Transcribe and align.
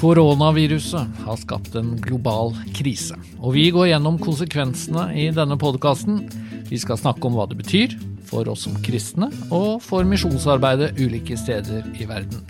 Koronaviruset 0.00 1.08
har 1.26 1.36
skapt 1.36 1.74
en 1.76 1.90
global 2.00 2.54
krise, 2.72 3.18
og 3.36 3.52
vi 3.52 3.66
går 3.68 3.90
gjennom 3.90 4.16
konsekvensene 4.22 5.10
i 5.12 5.26
denne 5.36 5.58
podkasten. 5.60 6.22
Vi 6.70 6.78
skal 6.80 6.96
snakke 6.96 7.28
om 7.28 7.36
hva 7.36 7.44
det 7.50 7.58
betyr 7.58 7.98
for 8.30 8.48
oss 8.48 8.64
som 8.64 8.78
kristne, 8.80 9.28
og 9.52 9.82
for 9.84 10.08
misjonsarbeidet 10.08 10.94
ulike 10.96 11.36
steder 11.36 11.84
i 12.00 12.08
verden. 12.08 12.40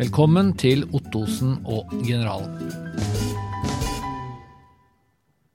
Velkommen 0.00 0.50
til 0.58 0.82
Ottosen 0.90 1.60
og 1.62 1.94
Generalen. 2.02 3.15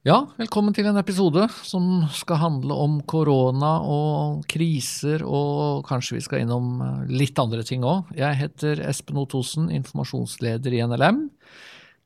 Ja, 0.02 0.16
velkommen 0.34 0.74
til 0.74 0.88
en 0.90 0.98
episode 0.98 1.44
som 1.62 2.08
skal 2.18 2.40
handle 2.42 2.74
om 2.74 2.96
korona 3.06 3.76
og 3.86 4.40
kriser, 4.50 5.22
og 5.22 5.84
kanskje 5.86 6.16
vi 6.16 6.22
skal 6.26 6.42
innom 6.42 6.72
litt 7.06 7.38
andre 7.38 7.62
ting 7.62 7.86
òg. 7.86 8.10
Jeg 8.18 8.40
heter 8.40 8.82
Espen 8.90 9.20
Ottosen, 9.22 9.70
informasjonsleder 9.70 10.74
i 10.74 10.82
NLM. 10.90 11.22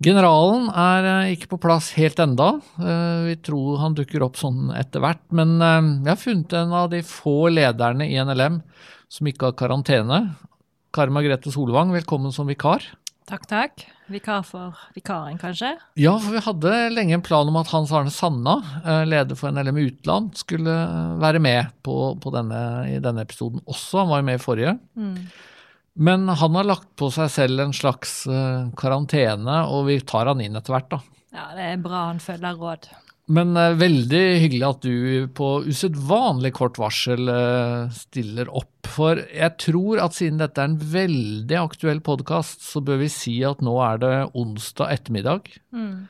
Generalen 0.03 0.67
er 0.75 1.09
eh, 1.13 1.31
ikke 1.37 1.53
på 1.53 1.61
plass 1.70 1.93
helt 1.95 2.20
enda. 2.20 2.57
Eh, 2.84 3.29
vi 3.29 3.39
tror 3.47 3.79
han 3.85 3.95
dukker 3.95 4.27
opp 4.27 4.35
sånn 4.43 4.75
etter 4.75 4.99
hvert. 4.99 5.23
Men 5.31 5.55
jeg 5.63 6.12
har 6.12 6.20
funnet 6.20 6.59
en 6.65 6.75
av 6.75 6.91
de 6.91 6.99
få 6.99 7.45
lederne 7.48 8.12
i 8.12 8.20
NLM 8.20 8.59
som 9.07 9.31
ikke 9.31 9.53
har 9.53 9.59
karantene. 9.63 10.25
Kari 10.91 11.15
Margrethe 11.15 11.48
Solvang, 11.48 11.95
velkommen 11.95 12.35
som 12.35 12.51
vikar. 12.51 12.91
Takk, 13.23 13.48
takk. 13.48 13.87
Vikar 14.11 14.43
for 14.45 14.77
vikaren, 14.93 15.39
kanskje? 15.41 15.71
Ja, 15.97 16.13
for 16.21 16.35
vi 16.35 16.43
hadde 16.45 16.73
lenge 16.93 17.15
en 17.17 17.23
plan 17.25 17.49
om 17.49 17.57
at 17.57 17.71
Hans 17.73 17.93
Arne 17.95 18.13
Sanna, 18.13 18.59
leder 19.07 19.37
for 19.39 19.49
NLM 19.49 19.79
Utland, 19.81 20.35
skulle 20.37 20.75
være 21.21 21.41
med 21.41 21.73
på, 21.81 22.13
på 22.21 22.33
denne, 22.35 22.59
i 22.91 22.99
denne 23.01 23.25
episoden 23.25 23.63
også. 23.65 24.03
Han 24.03 24.11
var 24.13 24.21
jo 24.21 24.27
med 24.29 24.37
i 24.37 24.43
forrige. 24.43 24.75
Mm. 24.93 25.17
Men 25.95 26.27
han 26.27 26.55
har 26.59 26.67
lagt 26.67 26.89
på 26.99 27.07
seg 27.15 27.29
selv 27.31 27.63
en 27.63 27.73
slags 27.75 28.25
uh, 28.27 28.67
karantene, 28.75 29.61
og 29.71 29.87
vi 29.87 30.01
tar 30.03 30.27
han 30.27 30.43
inn 30.43 30.59
etter 30.59 30.75
hvert, 30.75 30.89
da. 30.91 30.99
Ja, 31.35 31.45
det 31.55 31.67
er 31.71 31.84
bra 31.84 32.09
han 32.09 32.19
følger 32.23 32.59
råd. 32.59 32.90
Men 33.34 33.55
uh, 33.57 33.73
veldig 33.77 34.23
hyggelig 34.43 34.65
at 34.68 34.84
du 34.85 35.27
på 35.37 35.49
usedvanlig 35.65 36.51
kort 36.57 36.77
varsel 36.81 37.29
uh, 37.31 37.87
stiller 37.93 38.51
opp. 38.54 38.71
For 38.85 39.20
jeg 39.34 39.55
tror 39.63 40.04
at 40.04 40.18
siden 40.18 40.41
dette 40.41 40.62
er 40.62 40.70
en 40.70 40.77
veldig 40.77 41.57
aktuell 41.63 42.03
podkast, 42.05 42.62
så 42.62 42.84
bør 42.85 43.01
vi 43.01 43.09
si 43.12 43.40
at 43.48 43.63
nå 43.65 43.73
er 43.81 44.03
det 44.03 44.13
onsdag 44.37 44.93
ettermiddag. 44.99 45.49
Mm. 45.73 46.05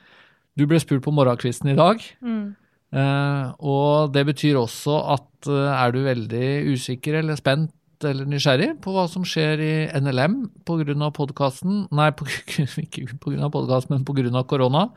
Du 0.60 0.68
ble 0.68 0.80
spurt 0.84 1.06
på 1.06 1.16
morgenkvisten 1.16 1.72
i 1.72 1.80
dag. 1.80 2.04
Mm. 2.24 2.56
og 2.96 4.14
det 4.16 4.22
betyr 4.30 4.56
også 4.56 4.94
at 5.18 5.50
er 5.52 5.92
du 5.92 5.98
veldig 6.06 6.50
usikker 6.72 7.18
eller 7.20 7.36
spent 7.36 7.74
eller 8.04 8.28
nysgjerrig 8.30 8.72
på 8.84 8.92
hva 8.96 9.06
som 9.12 9.24
skjer 9.28 9.62
i 9.64 9.74
NLM 10.02 10.38
pga. 10.68 11.10
podkasten, 11.16 11.86
nei, 11.96 12.10
på, 12.12 12.28
ikke 12.84 13.20
pga. 13.22 13.50
podkasten, 13.54 13.96
men 13.96 14.06
pga. 14.08 14.44
korona, 14.44 14.90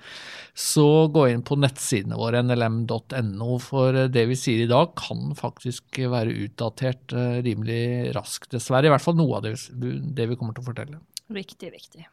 så 0.59 1.07
gå 1.13 1.29
inn 1.31 1.45
på 1.47 1.59
nettsidene 1.61 2.19
våre, 2.19 2.43
nlm.no, 2.43 3.59
for 3.63 4.01
det 4.09 4.25
vi 4.31 4.39
sier 4.39 4.65
i 4.65 4.71
dag 4.71 4.95
kan 4.99 5.35
faktisk 5.39 6.01
være 6.11 6.35
utdatert 6.49 7.15
eh, 7.15 7.39
rimelig 7.47 8.15
raskt, 8.17 8.51
dessverre. 8.57 8.89
I 8.89 8.95
hvert 8.95 9.05
fall 9.05 9.19
noe 9.21 9.39
av 9.39 9.47
det, 9.47 9.55
det 9.71 10.27
vi 10.31 10.39
kommer 10.41 10.57
til 10.57 10.65
å 10.65 10.71
fortelle. 10.73 11.03
Riktig, 11.31 11.71
viktig. 11.77 12.09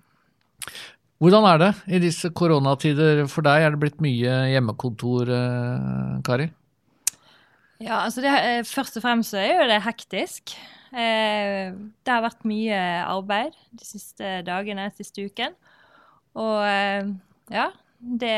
Hvordan 1.24 1.48
er 1.48 1.62
det 1.62 1.72
i 1.96 2.02
disse 2.04 2.30
koronatider 2.36 3.24
for 3.32 3.46
deg? 3.48 3.64
Er 3.64 3.74
det 3.74 3.82
blitt 3.82 4.02
mye 4.04 4.36
hjemmekontor, 4.52 5.32
eh, 5.32 6.22
Kari? 6.28 6.50
Ja, 7.84 8.00
altså 8.06 8.24
det, 8.24 8.32
eh, 8.32 8.64
Først 8.64 8.98
og 8.98 9.04
fremst 9.04 9.34
så 9.34 9.42
er 9.42 9.60
jo 9.60 9.68
det 9.70 9.82
hektisk. 9.84 10.56
Eh, 10.96 11.74
det 11.76 12.12
har 12.12 12.24
vært 12.24 12.46
mye 12.48 12.78
arbeid 13.04 13.56
de 13.76 13.86
siste 13.88 14.40
dagene, 14.48 14.88
siste 14.96 15.26
uken. 15.28 15.56
Og 16.40 16.62
eh, 16.68 17.10
ja, 17.52 17.70
det 18.00 18.36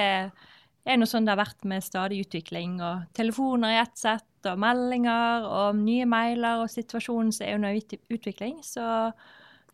er 0.88 0.98
noe 0.98 1.10
sånn 1.10 1.28
det 1.28 1.36
har 1.36 1.44
vært 1.44 1.68
med 1.70 1.86
stadig 1.86 2.24
utvikling. 2.26 2.80
Og 2.82 3.06
telefoner 3.18 3.76
i 3.76 3.82
ett 3.84 3.98
sett, 4.00 4.26
og 4.48 4.58
meldinger 4.64 5.46
og 5.46 5.78
nye 5.82 6.08
mailer, 6.10 6.64
og 6.64 6.72
situasjonen 6.72 7.34
som 7.36 7.46
er 7.46 7.58
under 7.60 7.78
utvikling. 8.14 8.62
Så 8.66 8.84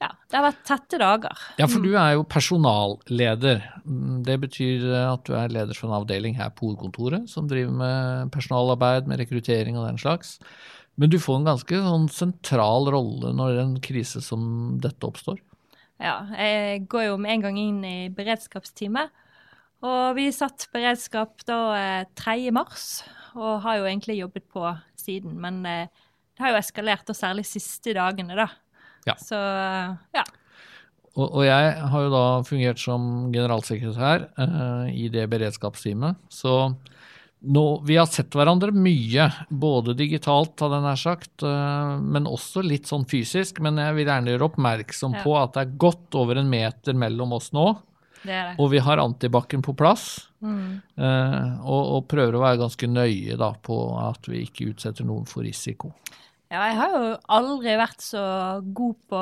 ja, 0.04 0.10
det 0.28 0.36
har 0.36 0.46
vært 0.50 0.62
tette 0.68 1.00
dager. 1.00 1.42
Ja, 1.62 1.68
for 1.72 1.84
du 1.84 1.94
er 1.96 2.18
jo 2.18 2.26
personalleder. 2.28 3.64
Det 4.28 4.36
betyr 4.42 4.86
at 5.06 5.24
du 5.28 5.36
er 5.40 5.54
leder 5.54 5.78
for 5.78 5.88
en 5.88 5.98
avdeling 6.02 6.36
her 6.36 6.52
på 6.52 6.68
hovedkontoret 6.68 7.30
som 7.32 7.48
driver 7.48 7.72
med 7.80 8.34
personalarbeid, 8.36 9.08
med 9.08 9.22
rekruttering 9.24 9.80
og 9.80 9.88
den 9.88 10.02
slags. 10.02 10.36
Men 11.00 11.10
du 11.10 11.18
får 11.22 11.40
en 11.40 11.50
ganske 11.50 11.82
sånn 11.88 12.08
sentral 12.14 12.92
rolle 12.94 13.32
når 13.34 13.64
en 13.64 13.74
krise 13.84 14.22
som 14.22 14.76
dette 14.84 15.08
oppstår? 15.08 15.40
Ja, 16.04 16.20
jeg 16.36 16.84
går 16.92 17.08
jo 17.08 17.20
med 17.22 17.38
en 17.38 17.46
gang 17.48 17.60
inn 17.62 17.84
i 17.88 17.98
beredskapsteamet. 18.14 19.14
Og 19.84 20.16
vi 20.16 20.30
satt 20.32 20.70
beredskap 20.76 21.44
da 21.48 21.60
3. 22.16 22.36
Eh, 22.38 22.54
mars, 22.56 23.04
og 23.36 23.64
har 23.66 23.80
jo 23.80 23.88
egentlig 23.90 24.20
jobbet 24.22 24.46
på 24.52 24.64
siden. 25.00 25.36
Men 25.44 25.64
eh, 25.68 26.04
det 26.34 26.46
har 26.46 26.54
jo 26.54 26.62
eskalert, 26.62 27.10
og 27.12 27.18
særlig 27.18 27.46
siste 27.50 27.96
dagene, 27.98 28.38
da. 28.38 28.48
Ja. 29.08 29.18
Så 29.20 29.40
ja. 30.16 30.24
Og, 31.14 31.28
og, 31.28 31.44
jeg 31.46 31.74
har 31.92 32.06
jo 32.06 32.10
da 32.14 32.26
fungert 32.48 32.82
som 32.82 33.30
generalsekretær 33.34 34.28
uh, 34.40 34.90
i 34.90 35.10
det 35.14 35.28
beredskapsteamet. 35.30 36.18
Så 36.34 36.74
nå, 37.44 37.66
vi 37.86 38.00
har 38.00 38.08
sett 38.10 38.34
hverandre 38.34 38.74
mye, 38.74 39.28
både 39.50 39.94
digitalt, 40.00 40.56
hadde 40.58 40.80
jeg 40.80 40.86
nær 40.88 41.02
sagt, 41.04 41.46
uh, 41.46 42.00
men 42.02 42.30
også 42.30 42.64
litt 42.66 42.90
sånn 42.90 43.06
fysisk. 43.10 43.62
Men 43.62 43.78
jeg 43.84 44.00
vil 44.00 44.10
gjerne 44.10 44.34
gjøre 44.34 44.50
oppmerksom 44.50 45.20
ja. 45.20 45.26
på 45.26 45.38
at 45.38 45.54
det 45.54 45.66
er 45.68 45.76
godt 45.86 46.18
over 46.18 46.42
en 46.42 46.50
meter 46.50 46.98
mellom 46.98 47.38
oss 47.38 47.52
nå. 47.54 47.68
Det 48.24 48.32
det. 48.32 48.56
Og 48.64 48.72
vi 48.72 48.80
har 48.82 49.04
antibac-en 49.04 49.62
på 49.62 49.76
plass. 49.78 50.32
Mm. 50.42 50.80
Uh, 50.98 51.62
og, 51.62 51.82
og, 51.82 52.06
prøver 52.10 52.40
å 52.40 52.42
være 52.42 52.64
ganske 52.64 52.90
nøye 52.90 53.38
da, 53.38 53.54
på 53.54 53.84
at 54.02 54.32
vi 54.32 54.48
ikke 54.48 54.72
utsetter 54.74 55.06
noen 55.06 55.30
for 55.30 55.46
risiko. 55.46 55.94
Ja, 56.54 56.68
jeg 56.70 56.76
har 56.78 56.92
jo 56.94 57.06
aldri 57.34 57.72
vært 57.80 58.04
så 58.06 58.24
god 58.78 58.98
på 59.10 59.20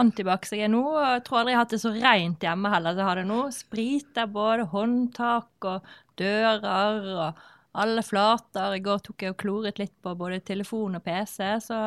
antibac 0.00 0.46
som 0.48 0.56
jeg 0.56 0.70
er 0.70 0.72
nå. 0.72 0.80
Jeg 1.04 1.24
tror 1.26 1.42
aldri 1.42 1.52
jeg 1.52 1.58
har 1.58 1.66
hatt 1.66 1.74
det 1.74 1.80
så 1.82 1.90
rent 1.92 2.46
hjemme 2.46 2.70
heller 2.72 2.94
som 2.94 3.02
jeg 3.02 3.08
har 3.10 3.20
det 3.20 3.24
nå. 3.28 3.40
Spriter 3.52 4.30
både 4.32 4.64
håndtak 4.72 5.66
og 5.68 5.90
dører 6.16 7.10
og 7.12 7.42
alle 7.82 8.04
flater. 8.06 8.78
I 8.78 8.84
går 8.86 9.04
tok 9.04 9.26
jeg 9.26 9.34
og 9.34 9.40
kloret 9.44 9.82
litt 9.82 9.92
på 10.00 10.14
både 10.16 10.40
telefon 10.48 10.96
og 10.96 11.04
PC, 11.04 11.42
så. 11.66 11.82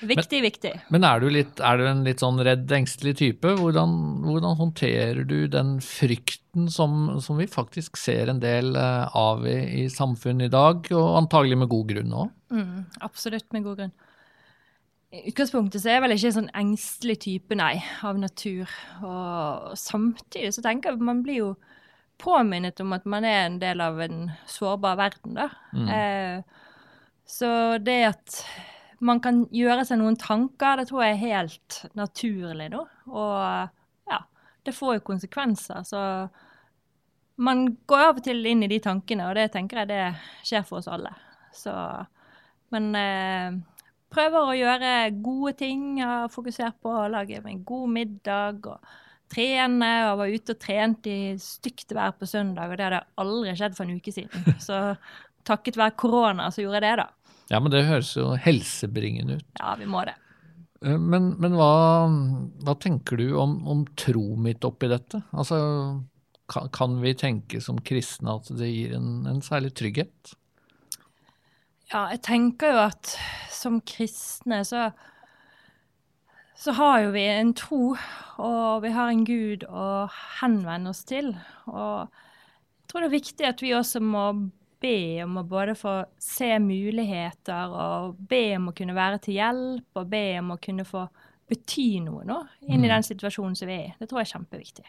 Viktig, 0.00 0.38
men, 0.38 0.46
viktig. 0.46 0.72
Men 0.88 1.04
er 1.04 1.20
du, 1.20 1.26
litt, 1.32 1.60
er 1.60 1.76
du, 1.76 1.84
en 1.90 2.04
litt 2.06 2.22
sånn 2.22 2.40
redd, 2.44 2.70
engstelig 2.72 3.18
type? 3.20 3.52
Hvordan, 3.58 3.94
hvordan 4.24 4.56
håndterer 4.56 5.26
du 5.28 5.44
den 5.52 5.74
frykten 5.84 6.70
som, 6.72 7.18
som, 7.20 7.36
vi 7.40 7.48
faktisk 7.50 8.00
ser 8.00 8.32
en 8.32 8.40
del 8.40 8.72
eh, 8.80 9.16
av 9.16 9.44
i, 9.48 9.58
i 9.82 9.88
samfunnet 9.92 10.48
i 10.48 10.54
dag, 10.54 10.88
og 10.96 11.18
antagelig 11.20 11.60
med 11.60 11.72
god 11.72 11.90
grunn 11.92 12.14
òg? 12.22 12.30
Mm, 12.54 12.78
absolutt 13.04 13.50
med 13.52 13.66
god 13.68 13.82
grunn. 13.82 13.98
I 15.10 15.24
utgangspunktet 15.32 15.82
så 15.82 15.90
er 15.90 15.98
jeg 15.98 16.04
vel 16.06 16.14
ikke 16.14 16.30
en 16.30 16.38
sånn 16.38 16.52
engstelig 16.62 17.18
type, 17.26 17.58
nei, 17.58 17.74
av 18.06 18.18
natur. 18.22 18.72
Og 19.02 19.76
samtidig 19.78 20.54
så 20.54 20.64
tenker 20.64 20.92
jeg 20.92 21.00
at 21.00 21.06
man 21.10 21.24
blir 21.26 21.42
jo 21.42 21.50
påminnet 22.20 22.80
om 22.80 22.92
at 22.96 23.06
man 23.08 23.26
er 23.26 23.44
en 23.44 23.60
del 23.60 23.80
av 23.84 24.00
en 24.04 24.28
sårbar 24.48 24.98
verden, 25.00 25.36
da. 25.36 25.48
Mm. 25.74 25.88
Eh, 25.92 26.66
så 27.30 27.50
det 27.82 28.00
at 28.08 28.40
man 29.00 29.20
kan 29.24 29.44
gjøre 29.54 29.84
seg 29.88 30.00
noen 30.00 30.18
tanker, 30.20 30.80
det 30.80 30.90
tror 30.90 31.04
jeg 31.04 31.16
er 31.16 31.24
helt 31.24 31.80
naturlig 31.96 32.68
nå. 32.72 32.84
Og 33.08 34.10
ja, 34.10 34.20
det 34.66 34.76
får 34.76 34.98
jo 34.98 35.06
konsekvenser. 35.08 35.82
Så 35.88 36.00
man 37.40 37.64
går 37.88 38.06
av 38.06 38.20
og 38.20 38.24
til 38.26 38.44
inn 38.46 38.64
i 38.66 38.70
de 38.70 38.80
tankene, 38.84 39.30
og 39.30 39.38
det 39.38 39.50
tenker 39.54 39.82
jeg 39.82 39.92
det 39.92 40.02
skjer 40.44 40.66
for 40.68 40.82
oss 40.82 40.90
alle. 40.92 41.12
Så 41.56 41.74
Men 42.70 42.92
eh, 42.94 43.60
prøver 44.12 44.46
å 44.46 44.58
gjøre 44.58 44.90
gode 45.24 45.56
ting. 45.58 45.86
Har 46.04 46.28
fokusert 46.30 46.76
på 46.82 46.92
å 46.92 47.08
lage 47.10 47.40
en 47.40 47.64
god 47.64 47.96
middag. 47.96 48.66
og 48.66 48.98
trene 49.30 49.90
og 50.10 50.16
var 50.18 50.32
ute 50.34 50.54
og 50.56 50.58
trente 50.58 51.10
i 51.10 51.34
stygt 51.38 51.94
vær 51.94 52.16
på 52.18 52.26
søndag, 52.26 52.70
og 52.70 52.78
det 52.78 52.86
hadde 52.88 53.04
aldri 53.22 53.54
skjedd 53.58 53.76
for 53.76 53.86
en 53.86 54.00
uke 54.00 54.14
siden. 54.14 54.56
Så 54.66 54.80
takket 55.46 55.78
være 55.78 55.96
korona 55.98 56.50
så 56.50 56.64
gjorde 56.64 56.80
jeg 56.80 56.86
det, 56.88 57.04
da. 57.04 57.19
Ja, 57.50 57.58
men 57.58 57.72
det 57.72 57.86
høres 57.88 58.12
jo 58.14 58.30
helsebringende 58.38 59.40
ut. 59.40 59.48
Ja, 59.58 59.74
vi 59.78 59.88
må 59.90 60.04
det. 60.06 60.14
Eh, 60.84 60.96
men, 60.96 61.32
men 61.42 61.56
hva, 61.58 61.72
hva, 62.62 62.76
tenker 62.80 63.20
du 63.20 63.34
om, 63.40 63.58
om 63.68 63.84
tro 63.98 64.36
mitt 64.40 64.64
oppi 64.66 64.90
dette? 64.92 65.22
Altså, 65.34 65.58
kan, 66.50 66.70
kan, 66.74 66.98
vi 67.02 67.14
tenke 67.18 67.62
som 67.64 67.80
kristne 67.82 68.38
at 68.38 68.50
det 68.58 68.70
gir 68.70 68.96
en, 68.98 69.26
en 69.30 69.42
særlig 69.44 69.74
trygghet? 69.78 70.34
Ja, 71.90 72.06
jeg 72.12 72.22
tenker 72.22 72.76
jo 72.76 72.84
at 72.86 73.16
som 73.50 73.80
kristne 73.82 74.62
så 74.66 74.90
så 76.60 76.74
har 76.76 76.98
jo 77.00 77.12
vi 77.14 77.22
en 77.24 77.54
tro, 77.56 77.94
og 78.36 78.82
vi 78.84 78.90
har 78.92 79.08
en 79.08 79.22
Gud 79.24 79.62
å 79.64 79.84
henvende 80.42 80.92
oss 80.92 81.06
til. 81.08 81.30
Og 81.72 82.04
jeg 82.04 82.90
tror 82.90 83.00
det 83.00 83.08
er 83.08 83.14
viktig 83.14 83.46
at 83.48 83.62
vi 83.64 83.70
også 83.72 84.02
må 84.04 84.24
be 84.80 85.22
om 85.24 85.40
å 85.40 85.46
både 85.48 85.74
få 85.78 85.94
se 86.20 86.50
muligheter, 86.62 87.72
og 87.72 88.20
be 88.30 88.44
om 88.56 88.70
å 88.70 88.76
kunne 88.76 88.96
være 88.96 89.20
til 89.26 89.38
hjelp, 89.38 89.88
og 90.00 90.10
be 90.10 90.24
om 90.40 90.54
å 90.54 90.60
kunne 90.62 90.86
få 90.88 91.06
bety 91.50 91.88
noe 92.04 92.22
nå 92.26 92.38
inn 92.68 92.78
i 92.78 92.86
mm. 92.86 92.92
den 92.92 93.06
situasjonen 93.06 93.56
som 93.58 93.70
vi 93.70 93.76
er 93.76 93.88
i. 93.88 93.96
Det 93.98 94.10
tror 94.10 94.22
jeg 94.22 94.28
er 94.28 94.34
kjempeviktig. 94.36 94.86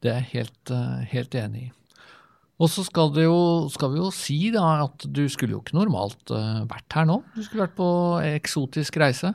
Det 0.00 0.10
er 0.10 0.22
jeg 0.22 0.30
helt, 0.32 0.72
eh, 0.72 1.04
helt 1.12 1.36
enig 1.36 1.66
i. 1.66 1.68
Og 2.60 2.68
så 2.68 2.84
skal, 2.84 3.12
det 3.16 3.24
skal 3.72 3.92
vi 3.94 4.00
jo 4.02 4.08
si 4.12 4.38
da 4.52 4.64
at 4.84 5.04
du 5.08 5.22
skulle 5.32 5.56
jo 5.56 5.62
ikke 5.62 5.78
normalt 5.78 6.32
uh, 6.34 6.60
vært 6.68 6.92
her 6.92 7.06
nå. 7.08 7.22
Du 7.32 7.40
skulle 7.40 7.64
vært 7.64 7.78
på 7.78 7.92
eksotisk 8.34 8.98
reise. 9.00 9.32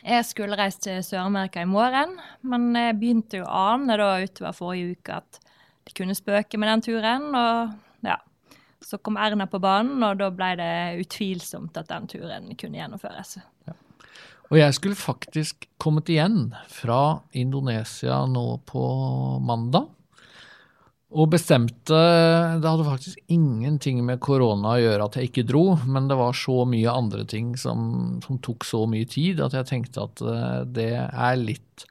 Jeg 0.00 0.26
skulle 0.28 0.56
reist 0.60 0.82
til 0.84 1.00
Sør-Amerika 1.04 1.64
i 1.64 1.68
morgen, 1.68 2.18
men 2.44 2.68
jeg 2.76 2.98
begynte 3.00 3.40
jo 3.40 3.46
å 3.46 3.64
ane 3.74 3.96
da 4.00 4.10
utover 4.20 4.56
forrige 4.56 4.96
uke 4.96 5.16
at 5.22 5.40
de 5.88 5.96
kunne 5.96 6.16
spøke 6.16 6.60
med 6.60 6.68
den 6.72 6.84
turen. 6.84 7.26
Og 7.32 7.72
så 8.84 8.98
kom 8.98 9.18
Erna 9.20 9.46
på 9.46 9.60
banen, 9.62 10.02
og 10.02 10.18
da 10.20 10.30
ble 10.32 10.54
det 10.60 10.72
utvilsomt 11.04 11.76
at 11.76 11.90
den 11.90 12.08
turen 12.10 12.50
kunne 12.58 12.80
gjennomføres. 12.80 13.38
Ja. 13.68 13.76
Og 14.50 14.58
jeg 14.58 14.74
skulle 14.74 14.98
faktisk 14.98 15.68
kommet 15.78 16.10
igjen 16.10 16.50
fra 16.72 17.20
Indonesia 17.38 18.24
nå 18.26 18.60
på 18.66 18.84
mandag. 19.46 19.86
Og 21.10 21.26
bestemte 21.32 21.96
Det 22.62 22.68
hadde 22.68 22.86
faktisk 22.86 23.32
ingenting 23.34 24.04
med 24.06 24.20
korona 24.22 24.76
å 24.76 24.82
gjøre 24.82 25.06
at 25.06 25.16
jeg 25.18 25.30
ikke 25.30 25.46
dro, 25.48 25.64
men 25.86 26.06
det 26.10 26.18
var 26.18 26.36
så 26.38 26.62
mye 26.70 26.92
andre 26.92 27.24
ting 27.26 27.56
som, 27.58 28.20
som 28.22 28.38
tok 28.42 28.66
så 28.66 28.84
mye 28.90 29.08
tid 29.10 29.42
at 29.42 29.56
jeg 29.58 29.70
tenkte 29.70 30.06
at 30.06 30.22
eh, 30.22 30.60
det 30.70 30.92
er 31.02 31.40
litt 31.40 31.86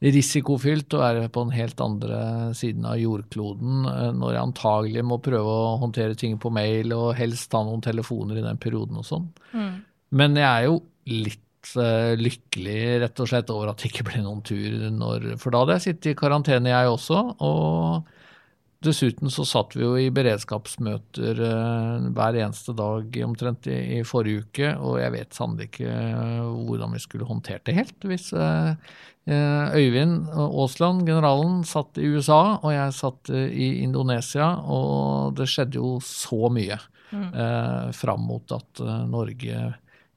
risikofylt 0.00 0.94
å 0.96 1.02
være 1.02 1.28
på 1.28 1.44
den 1.44 1.52
helt 1.58 1.80
andre 1.84 2.20
siden 2.56 2.86
av 2.88 2.96
jordkloden 3.00 3.84
eh, 3.90 4.08
når 4.16 4.32
jeg 4.32 4.46
antagelig 4.46 5.04
må 5.04 5.20
prøve 5.20 5.52
å 5.52 5.76
håndtere 5.82 6.16
ting 6.18 6.38
på 6.40 6.52
mail 6.54 6.94
og 6.96 7.12
helst 7.18 7.50
ta 7.52 7.60
noen 7.66 7.84
telefoner 7.84 8.40
i 8.40 8.44
den 8.46 8.60
perioden 8.60 9.02
og 9.02 9.06
sånn. 9.06 9.28
Mm. 9.52 9.74
Men 10.16 10.40
jeg 10.40 10.48
er 10.48 10.68
jo 10.70 10.78
litt 11.10 11.74
uh, 11.76 12.16
lykkelig 12.18 12.80
rett 13.04 13.20
og 13.22 13.28
slett 13.30 13.52
over 13.52 13.70
at 13.70 13.82
det 13.82 13.90
ikke 13.90 14.06
ble 14.08 14.22
noen 14.24 14.40
tur 14.46 14.88
når 14.94 15.34
For 15.42 15.52
da 15.52 15.62
hadde 15.62 15.76
jeg 15.76 15.84
sittet 15.84 16.10
i 16.14 16.18
karantene, 16.18 16.72
jeg 16.72 16.90
også. 16.90 17.20
og 17.46 18.16
Dessuten 18.80 19.28
så 19.28 19.44
satt 19.44 19.74
vi 19.76 19.84
jo 19.84 19.92
i 20.00 20.06
beredskapsmøter 20.14 21.40
uh, 21.44 22.06
hver 22.16 22.38
eneste 22.40 22.72
dag 22.76 23.16
omtrent 23.26 23.68
i, 23.68 23.76
i, 23.98 24.00
forrige 24.08 24.46
uke, 24.46 24.70
og 24.80 24.96
jeg 25.02 25.12
vet 25.12 25.36
sannelig 25.36 25.68
ikke 25.68 25.90
uh, 25.90 26.46
hvordan 26.64 26.96
vi 26.96 27.02
skulle 27.04 27.28
håndtert 27.28 27.66
det 27.68 27.76
helt. 27.76 28.08
Hvis 28.08 28.30
uh, 28.32 28.72
Øyvind 29.30 30.30
Aasland, 30.32 31.04
generalen, 31.06 31.60
satt 31.68 32.00
i 32.00 32.08
USA, 32.08 32.56
og 32.56 32.72
jeg 32.72 32.96
satt 32.96 33.30
i 33.30 33.68
Indonesia, 33.84 34.48
og 34.64 35.36
det 35.38 35.46
skjedde 35.52 35.76
jo 35.78 35.92
så 36.02 36.48
mye 36.50 36.80
mm. 37.12 37.92
fram 37.94 38.24
mot 38.26 38.56
at 38.56 38.80
Norge 39.06 39.60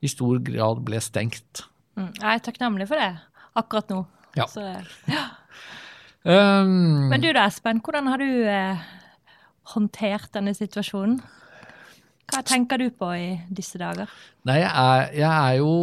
i 0.02 0.10
stor 0.10 0.40
grad 0.48 0.82
ble 0.88 1.04
stengt. 1.04 1.66
Mm. 2.00 2.10
Jeg 2.16 2.32
er 2.32 2.44
takknemlig 2.48 2.88
for 2.90 3.04
det 3.04 3.12
akkurat 3.60 3.92
nå. 3.94 4.02
Ja. 4.34 4.48
Så, 4.50 4.64
ja. 5.12 5.28
Um, 6.24 7.10
Men 7.12 7.24
du 7.24 7.32
da, 7.36 7.48
Espen. 7.50 7.82
Hvordan 7.84 8.08
har 8.08 8.22
du 8.22 8.28
eh, 8.48 8.84
håndtert 9.74 10.32
denne 10.36 10.54
situasjonen? 10.56 11.18
Hva 12.32 12.40
tenker 12.48 12.80
du 12.80 12.88
på 12.96 13.10
i 13.14 13.26
disse 13.54 13.78
dager? 13.78 14.10
Nei, 14.48 14.56
jeg 14.62 14.70
er, 14.72 15.02
jeg 15.20 15.28
er, 15.30 15.58
jo 15.60 15.74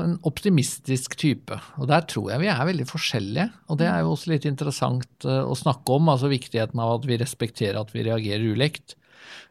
en 0.00 0.14
optimistisk 0.26 1.14
type. 1.20 1.58
Og 1.78 1.90
der 1.90 2.06
tror 2.08 2.32
jeg 2.32 2.42
vi 2.42 2.48
er 2.50 2.64
veldig 2.70 2.86
forskjellige. 2.88 3.46
Og 3.68 3.78
det 3.78 3.90
er 3.90 4.00
jo 4.02 4.14
også 4.14 4.32
litt 4.32 4.48
interessant 4.48 5.28
uh, 5.28 5.44
å 5.44 5.58
snakke 5.58 6.00
om, 6.00 6.08
altså 6.10 6.32
viktigheten 6.32 6.80
av 6.80 6.96
at 6.96 7.06
vi 7.06 7.20
respekterer 7.20 7.78
at 7.78 7.92
vi 7.94 8.06
reagerer 8.08 8.56
ulikt. 8.56 8.96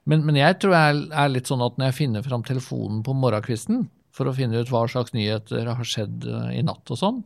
Men, 0.09 0.25
men 0.25 0.41
jeg 0.41 0.57
tror 0.59 0.75
jeg 0.75 1.05
er 1.21 1.31
litt 1.31 1.47
sånn 1.47 1.63
at 1.63 1.77
når 1.77 1.91
jeg 1.91 1.99
finner 2.01 2.25
fram 2.25 2.43
telefonen 2.47 3.03
på 3.05 3.13
morgenkvisten, 3.15 3.85
for 4.15 4.29
å 4.29 4.35
finne 4.35 4.59
ut 4.59 4.71
hva 4.71 4.85
slags 4.89 5.13
nyheter 5.15 5.69
har 5.69 5.87
skjedd 5.87 6.27
eh, 6.27 6.59
i 6.59 6.63
natt 6.65 6.89
og 6.91 6.99
sånn, 6.99 7.19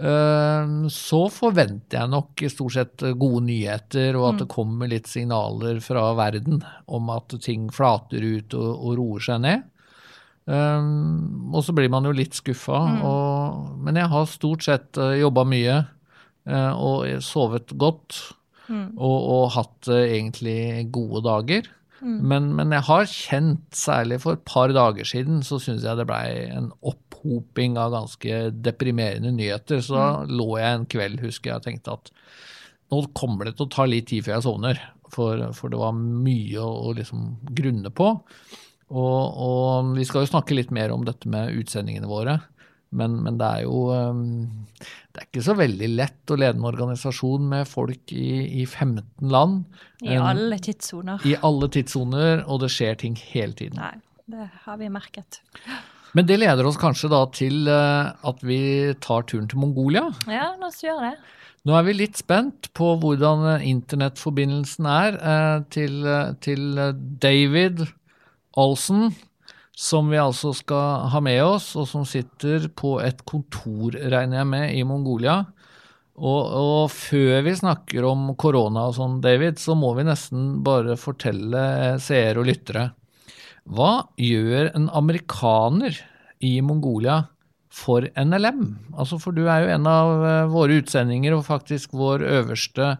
eh, 0.00 0.72
så 0.92 1.22
forventer 1.32 2.00
jeg 2.00 2.12
nok 2.12 2.44
i 2.44 2.52
stort 2.52 2.76
sett 2.76 3.04
gode 3.20 3.44
nyheter, 3.48 4.18
og 4.18 4.28
at 4.30 4.42
det 4.44 4.48
mm. 4.48 4.54
kommer 4.54 4.90
litt 4.90 5.10
signaler 5.10 5.82
fra 5.84 6.10
verden 6.18 6.62
om 6.86 7.12
at 7.14 7.36
ting 7.44 7.68
flater 7.74 8.24
ut 8.24 8.56
og, 8.58 8.70
og 8.70 8.96
roer 9.00 9.28
seg 9.30 9.44
ned. 9.46 9.68
Og 10.50 11.60
så 11.62 11.70
blir 11.76 11.86
man 11.92 12.08
jo 12.08 12.10
litt 12.16 12.34
skuffa. 12.34 12.78
Mm. 12.96 13.76
men 13.86 14.00
jeg 14.00 14.10
har 14.10 14.24
stort 14.26 14.64
sett 14.66 14.98
uh, 14.98 15.12
jobba 15.14 15.44
mye 15.46 15.76
og 16.50 17.20
sovet 17.22 17.70
godt. 17.78 18.16
Mm. 18.66 18.96
Og, 18.96 19.18
og, 19.20 19.44
hatt 19.54 19.90
egentlig 19.94 20.88
gode 20.90 21.22
dager. 21.28 21.68
Mm. 22.00 22.20
Men, 22.32 22.46
men, 22.56 22.72
jeg 22.72 22.86
har 22.88 23.08
kjent, 23.12 23.64
særlig 23.76 24.20
for 24.22 24.38
et 24.38 24.44
par 24.48 24.72
dager 24.72 25.08
siden, 25.08 25.42
så 25.46 25.60
syns 25.60 25.84
jeg 25.84 25.98
det 25.98 26.06
blei 26.08 26.48
en 26.48 26.70
opphoping 26.80 27.76
av 27.80 27.92
ganske 27.96 28.38
deprimerende 28.64 29.34
nyheter. 29.36 29.82
Så 29.84 29.96
da 29.96 30.06
mm. 30.22 30.32
lå 30.40 30.48
jeg 30.60 30.78
en 30.78 30.88
kveld, 30.94 31.20
husker 31.26 31.52
jeg, 31.52 31.60
og 31.60 31.68
tenkte 31.68 31.98
at 31.98 32.14
nå 32.90 33.04
kommer 33.14 33.46
det 33.46 33.58
til 33.58 33.68
å 33.68 33.74
ta 33.74 33.86
litt 33.86 34.08
tid 34.10 34.26
før 34.26 34.38
jeg 34.38 34.46
sovner. 34.48 34.80
For, 35.10 35.42
for 35.58 35.72
det 35.72 35.78
var 35.80 35.94
mye 35.98 36.62
å, 36.62 36.70
å 36.86 36.94
liksom 36.96 37.34
grunne 37.58 37.92
på. 37.94 38.12
Og, 38.90 39.20
og, 39.46 39.92
vi 39.94 40.06
skal 40.06 40.24
jo 40.24 40.32
snakke 40.32 40.56
litt 40.56 40.72
mer 40.74 40.94
om 40.94 41.04
dette 41.06 41.30
med 41.30 41.54
utsendingene 41.60 42.10
våre. 42.10 42.40
Men, 42.90 43.20
men, 43.22 43.36
det 43.38 43.46
er 43.46 43.66
jo 43.68 43.84
um, 43.94 44.66
Det 45.14 45.20
er 45.22 45.26
ikke 45.28 45.44
så 45.46 45.54
veldig 45.54 45.88
lett 45.92 46.32
å 46.32 46.38
lede 46.40 46.58
en 46.58 46.66
organisasjon 46.66 47.46
med 47.52 47.68
folk 47.70 48.10
i, 48.14 48.62
i 48.62 48.66
15 48.66 49.30
land. 49.30 49.62
I 50.02 50.18
alle 50.18 50.58
tidssoner. 50.62 51.22
I 51.26 51.36
alle 51.46 51.70
tidssoner, 51.70 52.42
og 52.50 52.64
det 52.64 52.72
skjer 52.74 52.98
ting 53.04 53.14
hele 53.30 53.54
tiden. 53.58 53.78
Nei, 53.78 53.94
det 54.30 54.48
har 54.64 54.80
vi 54.80 54.90
merket. 54.90 55.42
Men 56.18 56.26
det 56.26 56.40
leder 56.40 56.66
oss 56.66 56.80
kanskje 56.80 57.12
da 57.12 57.22
til 57.34 57.70
uh, 57.70 58.10
at 58.26 58.42
vi 58.42 58.60
tar 59.02 59.28
turen 59.30 59.46
til 59.50 59.62
Mongolia. 59.62 60.08
Ja, 60.26 60.50
la 60.58 60.72
oss 60.72 60.82
gjøre 60.82 61.12
det. 61.12 61.36
Nå 61.68 61.76
er 61.76 61.84
vi 61.86 61.94
litt 61.94 62.18
spent 62.18 62.72
på 62.74 62.94
hvordan 62.98 63.46
uh, 63.46 63.66
internettforbindelsen 63.70 64.90
er 64.90 65.20
uh, 65.22 65.56
til, 65.70 66.02
til 66.42 66.82
David 67.22 67.84
Olsen 68.58 69.12
som 69.80 70.10
vi 70.12 70.18
altså 70.20 70.52
skal 70.52 71.08
ha 71.08 71.22
med 71.24 71.40
oss, 71.40 71.72
og 71.80 71.86
som 71.88 72.04
sitter 72.08 72.68
på 72.76 72.98
et 73.00 73.22
kontor, 73.28 73.96
regner 73.96 74.42
jeg 74.42 74.48
med, 74.50 74.66
i 74.76 74.84
Mongolia. 74.84 75.38
Og, 76.20 76.40
og, 76.52 76.90
før 76.92 77.40
vi 77.46 77.56
snakker 77.56 78.04
om 78.04 78.34
korona 78.40 78.90
og 78.90 78.98
sånn, 78.98 79.20
David, 79.24 79.56
så 79.62 79.76
må 79.78 79.94
vi 79.96 80.04
nesten 80.04 80.58
bare 80.66 80.98
fortelle 81.00 81.96
seere 82.02 82.42
og 82.42 82.50
lyttere. 82.50 82.90
Hva 83.70 84.04
gjør 84.20 84.72
en 84.74 84.90
amerikaner 85.00 85.96
i 86.44 86.58
Mongolia 86.64 87.22
for 87.72 88.04
NLM? 88.04 88.64
Altså, 88.98 89.16
for 89.22 89.32
du 89.32 89.46
er 89.46 89.64
jo 89.64 89.74
en 89.78 89.88
av 89.88 90.12
eh, 90.26 90.52
våre 90.52 90.80
utsendinger 90.82 91.38
og 91.38 91.46
faktisk 91.48 91.96
vår 91.96 92.26
øverste 92.28 92.96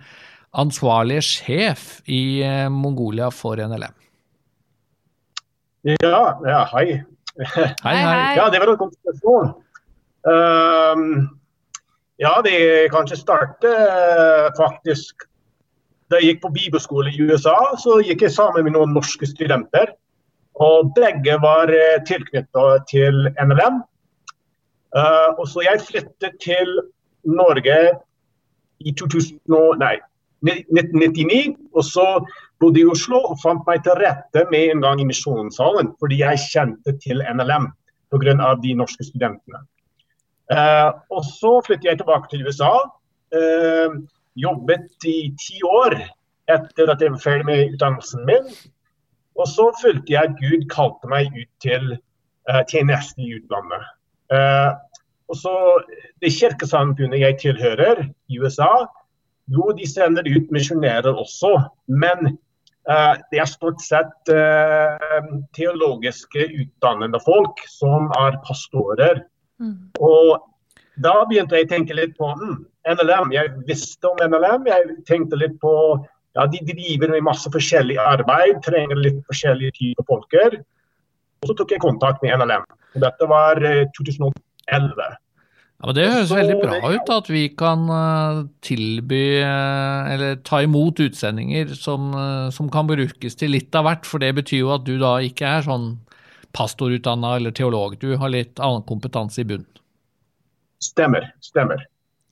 ansvarlige 0.56 1.26
sjef 1.26 1.88
i 2.08 2.40
eh, 2.46 2.68
Mongolia 2.72 3.28
for 3.34 3.60
NLM. 3.60 3.99
Ja, 5.84 6.40
ja 6.44 6.64
hei. 6.74 7.02
Hei, 7.40 7.68
hei. 7.84 8.36
Ja, 8.36 8.50
det 8.52 8.60
var 8.60 8.72
et 8.72 8.78
godt 8.78 8.96
spørsmål. 9.00 9.46
Um, 10.28 11.38
ja, 12.20 12.34
det 12.44 12.90
kanskje 12.92 13.16
starte 13.16 13.70
uh, 13.72 14.50
faktisk 14.58 15.24
Da 16.10 16.18
jeg 16.18 16.34
gikk 16.34 16.42
på 16.42 16.50
bibelskole 16.52 17.12
i 17.14 17.22
USA, 17.22 17.54
så 17.80 18.00
gikk 18.04 18.26
jeg 18.26 18.34
sammen 18.34 18.66
med 18.66 18.74
noen 18.74 18.92
norske 18.92 19.28
studenter. 19.30 19.94
Og 20.60 20.90
begge 20.96 21.38
var 21.40 21.70
uh, 21.70 22.02
tilknyttet 22.04 22.86
til 22.90 23.30
NLM. 23.38 23.80
Uh, 24.90 25.30
og 25.38 25.46
så 25.48 25.62
jeg 25.64 25.84
flyttet 25.86 26.36
til 26.42 26.80
Norge 27.24 27.78
i 28.80 28.92
2000, 28.92 29.38
nei, 29.80 29.96
1999. 30.42 31.54
Og 31.72 31.86
så 31.86 32.08
bodde 32.60 32.82
i 32.82 32.86
Oslo 32.88 33.22
og 33.32 33.38
fant 33.42 33.64
meg 33.68 33.82
til 33.84 33.96
rette 34.00 34.44
med 34.52 34.74
en 34.74 34.84
gang 34.84 35.00
i 35.00 35.08
Misjonssalen, 35.08 35.94
fordi 36.00 36.20
jeg 36.20 36.42
kjente 36.50 36.96
til 37.02 37.22
NLM 37.24 37.70
pga. 38.10 38.54
de 38.62 38.74
norske 38.74 39.06
studentene. 39.06 39.62
Uh, 40.50 40.90
og 41.14 41.22
så 41.24 41.60
flyttet 41.66 41.86
jeg 41.88 42.00
tilbake 42.00 42.28
til 42.30 42.46
USA. 42.46 42.72
Uh, 43.30 44.02
jobbet 44.34 45.06
i 45.06 45.30
ti 45.38 45.60
år 45.62 45.94
etter 46.50 46.90
at 46.90 47.00
jeg 47.00 47.14
var 47.14 47.22
ferdig 47.22 47.46
med 47.46 47.74
utdannelsen 47.74 48.26
min. 48.26 48.50
Og 49.38 49.46
så 49.48 49.70
følte 49.82 50.12
jeg 50.12 50.30
at 50.30 50.38
Gud 50.40 50.66
kalte 50.72 51.10
meg 51.10 51.30
ut 51.32 51.50
til 51.62 51.94
uh, 52.50 52.62
tjeneste 52.68 53.22
i 53.22 53.36
utlandet. 53.38 53.86
Uh, 54.30 54.74
og 55.30 55.38
så 55.38 55.54
Det 56.20 56.32
kirkesamfunnet 56.34 57.20
jeg 57.20 57.38
tilhører 57.40 58.02
i 58.28 58.38
USA, 58.38 58.86
jo, 59.50 59.70
de 59.72 59.86
sender 59.88 60.26
ut 60.26 60.50
misjonærer 60.50 61.14
også. 61.14 61.54
Men 61.86 62.36
det 63.30 63.38
er 63.38 63.46
stort 63.46 63.82
sett 63.84 64.30
uh, 64.32 65.26
teologiske 65.54 66.46
utdannede 66.62 67.20
folk 67.22 67.60
som 67.68 68.08
er 68.18 68.38
pastorer. 68.46 69.20
Mm. 69.60 69.92
Og 70.00 70.40
da 71.04 71.12
begynte 71.28 71.58
jeg 71.58 71.68
å 71.68 71.70
tenke 71.70 71.96
litt 71.96 72.16
på 72.18 72.30
mm, 72.40 72.56
NLM. 72.96 73.32
Jeg 73.36 73.52
visste 73.68 74.10
om 74.10 74.20
NLM. 74.20 74.66
Jeg 74.68 74.96
tenkte 75.08 75.38
litt 75.40 75.56
på 75.62 75.72
ja, 76.36 76.46
De 76.46 76.60
driver 76.66 77.12
med 77.14 77.26
masse 77.26 77.50
forskjellig 77.52 77.98
arbeid, 78.00 78.60
trenger 78.66 79.00
litt 79.00 79.20
forskjellige 79.28 79.76
typer 79.78 80.06
folker. 80.08 80.60
Og 81.40 81.50
så 81.50 81.56
tok 81.58 81.74
jeg 81.74 81.82
kontakt 81.82 82.22
med 82.24 82.36
NLM. 82.38 82.66
Dette 83.00 83.28
var 83.30 83.60
eh, 83.64 83.86
2011. 83.96 85.08
Ja, 85.80 85.88
men 85.88 85.96
Det 85.96 86.08
høres 86.12 86.28
Så 86.28 86.36
veldig 86.36 86.58
bra 86.60 86.92
ut 86.92 87.10
at 87.14 87.28
vi 87.32 87.46
kan 87.56 87.86
eh, 87.88 88.40
tilby 88.66 89.22
eh, 89.40 90.10
eller 90.12 90.36
ta 90.44 90.60
imot 90.60 91.00
utsendinger 91.00 91.72
som, 91.72 92.10
eh, 92.12 92.50
som 92.52 92.68
kan 92.72 92.90
brukes 92.90 93.38
til 93.40 93.54
litt 93.56 93.74
av 93.74 93.88
hvert. 93.88 94.04
For 94.04 94.20
det 94.20 94.34
betyr 94.36 94.60
jo 94.60 94.74
at 94.76 94.84
du 94.84 94.98
da 95.00 95.16
ikke 95.24 95.48
er 95.48 95.64
sånn 95.64 95.94
pastorutdanna 96.52 97.38
eller 97.38 97.56
teolog. 97.56 97.96
Du 98.02 98.12
har 98.20 98.32
litt 98.32 98.60
annen 98.60 98.84
kompetanse 98.84 99.40
i 99.40 99.48
bunn. 99.48 99.64
Stemmer. 100.84 101.30
Stemmer. 101.40 101.86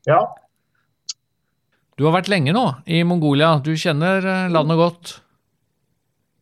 Ja. 0.09 0.21
Du 1.97 2.05
har 2.05 2.19
vært 2.19 2.29
lenge 2.29 2.53
nå 2.53 2.67
i 2.85 3.01
Mongolia. 3.07 3.57
Du 3.65 3.73
kjenner 3.81 4.25
landet 4.53 4.79
godt. 4.79 5.19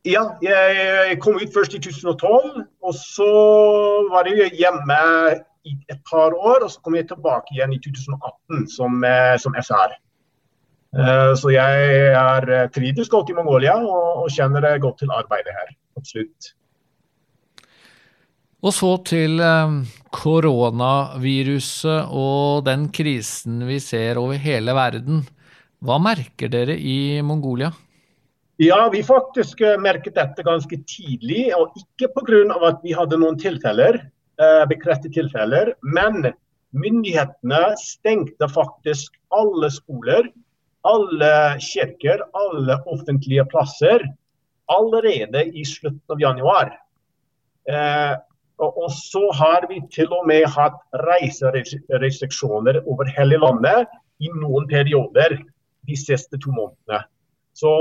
Ja, 0.06 0.22
jeg 0.42 1.16
kom 1.22 1.38
ut 1.38 1.50
først 1.54 1.74
i 1.74 1.80
2012, 1.82 2.62
og 2.86 2.94
så 2.94 3.30
var 4.12 4.28
jeg 4.30 4.54
hjemme 4.54 4.98
i 5.66 5.76
et 5.92 6.02
par 6.08 6.34
år, 6.34 6.64
og 6.64 6.70
så 6.72 6.80
kom 6.84 6.96
jeg 6.98 7.08
tilbake 7.10 7.54
igjen 7.56 7.74
i 7.74 7.80
2018 7.82 8.66
som, 8.72 8.98
eh, 9.04 9.36
som 9.42 9.56
SR. 9.58 9.96
Eh, 10.96 11.32
Så 11.36 11.50
jeg 11.52 11.88
er 12.16 12.50
eh, 12.50 12.68
trives 12.72 13.10
godt 13.12 13.30
i 13.30 13.36
Mongolia 13.36 13.76
og, 13.82 14.24
og 14.24 14.30
kjenner 14.32 14.60
det 14.64 14.80
godt 14.84 14.98
til 15.02 15.10
arbeidet 15.12 15.52
her. 15.52 15.74
Absolutt. 15.98 16.52
Og 18.64 18.72
så 18.74 18.96
til 19.06 19.40
eh, 19.44 19.74
koronaviruset 20.16 22.08
og 22.10 22.64
den 22.66 22.88
krisen 22.94 23.66
vi 23.68 23.78
ser 23.82 24.16
over 24.22 24.40
hele 24.40 24.72
verden. 24.76 25.26
Hva 25.84 25.98
merker 26.00 26.48
dere 26.48 26.74
i 26.78 27.20
Mongolia? 27.22 27.70
Ja, 28.62 28.88
vi 28.88 29.02
faktisk 29.04 29.60
eh, 29.60 29.76
merket 29.80 30.16
dette 30.16 30.42
ganske 30.46 30.78
tidlig, 30.88 31.50
og 31.58 31.76
ikke 31.76 32.08
pga. 32.14 32.56
at 32.70 32.80
vi 32.82 32.94
hadde 32.96 33.18
noen 33.20 33.36
tilfeller, 33.38 34.00
eh, 34.42 34.64
bekreftet 34.70 35.14
tilfeller, 35.16 35.72
men 35.82 36.32
myndighetene 36.76 37.62
stengte 37.80 38.48
faktisk 38.52 39.16
alle 39.34 39.70
skoler, 39.72 40.28
alle 40.86 41.32
kirker, 41.62 42.22
alle 42.36 42.78
offentlige 42.86 43.44
plasser 43.50 44.04
allerede 44.72 45.44
i 45.54 45.64
slutten 45.66 46.14
av 46.14 46.20
januar. 46.22 46.72
Eh, 47.70 48.14
og, 48.62 48.86
så 48.92 49.20
har 49.36 49.66
vi 49.68 49.82
til 49.92 50.12
og 50.16 50.24
med 50.28 50.46
hatt 50.48 50.78
reiserestriksjoner 51.04 52.80
over 52.88 53.08
hele 53.18 53.36
landet 53.42 53.90
i 54.22 54.30
noen 54.32 54.64
perioder 54.70 55.36
de 55.86 55.96
siste 55.98 56.38
to 56.40 56.54
månedene. 56.54 57.02
Så 57.52 57.72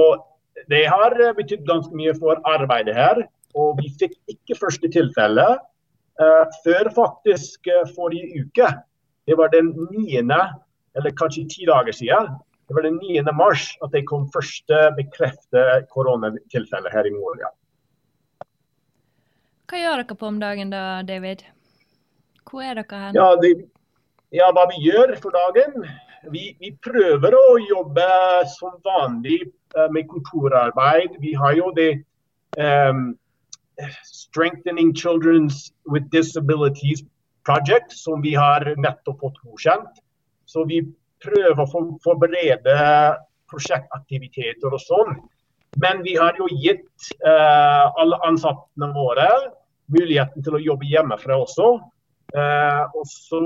det 0.71 0.83
har 0.91 1.15
betydd 1.37 1.63
ganske 1.67 1.95
mye 1.95 2.15
for 2.19 2.41
arbeidet 2.47 2.95
her. 2.95 3.23
Og 3.55 3.79
vi 3.79 3.87
fikk 4.01 4.17
ikke 4.31 4.57
første 4.59 4.89
tilfelle 4.91 5.45
før 6.63 6.89
faktisk 6.95 7.67
eh, 7.67 7.85
forrige 7.95 8.45
uke. 8.45 8.71
Det 9.25 9.37
var 9.37 9.51
den 9.53 9.73
9., 9.91 10.21
eller 10.95 11.15
kanskje 11.19 11.47
ti 11.49 11.65
dager 11.67 11.91
siden. 11.91 12.29
Det 12.67 12.75
var 12.75 12.85
den 12.85 12.97
9. 13.01 13.21
mars 13.33 13.73
at 13.83 13.91
det 13.91 14.05
kom 14.07 14.29
første 14.33 14.79
bekreftede 14.97 15.83
koronatilfelle 15.93 16.89
her 16.93 17.05
i 17.05 17.13
Moria. 17.13 17.51
Hva 19.65 19.81
gjør 19.81 20.01
dere 20.01 20.17
på 20.17 20.29
om 20.29 20.39
dagen 20.39 20.71
da, 20.73 21.01
David? 21.05 21.43
Hvor 22.45 22.63
er 22.63 22.77
dere 22.77 23.01
hen? 23.01 23.17
Ja, 23.17 23.31
det, 23.41 23.53
ja, 24.33 24.49
hva 24.53 24.67
vi 24.71 24.81
gjør 24.85 25.15
for 25.21 25.33
dagen? 25.33 25.85
Vi, 26.33 26.47
vi 26.61 26.71
prøver 26.81 27.35
å 27.37 27.57
jobbe 27.61 28.07
som 28.55 28.77
vanlig 28.85 29.41
eh, 29.43 29.89
med 29.93 30.07
kontorarbeid. 30.09 31.17
Vi 31.21 31.33
har 31.37 31.57
jo 31.57 31.69
det 31.77 31.91
um, 32.57 33.11
Strengthening 34.03 34.93
Children's 34.93 35.71
with 35.85 36.09
Disabilities 36.11 37.03
Project, 37.45 37.91
som 37.91 38.21
vi 38.21 38.33
har 38.35 38.65
nettopp 38.77 39.19
fått 39.21 39.41
godkjent. 39.43 40.01
Så 40.45 40.65
vi 40.65 40.81
prøver 41.23 41.61
å 41.61 41.85
forberede 42.03 42.77
prosjektaktiviteter 43.51 44.73
og 44.73 44.81
sånn. 44.81 45.17
Men 45.81 46.01
vi 46.05 46.15
har 46.15 46.37
jo 46.39 46.47
gitt 46.49 47.11
eh, 47.19 47.85
alle 47.99 48.19
ansattene 48.27 48.89
våre 48.95 49.27
muligheten 49.91 50.45
til 50.45 50.57
å 50.57 50.63
jobbe 50.63 50.87
hjemmefra 50.89 51.37
også. 51.43 51.75
Eh, 52.35 52.83
og 52.95 53.05
så, 53.07 53.41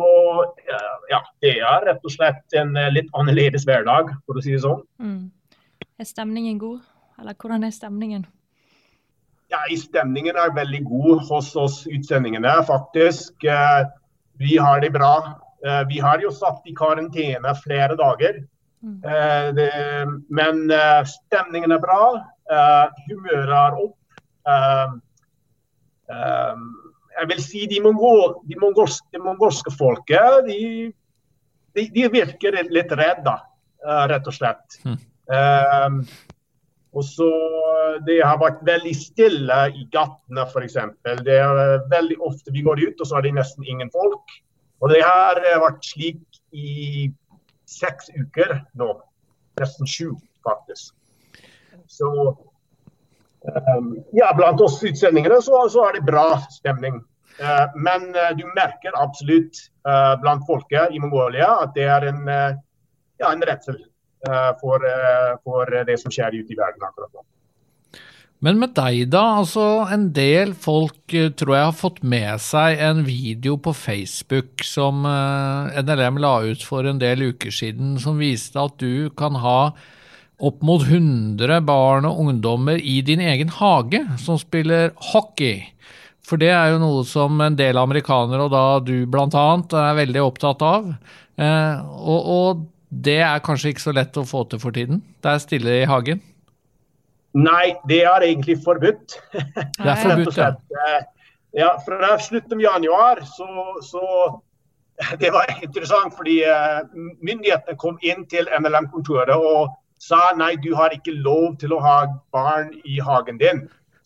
eh, 0.64 0.96
ja, 1.12 1.20
Det 1.42 1.58
er 1.60 1.86
rett 1.86 2.06
og 2.06 2.12
slett 2.12 2.56
en 2.58 2.76
eh, 2.78 2.92
litt 2.94 3.10
annerledes 3.14 3.66
hverdag, 3.68 4.14
for 4.26 4.40
å 4.40 4.44
si 4.44 4.56
det 4.56 4.64
sånn. 4.64 4.82
Mm. 5.02 5.32
Er 6.00 6.08
stemningen 6.08 6.60
god? 6.62 6.80
Eller 7.20 7.36
hvordan 7.36 7.66
er 7.68 7.76
stemningen? 7.76 8.26
Ja, 9.50 9.64
Stemningen 9.78 10.38
er 10.38 10.54
veldig 10.54 10.84
god 10.86 11.24
hos 11.30 11.56
oss 11.58 11.82
utsendingene, 11.90 12.52
faktisk. 12.68 13.34
Eh, 13.44 13.88
vi 14.38 14.58
har 14.62 14.82
det 14.84 14.92
bra. 14.94 15.16
Eh, 15.66 15.82
vi 15.90 16.00
har 16.00 16.22
jo 16.22 16.30
satt 16.32 16.68
i 16.70 16.76
karantene 16.78 17.56
flere 17.64 17.98
dager. 17.98 18.44
Mm. 18.84 19.00
Eh, 19.04 19.48
det, 19.58 19.72
men 20.30 20.70
eh, 20.72 21.02
stemningen 21.10 21.74
er 21.74 21.82
bra. 21.82 22.04
Eh, 22.50 23.02
humøret 23.10 23.56
er 23.58 23.82
opp. 23.82 24.22
Eh, 24.54 24.94
eh, 26.14 26.64
jeg 27.20 27.32
vil 27.34 27.44
si 27.44 27.66
de, 27.74 27.82
mongol, 27.84 28.38
de, 28.48 28.56
mongolske, 28.62 29.10
de 29.12 29.20
mongolske 29.20 29.74
folket 29.76 30.46
de, 30.46 30.62
de, 31.76 31.90
de 31.92 32.06
virker 32.14 32.56
litt 32.70 32.94
redde, 32.96 33.34
rett 34.14 34.30
og 34.30 34.36
slett. 34.38 34.78
Mm. 34.88 36.06
Eh, 36.90 36.98
og 36.98 37.04
så 37.04 37.30
Det 38.06 38.22
har 38.24 38.38
vært 38.40 38.62
veldig 38.64 38.96
stille 38.96 39.56
i 39.76 39.88
gatene, 39.92 40.46
f.eks. 40.46 40.76
Det 41.26 41.36
er 41.36 41.88
veldig 41.90 42.18
ofte 42.22 42.52
vi 42.52 42.62
går 42.62 42.80
ut, 42.80 43.02
og 43.02 43.08
så 43.08 43.18
er 43.18 43.22
det 43.22 43.34
nesten 43.36 43.66
ingen 43.66 43.90
folk. 43.92 44.22
Og 44.82 44.90
det 44.90 45.02
har 45.04 45.42
eh, 45.42 45.60
vært 45.60 45.84
slik 45.84 46.22
i 46.54 47.12
seks 47.66 48.10
uker 48.16 48.62
nå. 48.80 48.94
Nesten 49.60 49.88
sju, 49.90 50.16
faktisk. 50.46 50.96
Så 51.88 52.08
um, 53.76 53.98
Ja, 54.14 54.32
blant 54.38 54.62
oss 54.62 54.80
utsendingene 54.84 55.42
så, 55.42 55.66
så 55.70 55.90
er 55.90 55.98
det 55.98 56.08
bra 56.08 56.40
stemning. 56.54 57.02
Uh, 57.40 57.68
men 57.76 58.10
uh, 58.16 58.32
du 58.38 58.46
merker 58.56 58.96
absolutt 59.00 59.60
uh, 59.88 60.16
blant 60.22 60.46
folket 60.48 60.96
i 60.96 61.00
Mongolia 61.00 61.52
at 61.66 61.76
det 61.76 61.88
er 61.88 62.08
en, 62.10 62.26
eh, 62.28 62.58
ja, 63.20 63.32
en 63.32 63.44
redsel 63.46 63.78
eh, 63.78 63.90
for, 64.60 64.84
eh, 64.84 65.34
for 65.44 65.76
det 65.88 66.00
som 66.02 66.12
skjer 66.12 66.42
ute 66.42 66.54
i 66.54 66.60
verden 66.60 66.84
akkurat 66.84 67.14
nå. 67.14 67.24
Men 68.40 68.56
med 68.62 68.72
deg, 68.78 69.10
da. 69.12 69.22
altså 69.42 69.66
En 69.92 70.10
del 70.16 70.54
folk 70.56 71.14
eh, 71.16 71.32
tror 71.36 71.56
jeg 71.58 71.68
har 71.68 71.76
fått 71.76 72.02
med 72.08 72.40
seg 72.40 72.80
en 72.80 73.04
video 73.08 73.58
på 73.60 73.74
Facebook 73.76 74.64
som 74.64 75.04
eh, 75.08 75.80
NLM 75.84 76.22
la 76.24 76.38
ut 76.48 76.64
for 76.64 76.88
en 76.88 77.02
del 77.02 77.34
uker 77.34 77.52
siden, 77.52 77.98
som 78.00 78.22
viste 78.22 78.60
at 78.62 78.78
du 78.80 79.12
kan 79.20 79.36
ha 79.44 79.74
opp 80.40 80.62
mot 80.64 80.86
100 80.86 81.60
barn 81.68 82.08
og 82.08 82.22
ungdommer 82.24 82.80
i 82.80 83.02
din 83.04 83.20
egen 83.20 83.52
hage 83.58 84.06
som 84.24 84.40
spiller 84.40 84.94
hockey. 85.12 85.66
For 86.24 86.40
det 86.40 86.54
er 86.56 86.72
jo 86.72 86.80
noe 86.80 87.04
som 87.10 87.42
en 87.44 87.58
del 87.60 87.76
amerikanere, 87.82 88.46
og 88.46 88.54
da 88.54 88.80
du 88.80 89.04
annet, 89.04 89.76
er 89.76 90.00
veldig 90.00 90.24
opptatt 90.24 90.64
av. 90.64 90.94
Eh, 91.36 91.76
og, 92.00 92.32
og 92.40 92.68
det 92.90 93.20
er 93.22 93.46
kanskje 93.46 93.74
ikke 93.74 93.86
så 93.88 93.94
lett 93.96 94.18
å 94.18 94.26
få 94.26 94.44
til 94.50 94.62
for 94.62 94.76
tiden. 94.76 95.04
Det 95.24 95.32
er 95.32 95.42
stille 95.44 95.80
i 95.82 95.88
hagen. 95.90 96.22
Nei, 97.38 97.76
det 97.88 98.04
er 98.10 98.26
egentlig 98.26 98.58
forbudt. 98.66 99.20
Det 99.34 99.86
er 99.86 100.02
forbudt, 100.06 100.38
ja. 100.38 100.54
Eh, 100.90 101.08
Ja, 101.52 101.80
fra 101.82 102.20
slutten 102.20 102.54
av 102.54 102.62
januar 102.62 103.22
så, 103.26 103.48
så 103.82 104.42
Det 105.20 105.32
var 105.32 105.50
interessant 105.64 106.14
fordi 106.14 106.44
eh, 106.44 106.82
myndighetene 107.24 107.78
kom 107.80 107.98
inn 108.06 108.26
til 108.30 108.50
NLM-kontoret 108.60 109.34
og 109.34 109.72
sa 110.00 110.30
nei, 110.38 110.54
du 110.60 110.74
har 110.76 110.94
ikke 110.96 111.16
lov 111.24 111.58
til 111.60 111.74
å 111.76 111.80
ha 111.84 111.96
barn 112.36 112.70
i 112.86 113.00
hagen 113.04 113.40
din. 113.40 113.66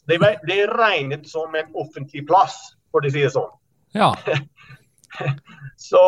Det 0.09 0.19
ble 0.21 0.57
regnet 0.71 1.27
som 1.29 1.53
en 1.55 1.69
offentlig 1.77 2.23
plass, 2.29 2.55
for 2.91 3.05
å 3.05 3.11
si 3.13 3.21
det 3.21 3.33
sånn. 3.33 3.51
Ja. 3.93 4.13
Så 5.89 6.01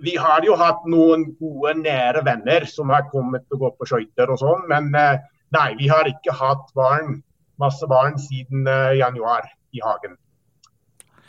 vi 0.00 0.16
har 0.16 0.44
jo 0.46 0.56
hatt 0.56 0.86
noen 0.88 1.26
gode, 1.40 1.74
nære 1.82 2.24
venner 2.24 2.64
som 2.68 2.92
har 2.94 3.08
kommet 3.12 3.44
og 3.52 3.66
gått 3.66 3.78
på 3.80 3.88
skøyter 3.92 4.32
og 4.32 4.40
sånn, 4.40 4.64
men 4.70 4.92
eh, 4.96 5.20
nei, 5.54 5.68
vi 5.80 5.90
har 5.92 6.08
ikke 6.08 6.34
hatt 6.36 6.70
barn, 6.78 7.20
masse 7.60 7.86
barn 7.90 8.16
siden 8.20 8.66
eh, 8.70 8.96
januar 9.02 9.50
i 9.76 9.82
hagen. 9.84 10.16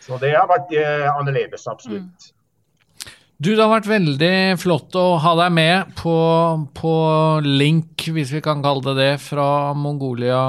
Så 0.04 0.20
det 0.22 0.34
har 0.36 0.48
vært 0.50 0.72
eh, 0.76 1.10
annerledes, 1.12 1.68
absolutt. 1.68 2.32
Du, 3.44 3.52
det 3.52 3.60
har 3.60 3.74
vært 3.74 3.90
veldig 3.90 4.36
flott 4.62 4.96
å 4.96 5.18
ha 5.20 5.34
deg 5.42 5.56
med 5.56 5.96
på, 6.00 6.16
på 6.78 6.96
link, 7.44 8.06
hvis 8.16 8.32
vi 8.32 8.44
kan 8.44 8.64
kalle 8.64 8.94
det 8.94 8.94
det, 9.02 9.14
fra 9.20 9.74
Mongolia. 9.76 10.44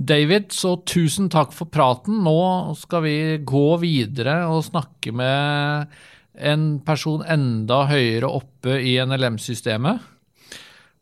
David, 0.00 0.48
så 0.56 0.78
tusen 0.88 1.28
takk 1.32 1.52
for 1.52 1.68
praten. 1.68 2.22
Nå 2.24 2.72
skal 2.80 3.04
vi 3.04 3.16
gå 3.44 3.66
videre 3.82 4.38
og 4.48 4.64
snakke 4.70 5.12
med 5.12 5.92
en 6.38 6.80
person 6.84 7.22
enda 7.28 7.84
høyere 7.90 8.30
oppe 8.30 8.78
i 8.80 8.96
NLM-systemet. 9.02 10.00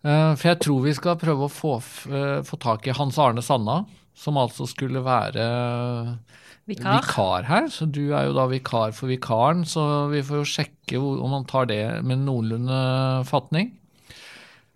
Eh, 0.03 0.33
For 0.35 0.49
jeg 0.49 0.61
tror 0.65 0.85
vi 0.85 0.95
skal 0.97 1.21
prøve 1.21 1.47
å 1.47 1.53
få, 1.53 1.77
eh, 2.11 2.43
få 2.43 2.59
tak 2.59 2.87
i 2.87 2.97
Hans 2.97 3.19
Arne 3.19 3.43
Sanna, 3.43 3.85
som 4.15 4.37
altså 4.37 4.67
skulle 4.69 5.03
være 5.05 6.19
Vikar. 6.67 7.01
vikar 7.01 7.43
her, 7.45 7.69
så 7.69 7.91
du 7.91 8.13
er 8.13 8.27
jo 8.27 8.35
da 8.37 8.47
vikar 8.47 8.93
for 8.93 9.09
vikaren, 9.09 9.65
så 9.65 10.11
vi 10.11 10.23
får 10.23 10.43
jo 10.43 10.45
sjekke 10.45 11.01
om 11.01 11.33
han 11.33 11.45
tar 11.45 11.67
det 11.67 12.05
med 12.05 12.19
noenlunde 12.19 13.27
fatning. 13.27 13.73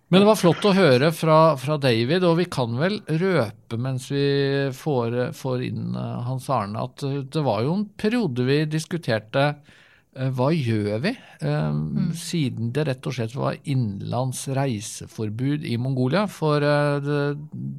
Men 0.09 0.21
det 0.21 0.29
var 0.29 0.39
flott 0.39 0.65
å 0.69 0.75
høre 0.77 1.09
fra, 1.17 1.57
fra 1.59 1.77
David, 1.81 2.23
og 2.23 2.37
vi 2.39 2.45
kan 2.45 2.77
vel 2.79 3.01
røpe 3.09 3.79
mens 3.81 4.11
vi 4.13 4.71
får, 4.77 5.17
får 5.35 5.65
inn 5.67 5.97
eh, 5.97 6.21
Hans 6.29 6.47
Arne, 6.53 6.85
at 6.85 7.03
eh, 7.03 7.23
det 7.25 7.43
var 7.43 7.65
jo 7.65 7.73
en 7.81 7.87
periode 7.99 8.45
vi 8.47 8.61
diskuterte 8.71 9.47
eh, 9.49 9.81
hva 10.15 10.49
gjør 10.55 11.01
vi, 11.03 11.11
mm. 11.43 12.13
siden 12.15 12.71
det 12.75 12.85
rett 12.87 13.07
og 13.11 13.17
slett 13.17 13.35
var 13.35 13.57
innenlands 13.67 14.45
reiseforbud 14.55 15.67
i 15.67 15.75
Mongolia? 15.81 16.25
For 16.31 16.63
eh, 16.63 16.99
det, 17.03 17.23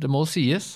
det 0.03 0.11
må 0.11 0.25
sies 0.27 0.75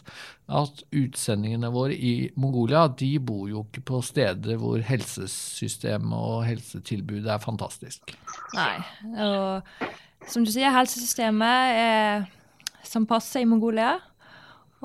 at 0.49 0.81
utsendingene 0.95 1.69
våre 1.73 1.93
i 1.93 2.29
Mongolia 2.39 2.87
de 2.87 3.11
bor 3.21 3.45
jo 3.51 3.65
ikke 3.67 3.83
på 3.91 4.01
steder 4.05 4.57
hvor 4.61 4.81
helsesystemet 4.87 6.15
og 6.15 6.45
helsetilbudet 6.47 7.35
er 7.35 7.43
fantastisk. 7.43 8.15
Nei. 8.55 8.79
Og 9.19 9.83
som 10.31 10.45
du 10.45 10.53
sier, 10.53 10.73
helsesystemet 10.73 11.75
er 11.83 12.29
som 12.87 13.05
passer 13.09 13.43
i 13.43 13.49
Mongolia. 13.49 13.97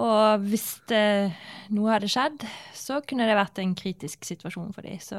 Og 0.00 0.46
hvis 0.50 0.68
det, 0.90 1.32
noe 1.74 1.92
hadde 1.94 2.10
skjedd, 2.10 2.46
så 2.74 3.00
kunne 3.06 3.28
det 3.28 3.36
vært 3.38 3.60
en 3.62 3.74
kritisk 3.78 4.26
situasjon 4.26 4.72
for 4.74 4.86
dem. 4.86 4.98
Så 5.02 5.18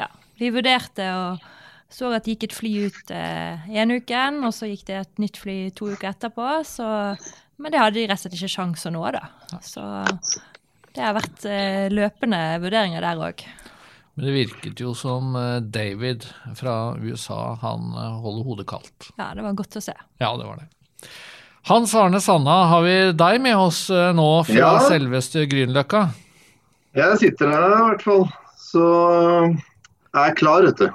ja, 0.00 0.08
vi 0.40 0.50
vurderte 0.54 1.06
og 1.14 1.44
så 1.92 2.08
at 2.16 2.24
det 2.24 2.34
gikk 2.34 2.48
et 2.48 2.56
fly 2.56 2.70
ut 2.88 3.10
eh, 3.12 3.66
en 3.82 3.92
uken, 3.92 4.40
og 4.48 4.54
så 4.56 4.70
gikk 4.70 4.86
det 4.88 4.94
et 5.02 5.18
nytt 5.20 5.36
fly 5.36 5.56
to 5.76 5.90
uker 5.92 6.08
etterpå. 6.14 6.46
Så, 6.64 6.86
men 7.60 7.74
det 7.74 7.82
hadde 7.82 7.98
de 7.98 8.06
rett 8.08 8.16
og 8.16 8.24
slett 8.24 8.38
ikke 8.38 8.54
sjans 8.54 8.86
å 8.88 8.94
nå, 8.94 9.02
da. 9.12 9.26
Så 9.60 9.84
det 10.96 11.04
har 11.04 11.16
vært 11.16 11.44
eh, 11.48 11.90
løpende 11.92 12.40
vurderinger 12.64 13.04
der 13.04 13.20
òg. 13.28 13.44
Men 14.14 14.28
det 14.28 14.34
virket 14.36 14.80
jo 14.82 14.92
som 14.96 15.36
eh, 15.36 15.58
David 15.64 16.26
fra 16.58 16.94
USA, 17.00 17.54
han 17.62 17.92
eh, 17.96 18.18
holder 18.24 18.48
hodet 18.48 18.66
kaldt. 18.72 19.12
Ja, 19.16 19.30
det 19.36 19.44
var 19.44 19.56
godt 19.60 19.78
å 19.80 19.84
se. 19.84 19.94
Ja, 20.20 20.32
det 20.36 20.48
var 20.48 20.60
det. 20.60 20.68
Hans 21.70 21.94
Arne 21.94 22.18
Sanna, 22.20 22.64
har 22.72 22.82
vi 22.82 22.94
deg 23.14 23.40
med 23.44 23.56
oss 23.56 23.84
eh, 23.90 24.10
nå 24.16 24.28
fra 24.48 24.56
Ja. 24.58 24.72
selveste 24.88 25.44
Grünerløkka? 25.50 26.08
Jeg 26.98 27.18
sitter 27.22 27.52
her 27.54 27.68
i 27.70 27.84
hvert 27.86 28.02
fall, 28.04 28.24
så 28.60 28.82
jeg 29.52 30.24
er 30.26 30.34
klar, 30.36 30.66
vet 30.66 30.82
du. 30.82 30.88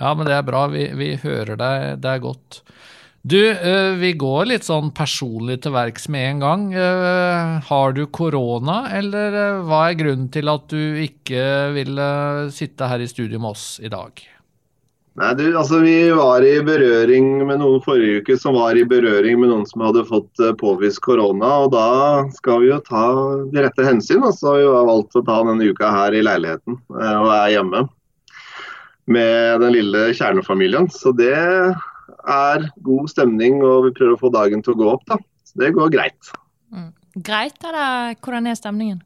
Ja, 0.00 0.14
men 0.16 0.24
det 0.26 0.32
er 0.38 0.46
bra. 0.46 0.62
Vi, 0.72 0.86
vi 0.96 1.10
hører 1.20 1.58
deg. 1.60 1.98
Det 2.00 2.08
er 2.14 2.22
godt. 2.22 2.62
Du, 3.22 3.36
eh, 3.38 3.92
vi 4.00 4.14
går 4.18 4.48
litt 4.50 4.64
sånn 4.66 4.88
personlig 4.96 5.60
til 5.62 5.74
verks 5.76 6.08
med 6.10 6.24
en 6.30 6.40
gang. 6.42 6.64
Eh, 6.74 7.60
Har 7.68 7.92
du 7.94 8.06
korona, 8.06 8.80
eller 8.98 9.36
eh, 9.42 9.60
hva 9.68 9.82
er 9.90 9.98
grunnen 10.00 10.30
til 10.34 10.48
at 10.50 10.64
du 10.72 10.80
ikke 11.04 11.44
ville 11.76 12.08
sitte 12.54 12.88
her 12.90 13.04
i 13.04 13.10
studio 13.10 13.38
med 13.42 13.52
oss 13.52 13.66
i 13.84 13.90
dag? 13.92 14.22
Nei, 15.20 15.34
du, 15.36 15.44
altså 15.58 15.82
Vi 15.84 15.96
var 16.16 16.44
i 16.46 16.54
berøring 16.64 17.42
med 17.44 17.60
noen 17.60 17.82
forrige 17.84 18.22
uke 18.22 18.36
som 18.40 18.56
var 18.56 18.78
i 18.80 18.84
berøring 18.88 19.42
med 19.42 19.50
noen 19.50 19.66
som 19.68 19.84
hadde 19.84 20.06
fått 20.08 20.40
eh, 20.40 20.54
påvist 20.56 21.02
korona. 21.04 21.50
og 21.66 21.74
Da 21.74 21.88
skal 22.38 22.62
vi 22.62 22.70
jo 22.70 22.78
ta 22.86 23.04
de 23.52 23.64
rette 23.66 23.84
hensyn. 23.84 24.22
Altså, 24.24 24.38
Så 24.40 24.48
har 24.48 24.60
vi 24.60 24.64
jo 24.64 24.86
valgt 24.88 25.18
å 25.20 25.24
ta 25.26 25.42
denne 25.50 25.68
uka 25.68 25.92
her 25.92 26.16
i 26.16 26.24
leiligheten 26.24 26.78
eh, 26.96 27.16
og 27.18 27.28
er 27.34 27.52
hjemme 27.58 27.84
med 29.12 29.60
den 29.60 29.76
lille 29.76 30.08
kjernefamilien. 30.16 30.88
Så 30.94 31.12
det 31.18 31.36
er 31.36 32.68
god 32.86 33.12
stemning, 33.12 33.60
og 33.66 33.90
vi 33.90 33.96
prøver 33.98 34.16
å 34.16 34.22
få 34.22 34.32
dagen 34.32 34.64
til 34.64 34.72
å 34.76 34.80
gå 34.80 34.90
opp. 34.94 35.04
da. 35.10 35.20
Så 35.44 35.60
det 35.60 35.74
går 35.76 35.92
greit. 35.92 36.32
Greit, 37.20 37.58
eller 37.68 38.14
hvordan 38.24 38.48
er 38.48 38.56
stemningen? 38.56 39.02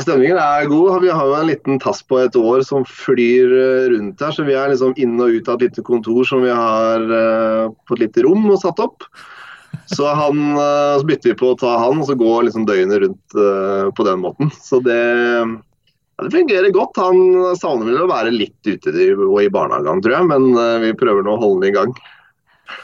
Stemningen 0.00 0.38
er 0.40 0.70
god. 0.70 1.02
Vi 1.02 1.12
har 1.12 1.26
jo 1.28 1.34
en 1.36 1.50
liten 1.50 1.80
tass 1.82 2.00
på 2.06 2.22
et 2.22 2.36
år 2.38 2.62
som 2.64 2.86
flyr 2.88 3.52
eh, 3.52 3.90
rundt 3.92 4.22
her. 4.24 4.32
Så 4.32 4.46
vi 4.46 4.56
er 4.56 4.72
liksom 4.72 4.94
inn 4.96 5.20
og 5.20 5.36
ut 5.36 5.50
av 5.52 5.58
et 5.58 5.68
lite 5.68 5.84
kontor 5.84 6.24
som 6.28 6.44
vi 6.46 6.52
har 6.52 7.04
eh, 7.04 7.66
på 7.84 7.98
et 7.98 8.06
lite 8.06 8.24
rom 8.24 8.46
og 8.48 8.60
satt 8.62 8.80
opp. 8.80 9.04
Så, 9.92 10.06
han, 10.06 10.40
eh, 10.56 10.94
så 11.00 11.04
bytter 11.08 11.32
vi 11.32 11.38
på 11.42 11.52
å 11.52 11.58
ta 11.58 11.74
han, 11.84 12.00
og 12.00 12.08
så 12.08 12.16
går 12.16 12.48
liksom 12.48 12.64
døgnet 12.68 13.04
rundt 13.04 13.36
eh, 13.36 13.90
på 13.96 14.08
den 14.08 14.24
måten. 14.24 14.52
Så 14.64 14.80
det, 14.84 14.96
ja, 14.96 16.24
det 16.24 16.32
fungerer 16.32 16.72
godt. 16.72 17.00
Han 17.00 17.56
savner 17.60 17.90
vel 17.90 18.04
å 18.04 18.10
være 18.10 18.32
litt 18.34 18.68
ute 18.68 18.92
i, 18.96 19.12
barnehagen, 19.52 20.02
tror 20.04 20.16
jeg. 20.16 20.30
Men 20.32 20.50
eh, 20.56 20.78
vi 20.86 20.96
prøver 20.98 21.26
nå 21.26 21.36
å 21.36 21.42
holde 21.42 21.66
den 21.66 21.72
i 21.72 21.76
gang. 21.76 21.94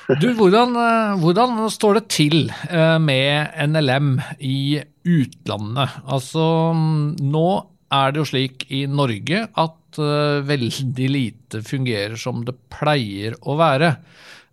Du, 0.09 0.31
hvordan, 0.33 0.73
eh, 0.81 1.19
hvordan 1.21 1.59
står 1.69 1.99
det 1.99 2.05
til 2.15 2.39
eh, 2.49 2.97
med 2.97 3.53
NLM 3.69 4.15
i 4.41 4.81
utlandet? 5.05 5.99
Altså, 6.09 6.73
mm, 6.73 7.19
nå 7.29 7.49
er 7.93 8.15
det 8.15 8.23
jo 8.23 8.29
slik 8.31 8.65
i 8.73 8.87
Norge 8.89 9.43
at 9.53 10.01
eh, 10.01 10.41
veldig 10.49 11.11
lite 11.13 11.61
fungerer 11.61 12.17
som 12.17 12.41
det 12.49 12.57
pleier 12.73 13.37
å 13.45 13.59
være. 13.61 13.99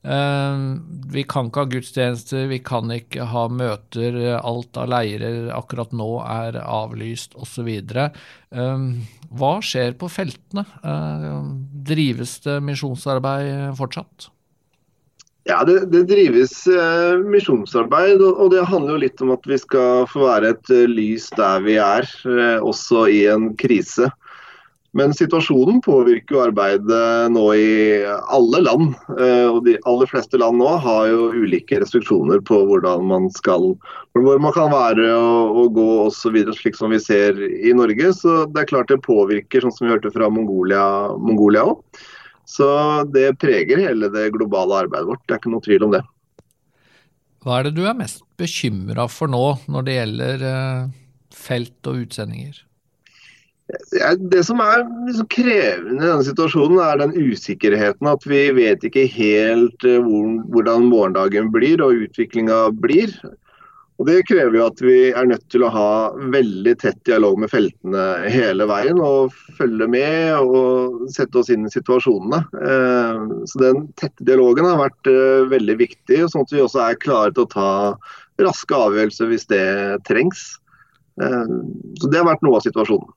Vi 0.06 1.24
kan 1.26 1.48
ikke 1.48 1.64
ha 1.64 1.70
gudstjenester, 1.72 2.44
vi 2.46 2.60
kan 2.62 2.92
ikke 2.94 3.26
ha 3.32 3.48
møter, 3.50 4.20
alt 4.38 4.78
av 4.78 4.92
leirer 4.94 5.48
akkurat 5.50 5.96
nå 5.98 6.20
er 6.22 6.60
avlyst 6.62 7.34
osv. 7.42 7.72
Hva 8.54 9.52
skjer 9.66 9.98
på 9.98 10.12
feltene? 10.14 10.68
Drives 11.90 12.38
det 12.46 12.60
misjonsarbeid 12.70 13.74
fortsatt? 13.82 14.30
Ja, 15.46 15.60
det, 15.68 15.92
det 15.94 16.08
drives 16.10 16.64
eh, 16.68 17.20
misjonsarbeid, 17.22 18.18
og, 18.18 18.40
og 18.42 18.50
det 18.56 18.64
handler 18.66 18.96
jo 18.96 19.02
litt 19.04 19.22
om 19.22 19.36
at 19.36 19.44
vi 19.46 19.60
skal 19.62 20.08
få 20.10 20.24
være 20.26 20.56
et 20.56 20.72
eh, 20.74 20.88
lys 20.90 21.28
der 21.38 21.62
vi 21.62 21.76
er, 21.78 22.08
eh, 22.26 22.64
også 22.66 23.06
i 23.14 23.20
en 23.30 23.52
krise. 23.62 24.10
Men 24.96 25.12
situasjonen 25.14 25.82
påvirker 25.84 26.38
jo 26.38 26.42
arbeidet 26.46 27.30
nå 27.36 27.44
i 27.60 27.70
alle 28.08 28.62
land. 28.64 28.94
eh, 29.20 29.46
Og 29.52 29.60
de 29.68 29.76
aller 29.86 30.10
fleste 30.10 30.40
land 30.40 30.58
nå 30.62 30.72
har 30.82 31.10
jo 31.12 31.28
ulike 31.36 31.78
restriksjoner 31.84 32.40
på 32.48 32.62
hvordan 32.70 33.04
man 33.10 33.30
skal 33.36 33.74
Hvor 34.16 34.40
man 34.40 34.56
kan 34.56 34.72
være 34.72 35.12
og, 35.14 35.60
og 35.62 35.74
gå 35.76 35.88
osv., 36.08 36.40
slik 36.56 36.80
som 36.80 36.96
vi 36.96 37.02
ser 37.04 37.38
i 37.44 37.76
Norge. 37.76 38.14
Så 38.16 38.46
det 38.50 38.64
er 38.64 38.72
klart 38.72 38.90
det 38.90 39.04
påvirker, 39.06 39.62
sånn 39.62 39.76
som 39.76 39.86
vi 39.86 39.94
hørte 39.94 40.16
fra 40.16 40.32
Mongolia 40.32 41.68
òg. 41.68 41.84
Så 42.46 42.68
det 43.14 43.32
preger 43.42 43.82
hele 43.82 44.10
det 44.14 44.30
globale 44.36 44.86
arbeidet 44.86 45.10
vårt. 45.10 45.24
Det 45.26 45.36
er 45.36 45.42
ikke 45.42 45.54
noe 45.54 45.66
tvil 45.66 45.88
om 45.88 45.96
det. 45.96 46.04
Hva 47.46 47.60
er 47.60 47.68
det 47.68 47.76
du 47.78 47.84
er 47.86 47.98
mest 47.98 48.24
bekymra 48.42 49.08
for 49.12 49.30
nå 49.30 49.44
når 49.70 49.86
det 49.86 49.98
gjelder 50.00 50.46
eh, 50.50 50.86
felt 51.34 51.90
og 51.90 52.06
utsendinger? 52.06 52.62
Det 53.66 54.44
som 54.46 54.60
er 54.62 54.84
liksom 55.08 55.28
krevende 55.34 55.98
i 55.98 56.06
denne 56.06 56.26
situasjonen, 56.26 56.78
er 56.82 57.00
den 57.02 57.16
usikkerheten. 57.18 58.10
At 58.10 58.26
vi 58.30 58.44
vet 58.54 58.86
ikke 58.86 59.08
helt 59.10 59.86
eh, 59.90 60.06
hvordan 60.54 60.90
morgendagen 60.92 61.50
blir 61.54 61.82
og 61.86 62.06
utviklinga 62.06 62.68
blir. 62.82 63.14
Og 63.96 64.08
Det 64.10 64.26
krever 64.28 64.58
jo 64.58 64.66
at 64.68 64.82
vi 64.84 64.96
er 65.16 65.28
nødt 65.30 65.46
til 65.52 65.64
å 65.64 65.72
ha 65.72 65.90
veldig 66.34 66.74
tett 66.82 66.98
dialog 67.08 67.38
med 67.40 67.52
feltene 67.52 68.28
hele 68.28 68.68
veien. 68.68 69.00
Og 69.00 69.32
følge 69.56 69.88
med 69.88 70.36
og 70.42 71.06
sette 71.16 71.40
oss 71.40 71.52
inn 71.54 71.68
i 71.68 71.72
situasjonene. 71.72 72.42
Eh, 72.60 73.24
Så 73.48 73.62
Den 73.62 73.88
tette 73.96 74.28
dialogen 74.28 74.68
har 74.68 74.82
vært 74.84 75.12
eh, 75.12 75.48
veldig 75.48 75.78
viktig, 75.80 76.26
sånn 76.28 76.44
at 76.44 76.52
vi 76.52 76.64
også 76.66 76.84
er 76.84 77.00
klare 77.00 77.32
til 77.32 77.46
å 77.46 77.54
ta 77.56 77.70
raske 78.44 78.76
avgjørelser 78.76 79.32
hvis 79.32 79.48
det 79.48 79.66
trengs. 80.10 80.44
Eh, 81.22 81.56
Så 81.96 82.12
Det 82.12 82.20
har 82.20 82.28
vært 82.28 82.44
noe 82.44 82.60
av 82.60 82.68
situasjonen. 82.68 83.16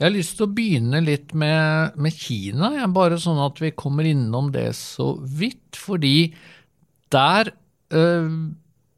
Jeg 0.00 0.08
har 0.08 0.16
lyst 0.16 0.36
til 0.36 0.46
å 0.46 0.54
begynne 0.56 1.00
litt 1.04 1.32
med, 1.36 1.96
med 2.00 2.12
Kina, 2.16 2.72
bare 2.88 3.18
sånn 3.20 3.40
at 3.44 3.58
vi 3.60 3.72
kommer 3.76 4.04
innom 4.08 4.48
det 4.52 4.70
så 4.76 5.12
vidt. 5.20 5.76
Fordi 5.76 6.32
der 7.12 7.52
øh, 7.92 8.30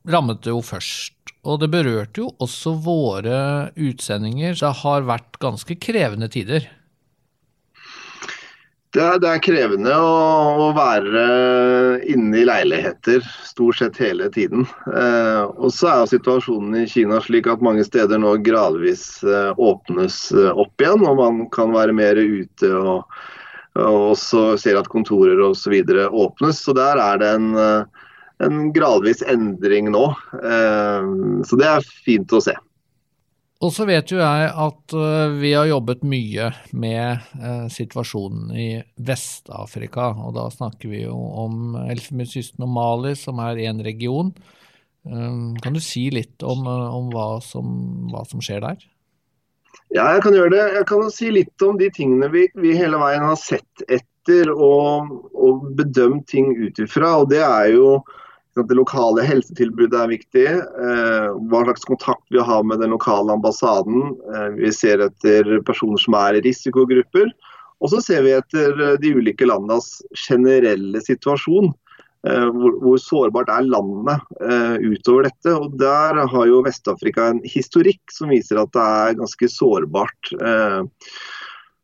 rammet 0.08 0.42
det 0.44 0.52
jo 0.54 0.62
først. 0.64 1.14
Og 1.42 1.58
det 1.62 1.72
berørte 1.72 2.22
jo 2.22 2.30
også 2.42 2.76
våre 2.84 3.72
utsendinger. 3.74 4.54
Det 4.58 4.76
har 4.82 5.08
vært 5.08 5.40
ganske 5.42 5.76
krevende 5.82 6.30
tider. 6.30 6.68
Det 8.92 9.00
er, 9.00 9.14
det 9.22 9.28
er 9.30 9.40
krevende 9.40 9.92
å, 9.96 10.66
være 10.76 11.22
inne 12.12 12.42
i 12.42 12.44
leiligheter 12.44 13.24
stort 13.48 13.78
sett 13.80 13.96
hele 14.02 14.26
tiden. 14.34 14.66
Eh, 14.92 15.44
og 15.48 15.72
så 15.72 15.88
er 15.88 16.02
jo 16.02 16.10
situasjonen 16.10 16.82
i 16.82 16.84
Kina 16.90 17.22
slik 17.24 17.48
at 17.48 17.64
mange 17.64 17.86
steder 17.88 18.20
nå 18.20 18.34
gradvis 18.44 19.06
eh, 19.24 19.56
åpnes 19.56 20.18
eh, 20.36 20.50
opp 20.52 20.84
igjen, 20.84 21.06
og 21.08 21.22
man 21.22 21.40
kan 21.56 21.72
være 21.72 21.96
mer 21.96 22.20
ute 22.20 22.68
og, 22.76 23.08
og 23.80 23.98
også 24.12 24.44
ser 24.60 24.76
at 24.76 24.92
kontorer 24.92 25.40
osv. 25.48 25.78
åpnes. 26.12 26.60
Så 26.60 26.76
der 26.76 27.00
er 27.00 27.24
det 27.24 27.32
en, 27.38 27.48
eh, 27.56 28.01
en 28.44 28.68
gradvis 28.74 29.22
endring 29.28 29.90
nå. 29.92 30.04
Eh, 30.42 31.08
så 31.46 31.58
det 31.60 31.68
er 31.68 31.88
fint 32.04 32.34
å 32.34 32.42
se. 32.44 32.54
Og 33.62 33.70
så 33.70 33.86
vet 33.86 34.10
jo 34.10 34.18
jeg 34.18 34.46
at 34.50 34.94
øh, 34.98 35.36
vi 35.38 35.52
har 35.54 35.68
jobbet 35.70 36.00
mye 36.02 36.48
med 36.74 37.22
øh, 37.38 37.68
situasjonen 37.70 38.50
i 38.58 38.70
Vest-Afrika, 38.98 40.08
og 40.18 40.34
da 40.34 40.48
snakker 40.50 40.90
vi 40.90 41.04
jo 41.04 41.14
om 41.14 41.76
Elfenbenskysten 41.84 42.66
og 42.66 42.72
Mali, 42.74 43.14
som 43.18 43.38
er 43.44 43.62
én 43.62 43.84
region. 43.86 44.34
Kan 45.02 45.74
du 45.74 45.80
si 45.82 46.04
litt 46.14 46.44
om, 46.46 46.60
om 46.62 47.08
hva, 47.10 47.40
som, 47.42 47.66
hva 48.12 48.20
som 48.30 48.38
skjer 48.38 48.60
der? 48.62 48.84
Ja, 49.92 50.06
jeg 50.14 50.22
kan 50.24 50.36
gjøre 50.36 50.52
det. 50.54 50.62
Jeg 50.76 50.86
kan 50.88 51.08
si 51.12 51.30
litt 51.34 51.64
om 51.66 51.76
de 51.80 51.88
tingene 51.92 52.28
vi, 52.32 52.46
vi 52.54 52.76
hele 52.78 53.00
veien 53.02 53.24
har 53.26 53.36
sett 53.40 53.82
etter 53.90 54.52
og, 54.54 55.10
og 55.34 55.66
bedømt 55.76 56.28
ting 56.30 56.54
ut 56.56 56.78
ifra. 56.80 57.16
Og 57.20 57.32
det 57.32 57.42
er 57.44 57.72
jo 57.74 57.98
det 58.54 58.76
lokale 58.76 59.24
helsetilbudet 59.24 59.96
er 59.96 60.10
viktig. 60.10 60.44
Eh, 60.46 61.28
hva 61.48 61.62
slags 61.64 61.86
kontakt 61.88 62.24
vi 62.34 62.42
har 62.42 62.64
med 62.68 62.82
den 62.82 62.92
lokale 62.92 63.32
ambassaden. 63.32 64.12
Eh, 64.34 64.48
vi 64.58 64.72
ser 64.76 65.00
etter 65.06 65.60
personer 65.64 66.00
som 66.00 66.16
er 66.20 66.36
i 66.36 66.44
risikogrupper. 66.44 67.32
Og 67.82 67.90
så 67.90 68.02
ser 68.04 68.26
vi 68.26 68.34
etter 68.36 68.76
eh, 68.76 68.98
de 69.00 69.14
ulike 69.16 69.48
landenes 69.48 70.02
generelle 70.28 71.00
situasjon. 71.04 71.72
Hvor, 72.22 72.76
hvor, 72.78 73.00
sårbart 73.02 73.48
er 73.50 73.64
landet 73.66 74.20
utover 74.78 75.24
dette. 75.26 75.56
og 75.58 75.72
Der 75.74 76.20
har 76.30 76.44
jo 76.46 76.60
Vest-Afrika 76.62 77.24
en 77.32 77.40
historikk 77.42 78.14
som 78.14 78.30
viser 78.30 78.60
at 78.60 78.70
det 78.76 78.84
er 78.84 79.16
ganske 79.18 79.48
sårbart. 79.50 80.30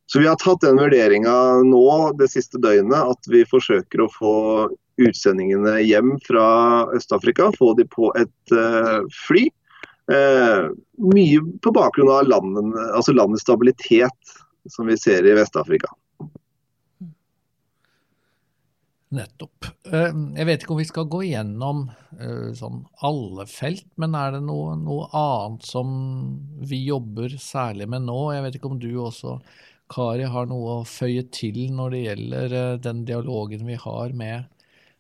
Så 0.07 0.23
Vi 0.23 0.29
har 0.31 0.39
tatt 0.39 0.63
den 0.63 0.79
vurderinga 0.79 1.35
nå 1.67 1.89
det 2.23 2.31
siste 2.31 2.63
døgnet 2.63 3.17
at 3.17 3.27
vi 3.27 3.43
forsøker 3.51 4.05
å 4.05 4.13
få 4.15 4.37
utsendingene 4.99 5.79
hjem 5.85 6.17
fra 6.27 6.49
Øst-Afrika. 6.97 7.53
Få 7.59 7.73
de 7.79 7.87
på 7.89 8.13
et 8.19 8.55
uh, 8.57 9.07
fly. 9.27 9.49
mye 10.09 11.41
på 11.61 11.71
bakgrunn 11.77 12.09
av 12.09 12.29
landen, 12.31 12.71
altså 12.97 13.13
landets 13.13 13.43
stabilitet, 13.45 14.31
som 14.73 14.89
vi 14.89 14.97
ser 14.97 15.27
i 15.29 15.35
Vest-Afrika. 15.37 15.91
Nettopp. 19.09 19.65
Eh, 19.89 20.11
jeg 20.37 20.45
vet 20.45 20.65
ikke 20.65 20.75
om 20.75 20.81
vi 20.83 20.89
skal 20.89 21.07
gå 21.09 21.23
igjennom 21.31 21.87
eh, 22.21 22.51
sånn 22.57 22.83
alle 23.09 23.47
felt, 23.49 23.87
men 23.97 24.17
er 24.19 24.35
det 24.37 24.43
noe, 24.45 24.75
noe, 24.77 25.07
annet 25.17 25.65
som 25.65 25.95
vi 26.61 26.83
jobber 26.85 27.39
særlig 27.41 27.89
med 27.89 28.05
nå? 28.05 28.19
Jeg 28.37 28.45
vet 28.45 28.59
ikke 28.59 28.73
om 28.75 28.83
du 28.83 28.91
også, 29.01 29.39
Kari, 29.89 30.27
har 30.29 30.51
noe 30.51 30.83
å 30.83 30.85
føye 30.85 31.25
til 31.33 31.71
når 31.73 31.95
det 31.95 32.03
gjelder 32.05 32.59
den 32.85 33.03
dialogen 33.09 33.65
vi 33.71 33.79
har 33.81 34.13
med 34.13 34.45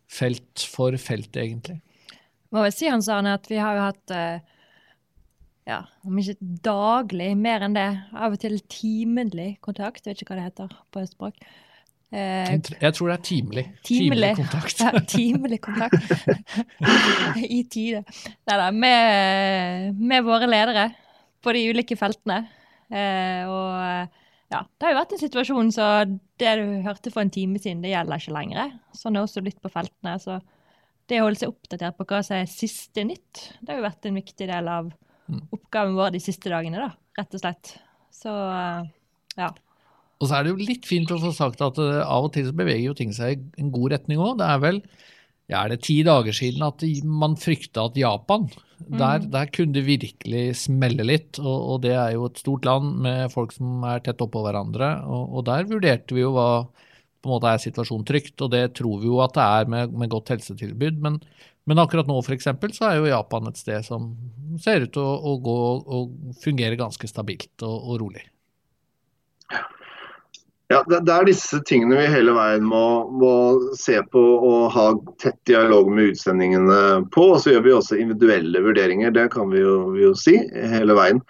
felt 0.08 0.64
for 0.72 0.96
felt, 1.00 1.36
egentlig? 1.36 1.80
Må 2.54 2.64
vel 2.64 2.72
si, 2.72 2.88
Hans 2.88 3.10
Arne, 3.12 3.36
at 3.36 3.48
vi 3.50 3.60
har 3.60 3.76
jo 3.76 3.84
hatt 3.84 4.12
ja, 5.68 5.82
om 6.08 6.16
ikke 6.16 6.38
daglig, 6.64 7.34
mer 7.36 7.66
enn 7.66 7.76
det, 7.76 7.88
av 8.16 8.32
og 8.32 8.40
til 8.40 8.56
timelig 8.72 9.58
kontakt, 9.60 10.06
jeg 10.06 10.14
vet 10.14 10.22
ikke 10.24 10.32
hva 10.32 10.38
det 10.40 10.46
heter 10.46 10.78
på 10.94 11.04
språk 11.10 11.36
Eh, 12.08 12.54
jeg 12.80 12.94
tror 12.96 13.10
det 13.10 13.16
er 13.18 13.24
timelig. 13.24 13.64
Timelig, 13.84 14.30
kontakt. 14.38 14.80
Ja, 14.84 15.00
timelig 15.04 15.60
kontakt. 15.60 15.96
I 17.58 17.60
tide. 17.68 18.00
Nei 18.48 18.56
da, 18.56 18.70
med, 18.72 19.98
med, 19.98 20.24
våre 20.24 20.48
ledere 20.48 20.88
på 21.44 21.52
de 21.52 21.66
ulike 21.68 21.98
feltene. 22.00 22.40
Eh, 22.88 23.44
og 23.44 24.16
ja, 24.48 24.62
det 24.64 24.86
har 24.86 24.94
jo 24.94 24.98
vært 25.02 25.10
en 25.12 25.20
situasjon 25.20 25.72
så 25.76 25.86
det 26.40 26.52
du 26.56 26.64
hørte 26.86 27.12
for 27.12 27.20
en 27.24 27.32
time 27.32 27.60
siden, 27.60 27.82
det 27.84 27.92
gjelder 27.92 28.22
ikke 28.22 28.36
lenger. 28.36 28.70
Sånn 28.96 29.18
er 29.18 29.26
også 29.26 29.42
blitt 29.44 29.60
på 29.60 29.70
feltene. 29.72 30.14
Så 30.22 30.38
det 31.08 31.20
å 31.20 31.26
holde 31.26 31.40
seg 31.42 31.52
oppdatert 31.52 31.98
på 31.98 32.06
hva 32.08 32.22
som 32.24 32.38
er 32.38 32.48
siste 32.48 33.04
nytt, 33.04 33.42
det 33.60 33.74
har 33.74 33.80
jo 33.80 33.86
vært 33.88 34.08
en 34.08 34.16
viktig 34.20 34.48
del 34.48 34.70
av 34.72 34.88
mm. 35.28 35.42
oppgaven 35.56 35.98
vår 35.98 36.14
de 36.16 36.22
siste 36.24 36.52
dagene, 36.52 36.80
da, 36.80 37.20
rett 37.20 37.36
og 37.36 37.44
slett. 37.44 37.74
Så 38.14 38.32
ja. 39.38 39.52
Og 40.18 40.26
så 40.26 40.34
er 40.34 40.46
det 40.46 40.54
jo 40.54 40.68
litt 40.70 40.88
fint 40.88 41.12
å 41.14 41.20
få 41.22 41.30
sagt 41.36 41.60
at 41.62 41.78
uh, 41.78 42.00
av 42.02 42.26
og 42.26 42.32
til 42.34 42.48
så 42.48 42.56
beveger 42.56 42.88
jo 42.88 42.96
ting 42.96 43.12
seg 43.14 43.44
i 43.44 43.62
en 43.62 43.72
god 43.74 43.94
retning 43.94 44.22
òg. 44.22 44.38
Det 44.40 44.48
er 44.48 44.64
vel 44.64 44.80
ja, 45.48 45.62
er 45.62 45.72
det 45.72 45.84
ti 45.86 46.02
dager 46.04 46.34
siden 46.36 46.64
at 46.66 46.82
man 47.08 47.36
frykta 47.40 47.86
at 47.88 47.96
Japan 47.96 48.44
mm. 48.50 48.98
der, 49.00 49.22
der, 49.32 49.48
kunne 49.54 49.72
det 49.72 49.86
virkelig 49.86 50.42
smelle 50.60 51.06
litt. 51.06 51.38
Og, 51.40 51.56
og, 51.56 51.78
det 51.86 51.94
er 51.96 52.12
jo 52.16 52.26
et 52.28 52.42
stort 52.42 52.68
land 52.68 52.98
med 53.06 53.32
folk 53.32 53.54
som 53.56 53.86
er 53.88 54.02
tett 54.04 54.20
oppå 54.24 54.42
hverandre. 54.44 54.90
Og, 55.08 55.38
og, 55.38 55.46
der 55.48 55.68
vurderte 55.70 56.16
vi 56.16 56.26
jo 56.26 56.34
hva 56.36 56.50
på 57.18 57.26
en 57.26 57.34
måte 57.34 57.50
er 57.50 57.62
situasjonen 57.62 58.04
trygt, 58.06 58.36
og 58.44 58.52
det 58.52 58.62
tror 58.78 59.00
vi 59.02 59.08
jo 59.08 59.16
at 59.24 59.32
det 59.34 59.46
er 59.58 59.72
med, 59.72 59.96
med 59.98 60.12
godt 60.12 60.34
helsetilbud. 60.36 61.00
Men, 61.02 61.16
men 61.66 61.80
akkurat 61.82 62.06
nå 62.06 62.20
for 62.20 62.36
eksempel, 62.36 62.76
så 62.76 62.90
er 62.90 63.00
jo 63.00 63.08
Japan 63.08 63.48
et 63.48 63.58
sted 63.58 63.88
som 63.88 64.12
ser 64.62 64.84
ut 64.84 64.92
til 64.94 65.02
å, 65.02 65.16
å, 65.32 65.34
gå 65.42 65.58
og 65.96 66.36
fungere 66.44 66.78
ganske 66.78 67.10
stabilt 67.10 67.66
og, 67.66 67.74
og 67.88 67.98
rolig. 68.04 68.22
Ja, 69.48 69.64
det, 70.68 70.98
er 71.08 71.24
disse 71.24 71.62
tingene 71.64 71.96
vi 71.96 72.08
hele 72.12 72.34
veien 72.36 72.64
må, 72.68 73.08
må, 73.08 73.32
se 73.78 74.02
på 74.12 74.20
og 74.20 74.66
ha 74.74 74.90
tett 75.22 75.38
dialog 75.48 75.88
med 75.88 76.12
utsendingene 76.12 77.08
på. 77.14 77.30
Og 77.32 77.40
så 77.40 77.54
gjør 77.54 77.64
vi 77.64 77.76
også 77.78 78.00
individuelle 78.02 78.60
vurderinger, 78.66 79.14
det 79.16 79.30
kan 79.32 79.48
vi 79.54 79.62
jo, 79.64 79.78
vi 79.94 80.04
jo 80.04 80.14
si 80.18 80.36
hele 80.52 80.96
veien. 80.98 81.22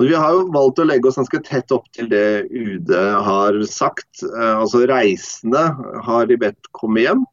Og 0.00 0.08
vi 0.08 0.16
har 0.16 0.32
jo 0.34 0.48
valgt 0.52 0.80
å 0.80 0.86
legge 0.88 1.08
oss 1.08 1.18
ganske 1.20 1.40
tett 1.46 1.72
opp 1.74 1.84
til 1.96 2.08
det 2.10 2.48
UD 2.48 2.92
har 3.26 3.58
sagt. 3.68 4.24
Eh, 4.24 4.54
altså 4.56 4.86
Reisende 4.88 5.66
har 6.06 6.28
de 6.28 6.38
bedt 6.40 6.70
komme 6.76 7.04
hjem. 7.04 7.26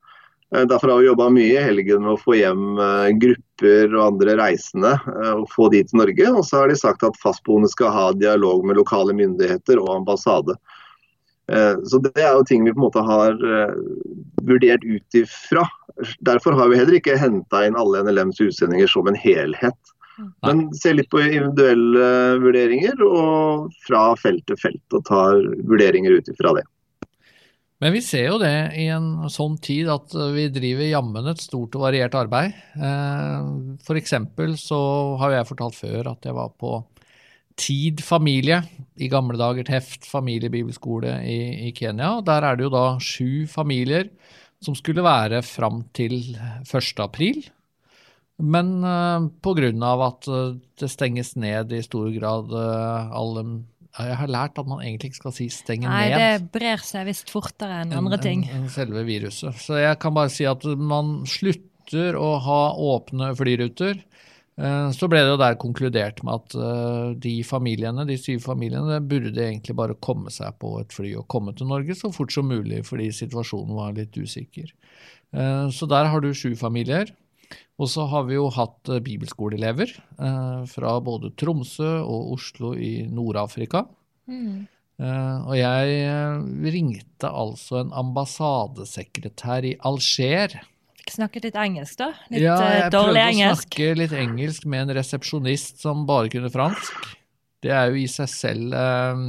Eh, 0.54 0.66
derfor 0.68 0.92
har 0.92 1.00
vi 1.00 1.08
jobba 1.08 1.30
mye 1.34 1.56
i 1.56 1.64
helgen 1.64 2.04
med 2.04 2.18
å 2.18 2.20
få 2.20 2.36
hjem 2.36 2.66
eh, 2.84 3.14
grupper 3.22 3.96
og 3.96 4.04
andre 4.10 4.36
reisende 4.42 4.92
og 5.38 5.48
få 5.54 5.70
de 5.74 5.86
til 5.88 6.04
Norge. 6.04 6.34
Og 6.34 6.44
så 6.48 6.62
har 6.62 6.72
de 6.72 6.80
sagt 6.80 7.08
at 7.08 7.20
fastboende 7.24 7.72
skal 7.72 7.96
ha 7.96 8.06
dialog 8.16 8.68
med 8.68 8.80
lokale 8.80 9.16
myndigheter 9.16 9.80
og 9.80 9.96
ambassade. 10.02 10.60
Eh, 11.50 11.76
så 11.84 12.02
Det 12.04 12.14
er 12.22 12.34
jo 12.38 12.46
ting 12.48 12.66
vi 12.66 12.74
på 12.74 12.80
en 12.80 12.88
måte 12.88 13.04
har 13.06 13.34
eh, 13.34 13.76
vurdert 14.48 14.86
ut 14.86 15.18
ifra. 15.18 15.66
Derfor 16.26 16.58
har 16.58 16.70
vi 16.70 16.80
heller 16.80 17.00
ikke 17.00 17.20
henta 17.20 17.66
inn 17.68 17.78
alle 17.80 18.04
NLMs 18.06 18.42
utsendinger 18.44 18.92
som 18.92 19.10
en 19.10 19.18
helhet. 19.18 19.96
Men 20.44 20.66
ser 20.76 20.98
litt 20.98 21.08
på 21.12 21.22
individuelle 21.24 22.40
vurderinger 22.44 23.00
og 23.06 23.70
fra 23.86 24.10
felt 24.20 24.44
til 24.50 24.60
felt 24.60 24.98
og 24.98 25.06
tar 25.08 25.40
vurderinger 25.70 26.18
ut 26.20 26.28
ifra 26.32 26.58
det. 26.58 26.66
Men 27.80 27.94
vi 27.96 28.02
ser 28.04 28.26
jo 28.26 28.40
det 28.42 28.76
i 28.76 28.90
en 28.92 29.30
sånn 29.32 29.56
tid 29.64 29.88
at 29.88 30.12
vi 30.36 30.50
driver 30.52 30.90
jammen 30.90 31.30
et 31.32 31.40
stort 31.40 31.78
og 31.80 31.86
variert 31.86 32.18
arbeid. 32.20 32.56
Eh, 32.76 33.52
F.eks. 33.80 34.16
så 34.60 34.80
har 35.22 35.38
jeg 35.38 35.48
fortalt 35.48 35.80
før 35.80 36.12
at 36.12 36.28
jeg 36.28 36.36
var 36.36 36.52
på 36.60 36.82
Tid 37.60 38.04
familie, 38.06 38.62
i 39.00 39.10
gamle 39.12 39.38
dager 39.40 39.68
Teft 39.68 40.08
familiebibelskole 40.08 41.20
i, 41.28 41.40
i 41.68 41.72
Kenya. 41.76 42.18
Der 42.26 42.46
er 42.48 42.58
det 42.58 42.68
jo 42.68 42.74
da 42.74 42.86
sju 43.04 43.46
familier 43.52 44.10
som 44.64 44.76
skulle 44.76 45.04
være 45.06 45.42
fram 45.46 45.84
til 45.96 46.36
1. 46.36 47.00
april. 47.04 47.44
Men 48.40 48.80
uh, 48.84 49.28
pga. 49.44 49.72
at 50.08 50.30
uh, 50.32 50.56
det 50.80 50.90
stenges 50.92 51.36
ned 51.36 51.74
i 51.76 51.82
stor 51.84 52.08
grad 52.16 52.54
uh, 52.56 53.12
alle 53.12 53.44
Jeg 54.00 54.16
har 54.16 54.32
lært 54.32 54.60
at 54.62 54.68
man 54.68 54.80
egentlig 54.80 55.12
ikke 55.12 55.20
skal 55.20 55.34
si 55.36 55.50
'stenge 55.50 55.88
Nei, 55.90 56.08
ned'. 56.08 56.16
Nei, 56.16 56.38
det 56.38 56.52
brer 56.54 56.78
seg 56.78 57.08
visst 57.10 57.30
fortere 57.34 57.82
enn 57.84 57.92
andre 57.92 58.20
ting. 58.22 58.46
Enn 58.48 58.64
en 58.64 58.72
selve 58.72 59.04
viruset. 59.04 59.56
Så 59.60 59.82
jeg 59.82 60.00
kan 60.00 60.16
bare 60.16 60.32
si 60.32 60.48
at 60.48 60.64
man 60.64 61.26
slutter 61.28 62.16
å 62.16 62.38
ha 62.40 62.62
åpne 62.80 63.34
flyruter. 63.36 64.00
Eh, 64.60 64.90
så 64.92 65.08
ble 65.08 65.22
det 65.24 65.32
jo 65.32 65.40
der 65.40 65.58
konkludert 65.60 66.20
med 66.28 66.42
at 66.42 66.56
eh, 66.60 67.12
de 67.24 67.36
familiene, 67.48 68.04
de 68.08 68.18
syv 68.20 68.42
familiene 68.44 68.98
burde 69.08 69.46
egentlig 69.46 69.76
bare 69.78 69.96
komme 70.04 70.34
seg 70.34 70.58
på 70.60 70.74
et 70.82 70.96
fly 70.96 71.14
og 71.22 71.30
komme 71.32 71.54
til 71.56 71.70
Norge 71.70 71.96
så 71.96 72.12
fort 72.16 72.34
som 72.36 72.50
mulig, 72.52 72.82
fordi 72.88 73.08
situasjonen 73.16 73.78
var 73.78 73.96
litt 73.96 74.18
usikker. 74.20 74.74
Eh, 75.32 75.66
så 75.72 75.90
der 75.90 76.12
har 76.12 76.24
du 76.24 76.34
sju 76.36 76.52
familier. 76.60 77.14
Og 77.80 77.88
så 77.88 78.04
har 78.12 78.26
vi 78.28 78.36
jo 78.36 78.50
hatt 78.52 78.90
bibelskoleelever 79.02 79.94
fra 80.70 80.90
både 81.02 81.32
Tromsø 81.40 81.88
og 82.04 82.34
Oslo 82.36 82.74
i 82.76 83.08
Nord-Afrika. 83.08 83.86
Mm. 84.28 84.68
Og 85.48 85.56
jeg 85.56 86.74
ringte 86.76 87.32
altså 87.32 87.80
en 87.80 87.96
ambassadesekretær 88.04 89.66
i 89.66 89.74
Alger 89.88 90.60
snakket 91.14 91.50
litt 91.50 91.60
engelsk, 91.60 91.98
da? 92.02 92.10
Litt 92.32 92.44
ja, 92.44 92.56
eh, 92.64 92.76
jeg 92.84 92.94
dårlig 92.96 93.24
engelsk? 93.24 93.70
prøvde 93.76 93.90
å 93.90 93.94
snakke 93.94 94.00
litt 94.02 94.16
engelsk 94.24 94.68
med 94.70 94.86
en 94.86 94.96
resepsjonist 95.00 95.84
som 95.84 96.06
bare 96.10 96.32
kunne 96.34 96.52
fransk. 96.54 97.12
Det 97.64 97.74
er 97.76 97.92
jo 97.92 98.00
i 98.00 98.08
seg 98.12 98.32
selv 98.32 98.76
eh, 98.80 99.24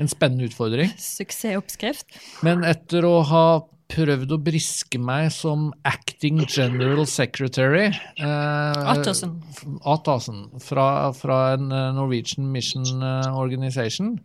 en 0.00 0.10
spennende 0.10 0.48
utfordring. 0.48 0.92
Suksessoppskrift. 1.00 2.18
Men 2.46 2.64
etter 2.66 3.06
å 3.08 3.18
ha 3.28 3.46
prøvd 3.92 4.32
å 4.32 4.38
briske 4.40 4.98
meg 5.02 5.28
som 5.34 5.68
acting 5.86 6.40
general 6.46 7.04
secretary 7.10 7.90
eh, 7.90 8.80
Attasen. 8.94 9.34
fra, 10.64 10.86
fra, 11.16 11.38
en 11.54 11.68
eh, 11.68 11.90
Norwegian 11.96 12.48
Mission 12.50 13.04
eh, 13.04 13.38
Organization. 13.38 14.16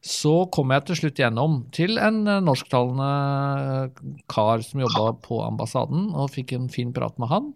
Så 0.00 0.46
kom 0.54 0.72
jeg 0.74 0.86
til 0.86 1.00
slutt 1.02 1.22
gjennom 1.22 1.60
til 1.74 1.98
en 1.98 2.22
eh, 2.26 2.40
norsktalende 2.44 4.22
kar 4.30 4.64
som 4.66 4.84
jobba 4.86 5.12
på 5.24 5.42
ambassaden, 5.44 6.10
og 6.14 6.32
fikk 6.34 6.54
en 6.56 6.70
fin 6.72 6.94
prat 6.94 7.18
med 7.18 7.32
han. 7.32 7.52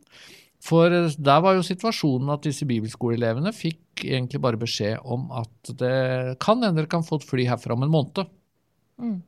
For 0.63 0.91
der 0.91 1.43
var 1.43 1.57
jo 1.57 1.67
situasjonen 1.67 2.31
at 2.35 2.45
disse 2.47 2.67
bibelskoleelevene 2.71 3.51
fikk 3.55 4.05
egentlig 4.07 4.43
bare 4.43 4.61
beskjed 4.61 5.03
om 5.03 5.27
at 5.35 5.75
det 5.79 6.39
kan 6.43 6.63
hende 6.63 6.83
dere 6.83 6.91
kan 6.91 7.07
få 7.07 7.19
et 7.19 7.27
fly 7.27 7.47
herfra 7.51 7.75
om 7.75 7.87
en 7.87 7.95
måned. 7.95 8.31
Mm. 9.03 9.19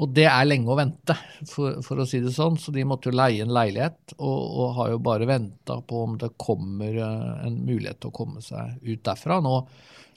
Og 0.00 0.10
det 0.16 0.24
er 0.26 0.46
lenge 0.48 0.70
å 0.72 0.76
vente, 0.78 1.14
for, 1.48 1.80
for, 1.84 2.00
å 2.00 2.06
si 2.08 2.22
det 2.22 2.32
sånn. 2.34 2.56
Så 2.58 2.72
de 2.74 2.84
måtte 2.88 3.10
jo 3.10 3.18
leie 3.18 3.44
en 3.44 3.52
leilighet, 3.54 4.14
og, 4.18 4.38
og 4.40 4.76
har 4.78 4.92
jo 4.94 5.02
bare 5.04 5.28
venta 5.28 5.78
på 5.86 6.04
om 6.06 6.16
det 6.20 6.32
kommer 6.40 6.96
uh, 6.96 7.42
en 7.46 7.60
mulighet 7.66 8.00
til 8.02 8.12
å 8.12 8.16
komme 8.16 8.42
seg 8.44 8.78
ut 8.82 9.02
derfra. 9.04 9.40
Nå 9.44 9.58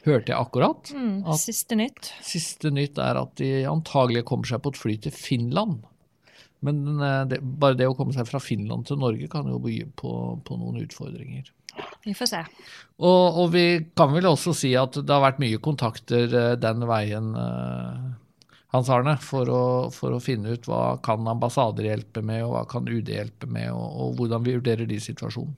hørte 0.05 0.31
jeg 0.31 0.37
akkurat 0.37 0.93
mm, 0.93 1.25
at 1.25 1.41
Siste 1.41 1.77
nytt. 1.77 2.13
Siste 2.23 2.71
nytt 2.73 2.99
er 3.01 3.19
at 3.19 3.35
de 3.41 3.51
antagelig 3.69 4.25
kommer 4.29 4.49
seg 4.49 4.61
på 4.63 4.73
et 4.73 4.79
fly 4.79 4.97
til 5.05 5.15
Finland. 5.15 5.83
Men 6.65 6.81
uh, 7.01 7.21
det, 7.29 7.41
bare 7.43 7.77
det 7.77 7.89
å 7.91 7.97
komme 7.97 8.15
seg 8.15 8.29
fra 8.29 8.41
Finland 8.41 8.87
til 8.89 9.01
Norge 9.01 9.29
kan 9.31 9.49
jo 9.51 9.61
by 9.61 9.79
på, 9.99 10.17
på 10.45 10.59
noen 10.61 10.81
utfordringer. 10.85 11.51
Vi 12.05 12.13
får 12.15 12.29
se. 12.31 12.43
Og, 13.03 13.41
og, 13.41 13.47
vi 13.51 13.65
kan 13.97 14.13
vel 14.13 14.29
også 14.29 14.53
si 14.55 14.71
at 14.79 14.95
det 14.95 15.11
har 15.11 15.25
vært 15.25 15.41
mye 15.43 15.59
kontakter 15.61 16.31
uh, 16.31 16.53
den 16.57 16.87
veien. 16.89 17.33
Hans 18.73 18.89
Arne, 18.91 19.15
for 19.21 19.49
å, 19.51 19.63
for 19.93 20.15
å, 20.15 20.23
finne 20.23 20.55
ut 20.55 20.65
hva 20.67 20.97
kan 21.05 21.27
ambassader 21.29 21.87
hjelpe 21.87 22.23
med, 22.25 22.43
og 22.43 22.55
hva 22.55 22.65
kan 22.69 22.89
UD 22.89 23.11
hjelpe 23.13 23.47
med, 23.47 23.69
og, 23.71 23.85
og 23.85 24.17
hvordan 24.19 24.43
vi 24.47 24.57
vurderer 24.57 24.89
de 24.89 24.99
situasjonen. 25.01 25.55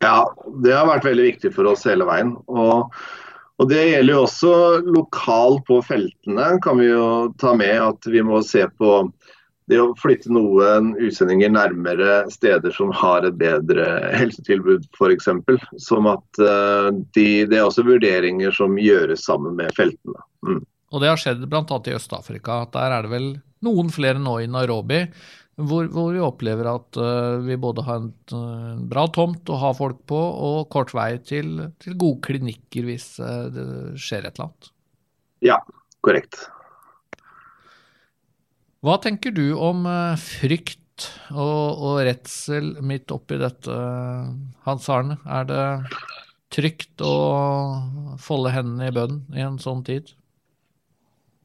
Ja, 0.00 0.24
det 0.64 0.72
har 0.72 0.88
vært 0.88 1.08
veldig 1.08 1.26
viktig 1.26 1.52
for 1.56 1.68
oss 1.68 1.84
hele 1.88 2.06
veien. 2.08 2.32
Og, 2.48 2.94
og 3.60 3.68
Det 3.68 3.82
gjelder 3.90 4.14
jo 4.14 4.22
også 4.24 4.52
lokalt 4.86 5.66
på 5.68 5.80
feltene. 5.84 6.54
kan 6.64 6.80
vi 6.80 6.88
jo 6.88 7.08
ta 7.40 7.52
med 7.56 7.76
at 7.84 8.08
vi 8.08 8.22
må 8.24 8.40
se 8.46 8.64
på 8.80 9.02
det 9.70 9.78
å 9.78 9.92
flytte 10.00 10.32
noen 10.34 10.94
utsendinger 10.98 11.52
nærmere 11.52 12.24
steder 12.32 12.72
som 12.74 12.90
har 12.96 13.26
et 13.28 13.36
bedre 13.38 13.84
helsetilbud 14.18 14.88
f.eks. 14.96 15.28
Som 15.78 16.08
at 16.10 16.42
uh, 16.42 16.90
de, 17.14 17.28
det 17.46 17.60
er 17.60 17.68
også 17.68 17.86
vurderinger 17.86 18.56
som 18.56 18.80
gjøres 18.80 19.28
sammen 19.28 19.54
med 19.60 19.70
feltene. 19.76 20.24
Mm. 20.46 20.64
Og 20.90 21.02
det 21.02 21.10
har 21.10 21.20
skjedd 21.20 21.44
bl.a. 21.50 21.62
i 21.86 21.94
Øst-Afrika. 21.94 22.62
at 22.64 22.74
Der 22.74 22.96
er 22.96 23.06
det 23.06 23.12
vel 23.12 23.28
noen 23.66 23.92
flere 23.94 24.20
nå 24.22 24.40
i 24.42 24.50
Nairobi. 24.50 25.04
Hvor, 25.60 25.90
hvor 25.92 26.14
vi 26.14 26.22
opplever 26.24 26.70
at 26.70 26.96
uh, 26.96 27.42
vi 27.44 27.58
både 27.60 27.84
har 27.84 27.98
en, 28.00 28.12
en, 28.32 28.84
bra 28.88 29.04
tomt 29.12 29.50
å 29.52 29.58
ha 29.60 29.74
folk 29.76 29.98
på, 30.08 30.16
og 30.16 30.70
kort 30.72 30.94
vei 30.96 31.18
til, 31.20 31.66
til 31.82 31.98
gode 32.00 32.22
klinikker 32.24 32.86
hvis 32.88 33.10
uh, 33.20 33.50
det 33.52 33.66
skjer 34.00 34.24
et 34.24 34.38
eller 34.38 34.46
annet. 34.46 34.70
Ja, 35.44 35.58
korrekt. 36.06 36.38
Hva 38.80 38.96
tenker 39.04 39.34
du 39.36 39.52
om 39.60 39.84
uh, 39.84 40.16
frykt 40.16 40.80
og, 41.28 41.76
og, 41.76 41.98
redsel 42.08 42.72
midt 42.84 43.12
oppi 43.12 43.36
dette, 43.40 43.76
Hans 44.64 44.88
Arne? 44.92 45.18
Er 45.28 45.44
det 45.50 45.66
trygt 46.56 47.04
å 47.04 48.16
folde 48.20 48.54
hendene 48.56 48.88
i 48.88 48.96
bønnen 48.96 49.36
i 49.36 49.44
en 49.44 49.60
sånn 49.60 49.84
tid? 49.84 50.14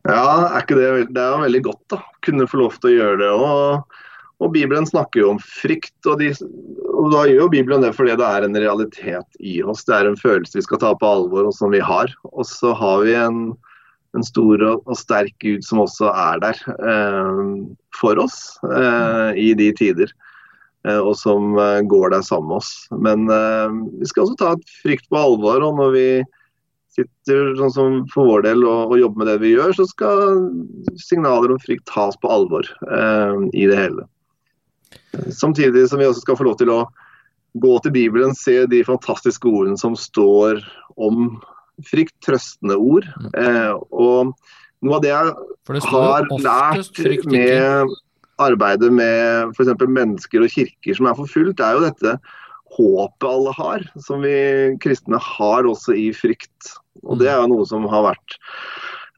Ja, 0.05 0.25
er 0.51 0.61
ikke 0.61 0.77
det, 0.77 0.89
det 1.15 1.21
er 1.21 1.33
jo 1.33 1.45
veldig 1.45 1.61
godt 1.65 1.83
da, 1.95 2.01
kunne 2.25 2.49
få 2.49 2.59
lov 2.61 2.75
til 2.77 2.91
å 2.91 2.95
gjøre 2.95 3.21
det. 3.23 3.29
Og, 3.33 4.01
og 4.43 4.51
Bibelen 4.53 4.85
snakker 4.85 5.23
jo 5.23 5.31
om 5.33 5.39
frykt, 5.41 5.95
og, 6.05 6.19
de, 6.21 6.31
og, 6.91 7.07
da 7.13 7.23
gjør 7.25 7.45
jo 7.45 7.53
Bibelen 7.55 7.85
det 7.85 7.93
fordi 7.97 8.17
det 8.19 8.27
er 8.27 8.45
en 8.45 8.59
realitet 8.59 9.39
i 9.41 9.57
oss. 9.65 9.85
Det 9.87 9.95
er 9.97 10.09
en 10.09 10.19
følelse 10.19 10.59
vi 10.59 10.65
skal 10.67 10.81
ta 10.83 10.93
på 10.99 11.09
alvor, 11.09 11.49
og 11.49 11.57
som 11.57 11.73
vi 11.73 11.81
har. 11.81 12.13
Og 12.33 12.45
så 12.49 12.75
har 12.77 13.01
vi 13.07 13.17
en, 13.17 13.41
en 14.17 14.27
stor 14.27 14.61
og, 14.61 14.85
og, 14.85 14.93
sterk 14.99 15.33
Gud 15.41 15.65
som 15.65 15.81
også 15.85 16.13
er 16.13 16.43
der 16.43 16.61
eh, 16.75 17.41
for 17.97 18.21
oss 18.21 18.39
eh, 18.69 19.41
i 19.41 19.49
de 19.57 19.71
tider. 19.79 20.13
Eh, 20.85 21.01
og 21.01 21.15
som 21.17 21.57
eh, 21.57 21.81
går 21.81 22.13
der 22.13 22.25
sammen 22.25 22.53
med 22.53 22.61
oss. 22.61 22.73
Men 22.93 23.25
eh, 23.31 23.77
vi 24.01 24.09
skal 24.09 24.27
også 24.27 24.37
ta 24.41 24.53
et 24.53 24.73
frykt 24.83 25.09
på 25.09 25.17
alvor. 25.17 25.63
og 25.65 25.79
når 25.81 25.95
vi 25.95 26.07
sitter 26.95 27.55
sånn 27.59 27.73
som 27.73 27.95
for 28.13 28.29
vår 28.29 28.45
del 28.47 28.63
og, 28.63 28.91
og, 28.91 28.97
jobber 29.01 29.21
med 29.21 29.29
det 29.31 29.39
vi 29.43 29.53
gjør, 29.55 29.73
så 29.75 29.87
skal 29.89 30.45
signaler 31.01 31.53
om 31.53 31.61
frykt 31.61 31.87
tas 31.91 32.17
på 32.21 32.31
alvor 32.31 32.67
eh, 32.87 33.41
i 33.53 33.65
det 33.71 33.79
hele. 33.79 34.05
Samtidig 35.35 35.87
som 35.89 35.99
vi 36.01 36.07
også 36.07 36.23
skal 36.23 36.39
få 36.39 36.47
lov 36.47 36.59
til 36.61 36.71
å 36.73 36.85
gå 37.63 37.73
til 37.83 37.93
Bibelen, 37.95 38.35
se 38.35 38.63
de 38.71 38.83
fantastiske 38.87 39.47
ordene 39.47 39.79
som 39.79 39.95
står 39.99 40.59
om 40.99 41.35
frykt, 41.87 42.15
trøstende 42.23 42.77
ord. 42.79 43.07
Eh, 43.35 43.75
og 43.91 44.33
noe 44.85 44.97
av 44.97 45.03
det 45.03 45.11
jeg 45.11 45.85
har 45.89 46.27
lært 46.43 47.29
med 47.31 47.93
arbeidet 48.43 48.91
med 48.91 49.53
f.eks. 49.55 49.71
mennesker 49.79 50.43
og 50.43 50.51
kirker 50.51 50.97
som 50.97 51.07
er 51.07 51.19
forfulgt, 51.19 51.63
er 51.63 51.77
jo 51.77 51.85
dette 51.85 52.17
håpet 52.75 53.27
alle 53.29 53.53
har, 53.55 53.85
som 54.03 54.25
vi 54.25 54.35
kristne 54.83 55.19
har 55.21 55.67
også 55.69 55.95
i 55.95 56.09
frykt. 56.15 56.75
Og 57.03 57.19
Det 57.19 57.29
er 57.31 57.41
jo 57.41 57.51
noe 57.51 57.67
som 57.69 57.87
har 57.91 58.05
vært 58.07 58.37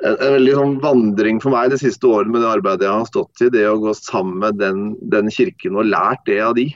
en, 0.04 0.16
en 0.16 0.34
veldig 0.38 0.58
sånn 0.58 0.76
vandring 0.84 1.40
for 1.44 1.54
meg 1.54 1.72
de 1.74 1.80
siste 1.82 2.10
årene 2.10 2.36
med 2.36 2.44
det 2.46 2.52
arbeidet 2.52 2.88
jeg 2.88 2.96
har 2.96 3.08
stått 3.10 3.46
i. 3.46 3.52
Det 3.54 3.64
å 3.70 3.80
gå 3.82 3.94
sammen 3.98 4.42
med 4.44 4.60
den, 4.62 4.84
den 5.14 5.32
kirken 5.34 5.80
og 5.80 5.90
lært 5.90 6.26
det 6.30 6.42
av 6.44 6.58
de. 6.58 6.68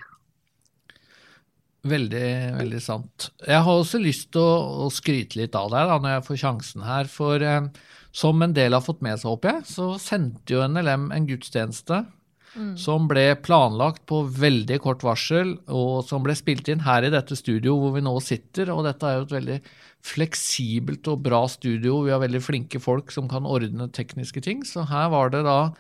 Veldig, 1.92 2.32
veldig 2.60 2.80
sant. 2.84 3.32
Jeg 3.42 3.66
har 3.66 3.74
også 3.74 4.02
lyst 4.02 4.30
til 4.36 4.44
å, 4.46 4.86
å 4.86 4.92
skryte 4.94 5.40
litt 5.40 5.58
av 5.58 5.72
deg 5.74 5.90
da, 5.90 5.98
når 5.98 6.16
jeg 6.16 6.26
får 6.28 6.42
sjansen 6.44 6.86
her. 6.86 7.10
For 7.10 7.42
eh, 7.42 7.70
som 8.14 8.46
en 8.46 8.54
del 8.54 8.78
har 8.78 8.86
fått 8.86 9.02
med 9.02 9.18
seg, 9.18 9.32
håper 9.34 9.56
jeg, 9.56 9.70
så 9.72 9.92
sendte 10.02 10.58
jo 10.58 10.66
NLM 10.70 11.10
en 11.16 11.30
gudstjeneste 11.30 12.04
Mm. 12.52 12.74
Som 12.78 13.06
ble 13.08 13.30
planlagt 13.40 14.04
på 14.12 14.26
veldig 14.28 14.80
kort 14.84 15.06
varsel, 15.08 15.54
og 15.72 16.04
som 16.08 16.24
ble 16.26 16.36
spilt 16.36 16.68
inn 16.72 16.84
her 16.84 17.06
i 17.08 17.12
dette 17.14 17.38
studio 17.40 17.78
hvor 17.80 17.96
vi 17.96 18.04
nå 18.04 18.14
sitter. 18.24 18.74
Og 18.76 18.84
dette 18.88 19.08
er 19.08 19.18
jo 19.18 19.28
et 19.28 19.36
veldig 19.38 19.60
fleksibelt 20.06 21.08
og 21.12 21.24
bra 21.26 21.44
studio. 21.50 22.02
Vi 22.06 22.14
har 22.14 22.22
veldig 22.24 22.42
flinke 22.44 22.82
folk 22.82 23.12
som 23.14 23.30
kan 23.32 23.48
ordne 23.48 23.90
tekniske 23.94 24.44
ting. 24.46 24.66
Så 24.68 24.86
her 24.90 25.12
var 25.14 25.34
det 25.34 25.44
da 25.48 25.74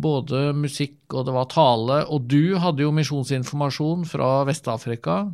både 0.00 0.48
musikk 0.58 1.14
og 1.14 1.28
det 1.28 1.36
var 1.36 1.50
tale. 1.52 2.00
Og 2.10 2.26
du 2.30 2.56
hadde 2.62 2.84
jo 2.84 2.94
misjonsinformasjon 2.94 4.06
fra 4.10 4.42
Vest-Afrika. 4.48 5.24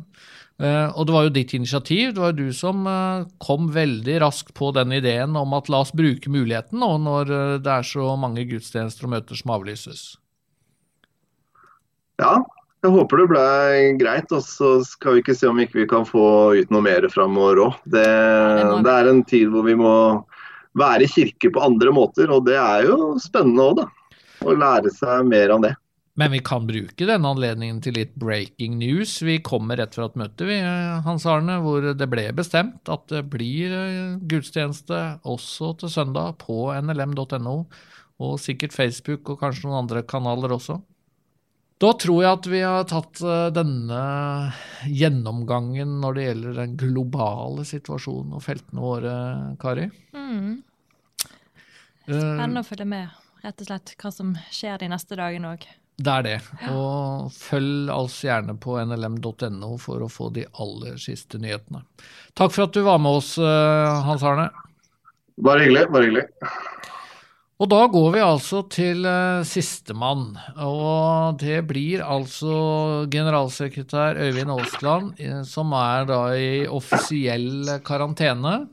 Uh, 0.61 0.93
og 0.93 1.07
det 1.07 1.13
var 1.15 1.23
jo 1.25 1.33
ditt 1.33 1.55
initiativ. 1.57 2.11
Det 2.13 2.21
var 2.21 2.33
jo 2.33 2.45
du 2.45 2.53
som 2.53 2.85
uh, 2.85 3.25
kom 3.41 3.71
veldig 3.73 4.19
raskt 4.21 4.53
på 4.57 4.69
den 4.75 4.93
ideen 4.93 5.33
om 5.39 5.55
at 5.57 5.71
la 5.73 5.81
oss 5.81 5.93
bruke 5.95 6.29
muligheten 6.29 6.77
nå 6.83 6.91
når 7.01 7.31
uh, 7.33 7.61
det 7.63 7.71
er 7.73 7.87
så 7.87 8.11
mange 8.19 8.45
gudstjenester 8.45 9.07
og 9.07 9.15
møter 9.15 9.39
som 9.39 9.55
avlyses. 9.55 10.03
Ja, 12.21 12.35
jeg 12.81 12.93
håper 12.95 13.21
det 13.21 13.27
ble 13.29 13.43
greit. 14.01 14.33
Og 14.33 14.43
så 14.45 14.73
skal 14.87 15.17
vi 15.17 15.23
ikke 15.25 15.37
se 15.37 15.49
om 15.49 15.61
ikke 15.61 15.83
vi 15.83 15.89
kan 15.91 16.07
få 16.07 16.25
ut 16.57 16.73
noe 16.73 16.85
mer 16.85 17.07
framover 17.13 17.65
òg. 17.67 17.77
Det, 17.93 18.07
det, 18.85 18.95
er 18.95 19.11
en 19.11 19.23
tid 19.27 19.51
hvor 19.53 19.67
vi 19.67 19.77
må 19.79 19.93
være 20.79 21.05
i 21.05 21.11
kirke 21.11 21.51
på 21.51 21.63
andre 21.63 21.93
måter, 21.93 22.31
og 22.31 22.45
det 22.47 22.57
er 22.57 22.87
jo 22.87 23.13
spennende 23.21 23.69
òg, 23.69 23.81
da. 23.83 23.87
Å 24.41 24.57
lære 24.57 24.89
seg 24.95 25.27
mer 25.29 25.53
om 25.53 25.65
det. 25.67 25.75
Men 26.19 26.33
vi 26.33 26.41
kan 26.43 26.65
bruke 26.67 27.05
denne 27.07 27.29
anledningen 27.29 27.79
til 27.83 27.95
litt 27.95 28.11
breaking 28.19 28.75
news. 28.81 29.13
Vi 29.23 29.37
kommer 29.45 29.79
rett 29.79 29.95
fra 29.95 30.09
et 30.09 30.17
møte 30.19 30.47
vi, 30.47 30.57
Hans 31.05 31.25
Arne, 31.29 31.55
hvor 31.63 31.85
det 31.95 32.07
ble 32.11 32.25
bestemt 32.35 32.91
at 32.91 33.05
det 33.13 33.23
blir 33.31 33.71
eh, 33.71 34.17
gudstjeneste 34.29 34.99
også 35.23 35.71
til 35.81 35.93
søndag 35.93 36.41
på 36.43 36.67
nlm.no, 36.75 37.55
og 38.21 38.35
sikkert 38.43 38.75
Facebook 38.75 39.31
og 39.31 39.39
kanskje 39.41 39.69
noen 39.69 39.85
andre 39.85 40.03
kanaler 40.03 40.57
også. 40.57 40.81
Da 41.81 41.89
tror 41.97 42.19
jeg 42.21 42.37
at 42.37 42.47
vi 42.51 42.59
har 42.61 42.83
tatt 42.89 43.23
eh, 43.25 43.47
denne 43.55 44.01
gjennomgangen 44.85 45.95
når 46.03 46.17
det 46.17 46.25
gjelder 46.27 46.59
den 46.59 46.75
globale 46.77 47.65
situasjonen 47.65 48.35
og 48.37 48.43
feltene 48.45 48.83
våre, 48.83 49.13
Kari. 49.61 49.87
Mm. 50.13 50.59
Eh, 52.05 52.13
Spennende 52.13 52.61
å 52.61 52.67
følge 52.67 52.85
med, 52.91 53.21
rett 53.41 53.63
og 53.65 53.71
slett, 53.71 53.95
hva 53.97 54.13
som 54.13 54.35
skjer 54.53 54.83
de 54.83 54.91
neste 54.93 55.17
dagene 55.17 55.55
òg. 55.55 55.65
Det 56.01 56.13
er 56.13 56.25
det. 56.25 56.37
Og 56.71 57.33
følg 57.33 57.89
oss 57.93 58.21
gjerne 58.25 58.55
på 58.61 58.77
nlm.no 58.81 59.73
for 59.81 60.05
å 60.05 60.09
få 60.09 60.29
de 60.37 60.45
aller 60.61 61.01
siste 61.01 61.41
nyhetene. 61.41 61.81
Takk 62.37 62.53
for 62.53 62.67
at 62.67 62.77
du 62.77 62.85
var 62.85 63.01
med 63.01 63.21
oss, 63.21 63.35
eh, 63.41 64.01
Hans 64.05 64.25
Arne. 64.25 64.51
Bare 65.41 65.65
hyggelig. 65.65 65.87
Bare 65.89 66.09
hyggelig. 66.09 66.27
Og 67.61 67.69
da 67.69 67.83
går 67.93 68.07
vi 68.15 68.21
altså 68.25 68.63
til 68.73 69.03
uh, 69.05 69.43
sistemann, 69.45 70.31
og 70.65 71.37
det 71.43 71.59
blir 71.69 72.01
altså 72.01 73.05
generalsekretær 73.13 74.17
Øyvind 74.17 74.49
Aasland, 74.49 75.11
eh, 75.21 75.43
som 75.45 75.75
er 75.77 76.07
da 76.09 76.23
i 76.33 76.65
offisiell 76.65 77.69
karantene. 77.85 78.63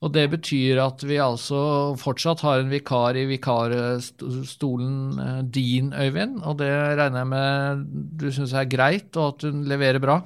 Og 0.00 0.14
det 0.14 0.28
betyr 0.32 0.78
at 0.80 1.02
vi 1.04 1.18
altså 1.20 1.58
fortsatt 2.00 2.44
har 2.46 2.62
en 2.62 2.70
vikar 2.70 3.18
i 3.18 3.26
vikarstolen 3.32 4.94
uh, 5.18 5.42
din, 5.42 5.90
Øyvind. 5.90 6.38
Og 6.46 6.60
det 6.62 6.70
regner 6.70 7.24
jeg 7.24 7.32
med 7.34 7.82
du 8.22 8.30
syns 8.30 8.54
er 8.54 8.70
greit, 8.70 9.10
og 9.18 9.34
at 9.34 9.48
hun 9.50 9.66
leverer 9.66 9.98
bra? 10.06 10.20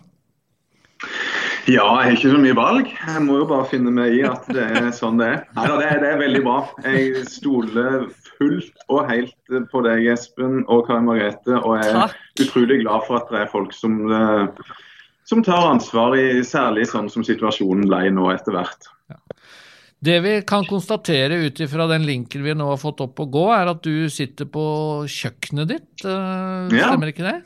Ja, 1.64 1.84
jeg 2.04 2.10
har 2.10 2.16
ikke 2.18 2.30
så 2.34 2.40
mye 2.42 2.56
valg. 2.58 2.88
Jeg 2.92 3.20
må 3.24 3.38
jo 3.40 3.46
bare 3.48 3.64
finne 3.70 3.92
meg 3.94 4.12
i 4.18 4.20
at 4.28 4.48
det 4.52 4.64
er 4.64 4.90
sånn 4.92 5.16
det 5.20 5.28
er. 5.30 5.38
Nei, 5.56 5.64
det, 5.70 5.86
er, 5.88 6.00
det 6.02 6.10
er 6.10 6.18
veldig 6.20 6.42
bra. 6.44 6.56
Jeg 6.84 7.22
stoler 7.30 8.08
fullt 8.34 8.84
og 8.92 9.08
helt 9.08 9.54
på 9.72 9.84
deg, 9.86 10.04
Espen 10.12 10.60
og 10.68 10.84
Kari 10.88 11.06
Margrethe. 11.06 11.56
Og 11.62 11.78
jeg 11.80 11.94
er 11.94 12.16
utrolig 12.44 12.82
glad 12.82 13.06
for 13.08 13.22
at 13.22 13.32
det 13.32 13.40
er 13.44 13.52
folk 13.52 13.72
som, 13.76 13.96
som 15.24 15.44
tar 15.46 15.70
ansvar, 15.70 16.18
i, 16.20 16.42
særlig 16.44 16.90
sånn 16.92 17.08
som 17.12 17.24
situasjonen 17.24 17.88
ble 17.88 18.12
nå 18.12 18.28
etter 18.34 18.58
hvert. 18.58 18.90
Ja. 19.12 19.20
Det 20.04 20.18
vi 20.20 20.34
kan 20.44 20.66
konstatere 20.68 21.40
ut 21.46 21.64
ifra 21.64 21.88
den 21.88 22.04
linken 22.04 22.44
vi 22.44 22.52
nå 22.52 22.68
har 22.74 22.80
fått 22.80 23.00
opp 23.06 23.24
å 23.24 23.30
gå, 23.32 23.46
er 23.56 23.72
at 23.72 23.80
du 23.86 24.10
sitter 24.12 24.50
på 24.52 24.66
kjøkkenet 25.08 25.70
ditt. 25.72 25.90
stemmer 26.04 26.76
Ja. 26.76 27.14
Ikke 27.14 27.24
det? 27.24 27.38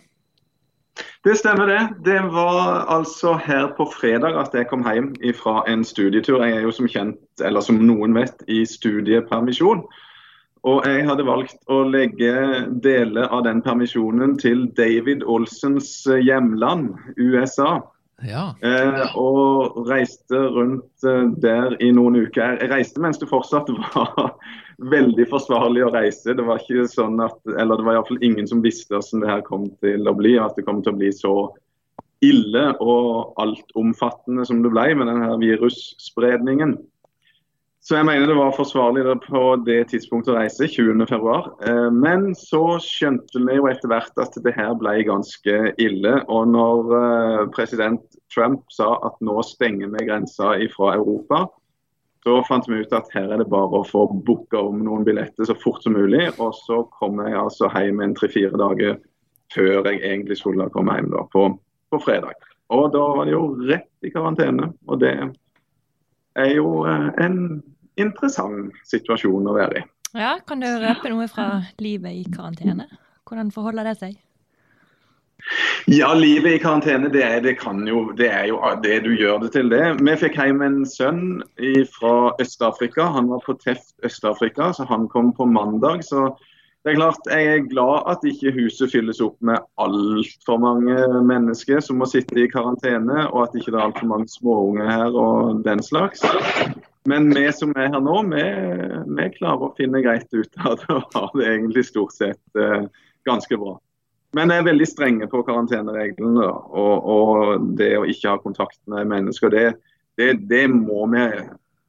Det 1.29 1.35
stemmer 1.37 1.67
det. 1.67 1.88
Det 2.05 2.21
var 2.33 2.87
altså 2.88 3.35
her 3.45 3.67
på 3.77 3.85
fredag 3.93 4.38
at 4.41 4.55
jeg 4.57 4.64
kom 4.71 4.81
hjem 4.87 5.11
fra 5.37 5.61
en 5.69 5.83
studietur. 5.85 6.41
Jeg 6.41 6.57
er 6.57 6.62
jo 6.64 6.71
som 6.73 6.88
kjent, 6.88 7.19
eller 7.45 7.61
som 7.61 7.83
noen 7.85 8.17
vet, 8.17 8.41
i 8.49 8.62
studiepermisjon. 8.64 9.83
Og 10.64 10.88
jeg 10.88 11.05
hadde 11.05 11.27
valgt 11.29 11.61
å 11.69 11.83
legge 11.85 12.33
deler 12.81 13.29
av 13.29 13.45
den 13.45 13.61
permisjonen 13.61 14.38
til 14.41 14.71
David 14.79 15.21
Olsens 15.29 15.91
hjemland, 16.09 16.95
USA. 17.21 17.75
Ja. 18.27 18.55
Eh, 18.67 19.17
og 19.19 19.77
reiste 19.87 20.41
rundt 20.51 21.07
eh, 21.07 21.29
der 21.39 21.77
i 21.83 21.93
noen 21.95 22.19
uker. 22.25 22.57
Jeg 22.59 22.71
reiste 22.73 23.03
mens 23.03 23.21
det 23.21 23.31
fortsatt 23.31 23.71
var 23.71 24.35
veldig 24.95 25.29
forsvarlig 25.31 25.85
å 25.87 25.93
reise. 25.95 26.35
Det 26.35 26.47
var 26.47 26.59
ikke 26.63 26.89
sånn 26.91 27.23
at, 27.23 27.39
eller 27.55 27.79
det 27.79 27.87
var 27.87 27.99
iallfall 27.99 28.23
ingen 28.27 28.51
som 28.51 28.65
visste 28.65 28.97
hvordan 28.97 29.23
det 29.23 29.31
her 29.31 29.47
kom 29.47 29.69
til 29.85 30.11
å 30.11 30.17
bli. 30.19 30.35
At 30.43 30.59
det 30.59 30.67
kom 30.67 30.83
til 30.83 30.97
å 30.97 30.99
bli 30.99 31.13
så 31.15 31.35
ille 32.27 32.65
og 32.83 33.39
altomfattende 33.39 34.43
som 34.49 34.65
det 34.65 34.73
ble 34.75 34.91
med 34.99 35.07
denne 35.07 35.37
virusspredningen. 35.39 36.75
Så 37.88 37.96
jeg 37.96 38.05
mener 38.05 38.29
det 38.29 38.35
var 38.37 38.51
forsvarlig 38.53 39.01
på 39.24 39.42
det 39.64 39.79
tidspunktet 39.88 40.35
å 40.35 40.37
reise, 40.37 40.66
20.2. 40.68 41.37
Eh, 41.64 41.87
men 41.96 42.35
så 42.37 42.61
skjønte 42.85 43.40
vi 43.40 43.55
jo 43.57 43.64
etter 43.70 43.88
hvert 43.88 44.20
at 44.20 44.35
det 44.44 44.53
her 44.59 44.74
ble 44.77 44.92
ganske 45.09 45.55
ille. 45.81 46.12
Og 46.29 46.51
når 46.53 46.92
eh, 46.98 47.46
president 47.55 48.18
Trump 48.29 48.66
sa 48.77 48.90
at 49.09 49.16
nå 49.24 49.38
stenger 49.40 49.88
vi 49.94 50.05
grensa 50.05 50.51
fra 50.74 50.90
Europa, 50.98 51.46
så 52.27 52.42
fant 52.44 52.68
vi 52.68 52.83
ut 52.83 52.92
at 52.92 53.09
her 53.14 53.33
er 53.33 53.40
det 53.40 53.48
bare 53.48 53.81
å 53.81 53.88
få 53.88 54.05
booka 54.12 54.61
om 54.68 54.85
noen 54.85 55.09
billetter 55.09 55.48
så 55.48 55.57
fort 55.57 55.81
som 55.81 55.96
mulig. 55.96 56.27
Og 56.37 56.53
så 56.61 56.83
kom 56.98 57.24
jeg 57.24 57.40
altså 57.40 57.72
hjem 57.72 58.05
en 58.05 58.12
tre-fire 58.20 58.53
dager 58.61 59.01
før 59.57 59.88
jeg 59.88 60.03
egentlig 60.03 60.37
skulle 60.42 60.68
komme 60.77 60.98
hjem 60.98 61.09
da, 61.16 61.24
på, 61.33 61.48
på 61.88 62.05
fredag. 62.05 62.37
Og 62.68 62.92
da 62.92 63.09
var 63.16 63.24
det 63.24 63.33
jo 63.33 63.42
rett 63.64 64.05
i 64.05 64.12
karantene. 64.12 64.74
Og 64.92 65.01
det 65.01 65.16
er 66.37 66.53
jo 66.53 66.83
eh, 66.85 67.11
en 67.24 67.62
interessant 68.01 68.75
situasjon 68.89 69.51
å 69.51 69.57
være 69.57 69.83
i. 69.83 69.85
Ja, 70.17 70.39
Kan 70.49 70.65
du 70.65 70.69
røpe 70.81 71.11
noe 71.13 71.29
fra 71.29 71.51
livet 71.83 72.23
i 72.23 72.25
karantene? 72.33 72.89
Hvordan 73.29 73.53
forholder 73.53 73.91
det 73.91 73.99
seg? 74.01 74.17
Ja, 75.87 76.11
livet 76.15 76.57
i 76.57 76.61
karantene, 76.61 77.09
det 77.13 77.23
er, 77.23 77.39
det 77.41 77.55
kan 77.61 77.87
jo, 77.87 78.09
det 78.19 78.29
er 78.33 78.49
jo 78.51 78.59
det 78.83 78.99
du 79.05 79.13
gjør 79.17 79.39
det 79.45 79.53
til, 79.55 79.71
det. 79.73 79.85
Vi 80.03 80.17
fikk 80.21 80.37
hjem 80.41 80.65
en 80.65 80.83
sønn 80.89 81.43
fra 81.95 82.15
Øst-Afrika. 82.43 83.07
Han 83.15 83.31
var 83.31 83.45
på 83.47 83.55
Teft 83.63 83.95
Øst-Afrika, 84.05 84.73
så 84.73 84.89
han 84.89 85.09
kom 85.09 85.33
på 85.37 85.47
mandag. 85.47 86.05
så 86.05 86.33
det 86.85 86.93
er 86.93 86.97
klart, 86.97 87.27
Jeg 87.31 87.47
er 87.47 87.69
glad 87.69 88.03
at 88.09 88.25
ikke 88.25 88.53
huset 88.55 88.93
fylles 88.93 89.21
opp 89.21 89.37
med 89.41 89.59
altfor 89.79 90.59
mange 90.63 91.23
mennesker 91.27 91.81
som 91.81 91.99
må 91.99 92.07
sitte 92.07 92.39
i 92.41 92.49
karantene, 92.49 93.27
og 93.29 93.43
at 93.43 93.57
ikke 93.59 93.73
det 93.73 93.81
er 93.81 93.89
altfor 93.89 94.07
mange 94.07 94.29
småunger 94.29 94.91
her 94.91 95.11
og 95.13 95.65
den 95.65 95.83
slags. 95.83 96.23
Men 97.09 97.31
vi 97.33 97.47
som 97.57 97.73
er 97.79 97.90
her 97.92 98.03
nå, 98.05 98.16
vi, 98.29 98.44
vi 99.16 99.29
klarer 99.38 99.68
å 99.68 99.75
finne 99.79 100.03
greit 100.05 100.29
ut 100.35 100.59
av 100.64 100.79
det 100.81 100.97
og 100.97 101.14
har 101.16 101.31
det 101.38 101.47
egentlig 101.55 101.87
stort 101.88 102.16
sett 102.16 102.61
eh, 102.61 102.88
ganske 103.29 103.61
bra. 103.61 103.77
Men 104.37 104.53
jeg 104.53 104.61
er 104.61 104.66
veldig 104.66 104.88
strenge 104.88 105.29
på 105.33 105.40
karantenereglene 105.47 106.49
og, 106.49 107.07
og, 107.09 107.68
det 107.79 107.94
å 107.97 108.05
ikke 108.09 108.35
ha 108.35 108.40
kontakt 108.42 108.81
med 108.90 109.09
mennesker. 109.09 109.53
Det, 109.55 109.64
det, 110.21 110.35
det 110.51 110.66
må, 110.73 111.07
vi, 111.14 111.25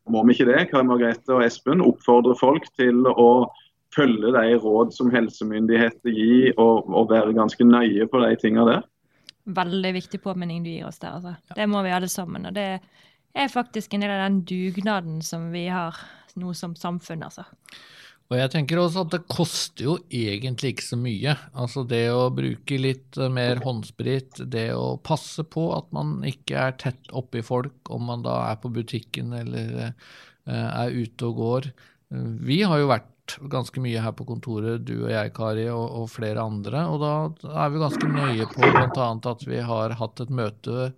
må 0.07 0.23
vi 0.23 0.37
ikke 0.37 0.47
det. 0.47 0.69
Kari 0.69 0.87
Margrethe 0.87 1.35
og 1.35 1.43
Espen 1.43 1.83
oppfordrer 1.83 2.39
folk 2.39 2.69
til 2.79 3.03
å 3.11 3.49
følge 3.95 4.31
de 4.37 4.55
råd 4.61 4.93
som 4.95 5.11
helsemyndigheter 5.11 6.13
gir, 6.13 6.53
og, 6.61 6.87
og 6.87 7.11
være 7.11 7.35
ganske 7.35 7.65
nøye 7.65 8.07
på 8.07 8.23
de 8.23 8.31
tingene 8.39 8.69
der. 8.69 8.87
Veldig 9.49 9.91
viktig 9.97 10.21
påminning 10.23 10.63
du 10.63 10.69
gir 10.71 10.87
oss 10.87 11.01
der. 11.01 11.17
altså. 11.17 11.35
Det 11.57 11.67
må 11.67 11.81
vi 11.83 11.91
alle 11.95 12.07
sammen. 12.11 12.45
og 12.45 12.55
det 12.55 12.67
er 12.77 13.07
faktisk 13.47 13.93
en 13.95 14.03
del 14.03 14.11
av 14.11 14.25
den 14.25 14.41
dugnaden 14.43 15.21
som 15.23 15.47
vi 15.53 15.69
har 15.71 15.95
nå 16.39 16.51
som 16.57 16.75
samfunn, 16.75 17.23
altså. 17.23 17.45
Og 18.29 18.37
jeg 18.37 18.51
tenker 18.53 18.77
også 18.77 19.07
at 19.07 19.13
det 19.15 19.21
koster 19.31 19.87
jo 19.87 19.95
egentlig 20.13 20.75
ikke 20.75 20.85
så 20.85 20.97
mye. 21.01 21.33
Altså 21.57 21.81
det 21.89 22.03
å 22.13 22.27
bruke 22.33 22.77
litt 22.77 23.17
eh, 23.17 23.31
mer 23.33 23.61
håndsprit, 23.63 24.43
det 24.53 24.67
å 24.77 24.99
passe 25.01 25.45
på 25.49 25.71
at 25.73 25.89
man 25.95 26.19
ikke 26.29 26.67
er 26.67 26.75
tett 26.77 27.09
oppi 27.09 27.41
folk 27.45 27.89
om 27.89 28.05
man 28.11 28.25
da 28.25 28.35
er 28.51 28.59
på 28.61 28.69
butikken 28.75 29.33
eller 29.39 29.79
eh, 29.87 29.95
er 30.45 30.93
ute 30.93 31.31
og 31.31 31.41
går. 31.41 31.71
Vi 32.45 32.61
har 32.61 32.83
jo 32.83 32.91
vært 32.93 33.39
ganske 33.49 33.81
mye 33.81 34.01
her 34.01 34.13
på 34.17 34.25
kontoret, 34.29 34.85
du 34.85 35.07
og 35.07 35.11
jeg, 35.11 35.33
Kari, 35.33 35.65
og, 35.73 35.85
og 36.01 36.07
flere 36.13 36.45
andre. 36.45 36.85
Og 36.89 37.01
da 37.01 37.13
er 37.65 37.73
vi 37.73 37.81
ganske 37.81 38.13
nøye 38.13 38.49
på 38.53 38.61
bl.a. 38.61 39.09
at 39.33 39.45
vi 39.49 39.61
har 39.65 39.97
hatt 39.97 40.21
et 40.21 40.33
møte 40.33 40.91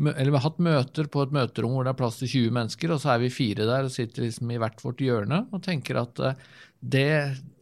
eller 0.00 0.30
vi 0.30 0.36
har 0.38 0.46
hatt 0.46 0.62
møter 0.62 1.08
på 1.12 1.24
et 1.24 1.34
møterom 1.34 1.76
hvor 1.76 1.86
det 1.86 1.92
er 1.92 1.98
plass 1.98 2.20
til 2.22 2.30
20 2.30 2.54
mennesker, 2.58 2.92
og 2.94 3.02
så 3.02 3.14
er 3.14 3.22
vi 3.22 3.32
fire 3.32 3.66
der 3.68 3.88
og 3.88 3.94
sitter 3.94 4.26
liksom 4.26 4.52
i 4.54 4.60
hvert 4.62 4.80
vårt 4.84 5.02
hjørne 5.04 5.44
og 5.52 5.62
tenker 5.64 6.00
at 6.00 6.22
det, 6.80 7.10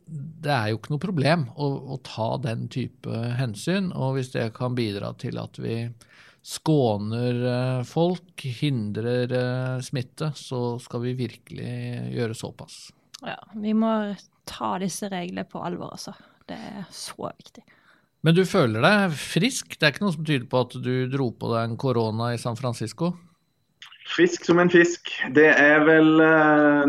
det 0.07 0.53
er 0.55 0.71
jo 0.71 0.79
ikke 0.79 0.95
noe 0.95 1.03
problem 1.03 1.49
å, 1.57 1.69
å, 1.95 1.99
ta 2.07 2.31
den 2.43 2.69
type 2.73 3.25
hensyn. 3.37 3.91
Og 3.93 4.17
hvis 4.17 4.33
det 4.33 4.47
kan 4.57 4.79
bidra 4.79 5.13
til 5.21 5.41
at 5.43 5.61
vi 5.61 5.83
skåner 6.41 7.83
folk, 7.85 8.47
hindrer 8.63 9.35
smitte, 9.85 10.31
så 10.39 10.79
skal 10.81 11.05
vi 11.05 11.19
virkelig 11.19 11.75
gjøre 12.15 12.39
såpass. 12.39 12.79
Ja, 13.21 13.37
vi 13.61 13.75
må 13.77 13.93
ta 14.49 14.79
disse 14.81 15.11
reglene 15.13 15.45
på 15.45 15.61
alvor, 15.61 15.93
altså. 15.93 16.15
Det 16.49 16.57
er 16.57 16.87
så 16.95 17.29
viktig. 17.29 17.63
Men 18.21 18.37
du 18.37 18.43
føler 18.45 18.85
deg 18.85 19.17
frisk? 19.17 19.79
Det 19.79 19.87
er 19.87 19.95
ikke 19.95 20.05
noe 20.05 20.13
som 20.13 20.25
tyder 20.29 20.47
på 20.51 20.61
at 20.67 20.77
du 20.85 20.95
dro 21.09 21.31
på 21.33 21.51
deg 21.55 21.71
en 21.71 21.77
korona 21.81 22.35
i 22.35 22.41
San 22.41 22.59
Francisco? 22.59 23.15
Frisk 24.11 24.45
som 24.45 24.59
en 24.61 24.71
fisk. 24.73 25.09
Det 25.37 25.47
er 25.49 25.85
vel 25.87 26.19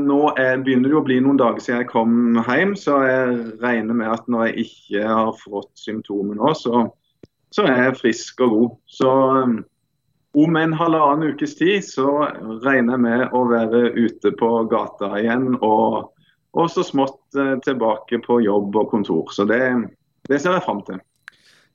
Nå 0.01 0.19
er, 0.41 0.59
begynner 0.63 0.91
det 0.91 0.97
å 0.99 1.03
bli 1.05 1.19
noen 1.23 1.39
dager 1.39 1.63
siden 1.63 1.83
jeg 1.83 1.91
kom 1.91 2.39
hjem, 2.47 2.73
så 2.79 2.97
jeg 3.05 3.35
regner 3.61 3.95
med 3.95 4.11
at 4.11 4.27
når 4.31 4.49
jeg 4.49 4.65
ikke 4.65 5.03
har 5.07 5.37
fått 5.39 5.69
symptomer 5.79 6.39
nå, 6.39 6.51
så, 6.57 6.87
så 7.53 7.67
er 7.69 7.85
jeg 7.85 7.99
frisk 8.01 8.41
og 8.47 8.55
god. 8.55 8.73
Så 8.91 9.11
om 10.41 10.57
en 10.57 10.73
halvannen 10.79 11.31
ukes 11.31 11.55
tid 11.59 11.85
så 11.85 12.09
regner 12.65 12.97
jeg 12.97 13.03
med 13.05 13.37
å 13.37 13.45
være 13.51 13.85
ute 13.99 14.33
på 14.39 14.51
gata 14.71 15.13
igjen 15.19 15.53
og, 15.59 16.11
og 16.57 16.67
så 16.73 16.83
smått 16.87 17.39
tilbake 17.67 18.19
på 18.25 18.41
jobb 18.43 18.75
og 18.81 18.91
kontor. 18.91 19.31
Så 19.35 19.47
det, 19.47 19.61
det 20.27 20.41
ser 20.41 20.57
jeg 20.57 20.65
fram 20.67 20.83
til. 20.89 20.99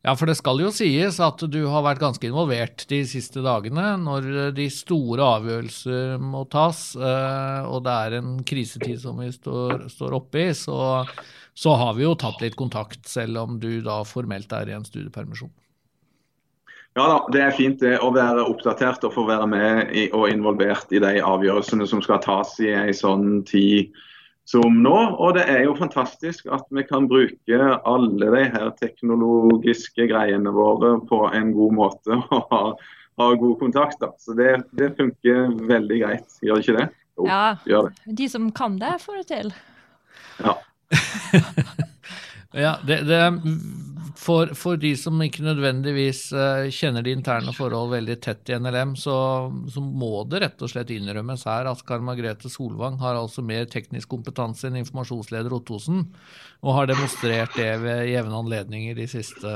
Ja, 0.06 0.12
for 0.14 0.30
det 0.30 0.36
skal 0.38 0.60
jo 0.62 0.68
sies 0.70 1.16
at 1.18 1.40
du 1.50 1.64
har 1.66 1.82
vært 1.82 1.98
ganske 1.98 2.28
involvert 2.28 2.84
de 2.86 3.00
siste 3.10 3.42
dagene 3.42 3.96
når 3.98 4.52
de 4.54 4.68
store 4.70 5.24
avgjørelser 5.40 6.22
må 6.22 6.44
tas, 6.46 6.92
og 6.94 7.80
det 7.82 7.94
er 8.04 8.20
en 8.20 8.36
krisetid 8.46 9.00
som 9.02 9.18
vi 9.18 9.32
står, 9.34 9.88
står 9.90 10.14
oppe 10.20 10.44
i, 10.44 10.54
så, 10.54 11.02
så 11.58 11.74
har 11.82 11.98
vi 11.98 12.06
jo 12.06 12.14
tatt 12.22 12.38
litt 12.44 12.54
kontakt, 12.54 13.02
selv 13.10 13.42
om 13.42 13.58
du 13.58 13.80
da 13.82 14.04
formelt 14.06 14.54
er 14.54 14.70
i 14.70 14.76
en 14.78 14.86
studiepermisjon. 14.86 15.50
Ja 16.96 17.10
da, 17.10 17.16
det 17.34 17.42
er 17.42 17.56
fint 17.58 17.82
det 17.82 17.98
å 17.98 18.14
være 18.14 18.46
oppdatert 18.46 19.02
og 19.04 19.12
få 19.18 19.26
være 19.28 19.50
med 19.50 19.90
i, 19.90 20.06
og 20.16 20.30
involvert 20.30 20.94
i 20.94 21.02
de 21.02 21.16
avgjørelsene 21.18 21.84
som 21.90 22.00
skal 22.04 22.22
tas 22.24 22.54
i 22.62 22.70
en 22.72 22.94
sånn 22.94 23.42
tid 23.50 23.90
som 24.46 24.82
nå. 24.82 24.96
Og 25.18 25.34
det 25.36 25.46
er 25.50 25.64
jo 25.66 25.74
fantastisk 25.78 26.46
at 26.54 26.66
vi 26.74 26.84
kan 26.86 27.08
bruke 27.10 27.70
alle 27.88 28.30
de 28.34 28.44
her 28.54 28.70
teknologiske 28.80 30.08
greiene 30.10 30.52
våre 30.54 30.96
på 31.08 31.24
en 31.34 31.50
god 31.56 31.74
måte 31.80 32.20
og 32.34 32.52
ha, 32.52 32.62
ha 33.22 33.32
god 33.40 33.58
kontakt. 33.62 33.98
Da. 34.02 34.12
Så 34.22 34.36
det, 34.38 34.52
det, 34.78 34.94
funker 34.98 35.50
veldig 35.66 36.00
greit, 36.04 36.38
gjør 36.42 36.60
det 36.60 36.66
ikke 36.66 36.78
det? 36.78 36.88
Jo, 37.16 37.26
ja, 37.30 37.42
gjør 37.66 37.90
det. 37.90 38.16
de 38.20 38.30
som 38.30 38.48
kan 38.54 38.78
det, 38.80 38.96
får 39.02 39.22
det 39.22 39.26
til. 39.32 39.52
Ja. 40.44 40.56
ja, 42.66 42.76
det, 42.86 43.02
det 43.08 43.20
for, 44.16 44.52
for, 44.58 44.78
de 44.80 44.92
som 44.98 45.20
ikke 45.22 45.44
nødvendigvis 45.44 46.20
uh, 46.34 46.66
kjenner 46.72 47.04
de 47.04 47.12
interne 47.16 47.52
forhold 47.56 47.92
veldig 47.92 48.16
tett 48.24 48.50
i 48.50 48.58
NLM, 48.60 48.94
så, 48.98 49.16
så, 49.72 49.82
må 49.82 50.24
det 50.30 50.42
rett 50.44 50.64
og 50.64 50.72
slett 50.72 50.92
innrømmes 50.94 51.46
her 51.48 51.68
at 51.70 51.82
Karl 51.86 52.04
Margrethe 52.06 52.50
Solvang 52.52 52.98
har 53.02 53.18
altså 53.18 53.44
mer 53.44 53.68
teknisk 53.70 54.10
kompetanse 54.14 54.68
enn 54.68 54.80
informasjonsleder 54.82 55.54
Ottosen, 55.56 56.06
og 56.64 56.78
har 56.78 56.90
demonstrert 56.90 57.58
det 57.58 57.72
ved 57.84 58.08
jevne 58.10 58.40
anledninger 58.44 58.96
de 58.98 59.08
siste 59.10 59.52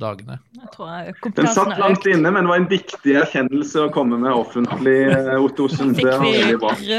dagene. 0.00 0.38
Jeg 0.58 0.70
tror 0.74 0.90
jeg 0.90 1.32
Den 1.36 1.48
satt 1.54 1.78
langt 1.78 2.06
inne, 2.10 2.32
men 2.34 2.42
det 2.42 2.50
var 2.50 2.60
en 2.60 2.68
viktig 2.70 3.14
erkjennelse 3.20 3.84
å 3.86 3.92
komme 3.94 4.18
med 4.20 4.32
offentlig, 4.34 4.96
Otto 5.38 5.68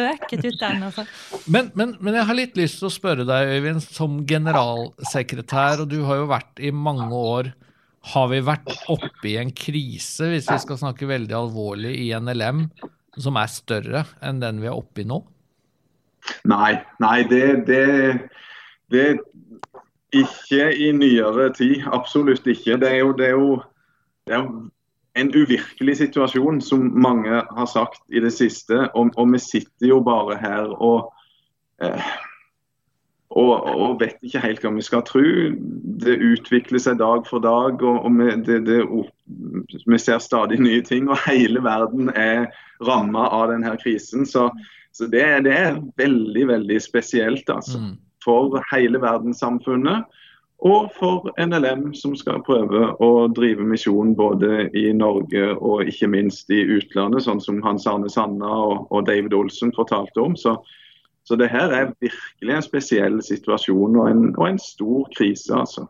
røket 0.06 0.46
ut 0.46 0.58
den, 0.62 0.86
altså. 0.88 1.06
Men, 1.52 1.70
men, 1.76 1.94
men, 2.00 2.18
jeg 2.20 2.30
har 2.30 2.40
litt 2.40 2.58
lyst 2.60 2.80
til 2.80 2.90
å 2.90 2.94
spørre 2.94 3.28
deg, 3.28 3.52
Øyvind, 3.58 3.84
som 3.84 4.22
generalsekretær, 4.30 5.84
og 5.84 5.92
du 5.92 6.00
har 6.08 6.24
jo 6.24 6.32
vært 6.32 6.64
i 6.64 6.72
mange 6.72 7.12
år. 7.12 7.54
Har 8.16 8.28
vi 8.30 8.42
vært 8.46 8.70
oppe 8.94 9.32
i 9.32 9.38
en 9.42 9.52
krise, 9.56 10.30
hvis 10.30 10.50
vi 10.52 10.60
skal 10.62 10.78
snakke 10.78 11.10
veldig 11.10 11.36
alvorlig, 11.36 11.96
i 12.06 12.12
NLM, 12.14 12.68
som 13.18 13.40
er 13.42 13.52
større 13.52 14.06
enn 14.24 14.44
den 14.44 14.62
vi 14.62 14.70
er 14.70 14.78
oppe 14.78 15.04
i 15.04 15.10
nå? 15.10 15.24
Nei, 16.50 16.74
nei 17.02 17.18
det, 17.30 17.46
det, 17.68 17.84
det 18.94 19.06
Ikke 20.16 20.70
i 20.76 20.92
nyere 20.96 21.50
tid. 21.54 21.84
Absolutt 21.94 22.48
ikke. 22.48 22.80
Det 22.82 22.92
er 22.92 23.02
jo, 23.04 23.12
det 23.18 23.28
er 23.28 23.36
jo, 23.36 23.58
det 24.28 24.38
er 24.38 24.46
en 25.16 25.32
uvirkelig 25.36 25.98
situasjon, 25.98 26.62
som 26.62 26.88
mange 26.92 27.42
har 27.58 27.68
sagt 27.72 28.02
i 28.12 28.24
det 28.24 28.34
siste. 28.36 28.88
Og, 28.94 29.12
og 29.18 29.34
vi 29.34 29.42
sitter 29.44 29.92
jo 29.94 30.00
bare 30.06 30.40
her 30.42 30.72
og 30.76 31.12
eh, 31.84 32.16
og, 33.36 33.66
og, 33.68 33.98
vet 34.00 34.22
ikke 34.24 34.40
helt 34.44 34.64
hva 34.64 34.72
vi 34.78 34.84
skal 34.86 35.04
tro. 35.08 35.24
Det 36.06 36.16
utvikler 36.24 36.80
seg 36.80 37.02
dag 37.02 37.26
for 37.28 37.44
dag, 37.44 37.82
og, 37.84 38.06
vi, 38.16 38.30
det, 38.48 38.62
det, 38.68 38.80
vi, 39.84 40.00
ser 40.00 40.22
stadig 40.24 40.62
nye 40.64 40.84
ting. 40.86 41.10
Og 41.12 41.20
hele 41.26 41.64
verden 41.66 42.14
er 42.16 42.48
ramma 42.86 43.28
av 43.36 43.50
denne 43.52 43.76
krisen. 43.82 44.24
Så, 44.30 44.48
så 44.96 45.10
det, 45.12 45.26
det, 45.50 45.58
er 45.58 45.82
veldig, 46.00 46.48
veldig 46.54 46.80
spesielt 46.84 47.50
altså, 47.52 47.82
mm. 47.82 47.94
For 48.26 48.60
hele 48.74 49.02
verdenssamfunnet. 49.04 50.06
Og 50.66 50.88
for 50.96 51.28
NLM, 51.38 51.90
som 51.94 52.16
skal 52.18 52.44
prøve 52.46 52.88
å 53.04 53.10
drive 53.36 53.66
misjon 53.68 54.16
både 54.18 54.70
i 54.74 54.88
Norge 54.96 55.50
og 55.60 55.90
ikke 55.92 56.08
minst 56.10 56.50
i 56.50 56.62
utlandet, 56.78 57.26
sånn 57.26 57.44
som 57.44 57.60
Hans 57.66 57.86
Arne 57.92 58.10
Sanna 58.10 58.54
og, 58.88 59.02
David 59.06 59.36
Olsen 59.36 59.76
fortalte 59.76 60.24
om. 60.24 60.38
Så, 60.40 60.56
så 61.28 61.38
det 61.38 61.52
her 61.52 61.76
er 61.76 61.92
virkelig 62.00 62.56
en 62.56 62.66
spesiell 62.66 63.20
situasjon 63.26 64.00
og 64.00 64.08
en, 64.10 64.24
og 64.32 64.48
en 64.54 64.62
stor 64.62 65.12
krise, 65.18 65.52
altså. 65.54 65.90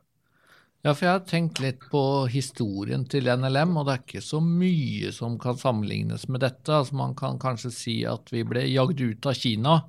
Ja, 0.85 0.91
for 0.93 1.07
jeg 1.07 1.13
har 1.15 1.23
tenkt 1.25 1.61
litt 1.63 1.85
på 1.89 2.01
historien 2.29 3.07
til 3.09 3.25
NLM, 3.25 3.71
og 3.79 3.87
det 3.87 3.93
er 3.93 4.03
ikke 4.03 4.21
så 4.21 4.37
mye 4.43 5.09
som 5.15 5.39
kan 5.41 5.57
sammenlignes 5.57 6.27
med 6.29 6.43
dette. 6.45 6.69
Altså 6.69 6.99
Man 6.99 7.15
kan 7.17 7.39
kanskje 7.41 7.71
si 7.73 7.95
at 8.05 8.29
vi 8.33 8.43
ble 8.45 8.67
jagd 8.69 9.01
ut 9.01 9.25
av 9.25 9.39
Kina 9.39 9.79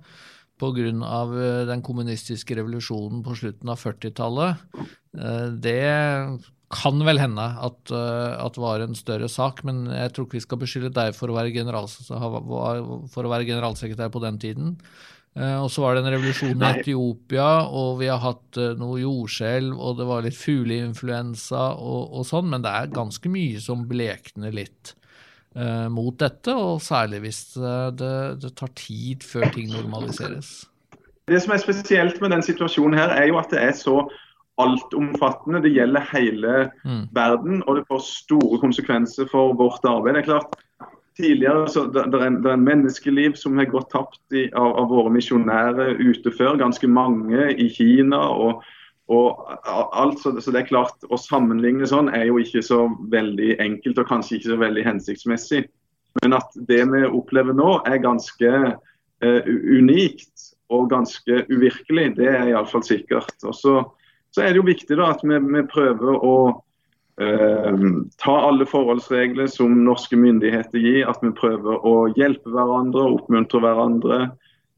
pga. 0.60 0.90
Eh, 0.90 1.62
den 1.68 1.82
kommunistiske 1.86 2.56
revolusjonen 2.58 3.22
på 3.26 3.36
slutten 3.38 3.72
av 3.72 3.80
40-tallet. 3.80 4.62
Eh, 5.16 5.48
det 5.62 5.80
kan 6.72 7.02
vel 7.06 7.20
hende 7.22 7.44
at, 7.62 7.92
eh, 7.94 8.32
at, 8.42 8.56
det 8.56 8.62
var 8.62 8.82
en 8.82 8.96
større 8.98 9.28
sak, 9.30 9.62
men 9.64 9.86
jeg 9.92 10.12
tror 10.12 10.26
ikke 10.26 10.40
vi 10.40 10.46
skal 10.46 10.62
beskylde 10.62 10.94
deg 10.96 11.14
for 11.16 11.30
å 11.30 11.36
være, 11.36 11.52
for 13.12 13.22
å 13.22 13.30
være 13.32 13.46
generalsekretær 13.46 14.10
på 14.10 14.24
den 14.24 14.40
tiden. 14.42 14.74
Eh, 15.36 15.56
og 15.60 15.70
så 15.70 15.84
var 15.84 15.94
det 15.94 16.02
en 16.02 16.12
revolusjon 16.16 16.58
i 16.64 16.70
Etiopia, 16.80 17.68
og 17.68 18.00
vi 18.00 18.10
har 18.10 18.22
hatt 18.24 18.60
noe 18.80 18.98
jordskjelv, 19.02 19.76
og 19.76 19.98
det 20.00 20.08
var 20.08 20.26
litt 20.26 20.38
fugleinfluensa 20.38 21.72
og, 21.76 22.02
og, 22.10 22.22
sånn, 22.26 22.50
men 22.50 22.64
det 22.64 22.72
er 22.72 22.94
ganske 22.94 23.30
mye 23.30 23.62
som 23.62 23.86
blekner 23.88 24.54
litt 24.56 24.96
uh, 25.56 25.88
mot 25.92 26.14
dette, 26.20 26.54
og 26.54 26.80
særlig 26.84 27.24
hvis 27.26 27.40
uh, 27.58 27.88
det, 27.96 28.42
det, 28.42 28.52
tar 28.58 28.72
tid 28.78 29.24
før 29.26 29.48
ting 29.54 29.72
normaliseres. 29.72 30.68
Det 31.26 31.40
som 31.42 31.56
er 31.56 31.62
spesielt 31.62 32.20
med 32.22 32.30
den 32.30 32.44
situasjonen 32.46 32.98
her, 32.98 33.10
er 33.16 33.26
jo 33.32 33.40
at 33.40 33.50
det 33.50 33.62
er 33.62 33.74
så 33.74 34.04
altomfattende. 34.62 35.60
Det 35.64 35.74
gjelder 35.74 36.06
hele 36.12 36.52
mm. 36.84 37.02
verden, 37.16 37.64
og 37.66 37.80
det 37.80 37.88
får 37.90 38.04
store 38.06 38.60
konsekvenser 38.62 39.28
for 39.32 39.56
vårt 39.58 39.84
arbeid. 39.84 40.14
Det 40.14 40.22
er 40.22 40.30
klart, 40.30 40.56
tidligere 41.16 41.68
så 41.68 41.86
det, 41.90 42.06
det, 42.12 42.22
er, 42.22 42.38
det 42.44 42.52
er 42.52 42.62
menneskeliv 42.62 43.36
som 43.40 43.58
har 43.58 43.68
gått 43.72 43.90
tapt 43.92 44.36
i, 44.36 44.46
av, 44.52 44.72
av, 44.82 44.88
våre 44.92 45.12
misjonærer 45.12 46.00
ute 46.00 46.32
før. 46.36 46.58
Ganske 46.60 46.88
mange 46.88 47.50
i 47.56 47.68
Kina. 47.72 48.20
og, 48.20 48.64
og 49.12 49.38
alt, 49.66 50.18
så, 50.18 50.32
det 50.34 50.58
er 50.58 50.66
klart 50.66 51.04
Å 51.06 51.18
sammenligne 51.20 51.86
sånn 51.86 52.08
er 52.10 52.24
jo 52.26 52.40
ikke 52.42 52.62
så 52.64 52.88
veldig 53.12 53.54
enkelt 53.62 54.00
og 54.02 54.08
kanskje 54.10 54.38
ikke 54.38 54.50
så 54.50 54.58
veldig 54.60 54.84
hensiktsmessig. 54.86 55.62
Men 56.24 56.34
at 56.34 56.56
det 56.68 56.80
vi 56.90 57.04
opplever 57.06 57.54
nå 57.54 57.76
er 57.86 58.02
ganske 58.02 58.52
uh, 58.72 59.42
unikt 59.46 60.48
og 60.74 60.88
ganske 60.90 61.44
uvirkelig, 61.52 62.16
det 62.16 62.32
er 62.32 62.50
iallfall 62.50 62.82
sikkert. 62.82 63.36
Og 63.46 63.54
så, 63.54 63.74
så, 64.34 64.42
er 64.42 64.50
det 64.50 64.62
jo 64.62 64.66
viktig 64.66 64.98
da 64.98 65.12
at 65.14 65.22
vi, 65.22 65.38
vi 65.38 65.66
prøver 65.70 66.16
å 66.18 66.36
Eh, 67.20 67.76
ta 68.20 68.32
alle 68.44 68.66
forholdsregler 68.68 69.46
som 69.48 69.72
norske 69.86 70.18
myndigheter 70.20 70.82
gir, 70.82 71.06
at 71.08 71.22
vi 71.24 71.32
prøver 71.32 71.80
å 71.88 71.94
hjelpe 72.12 72.52
hverandre 72.52 73.06
og 73.06 73.22
oppmuntre 73.22 73.62
hverandre. 73.64 74.18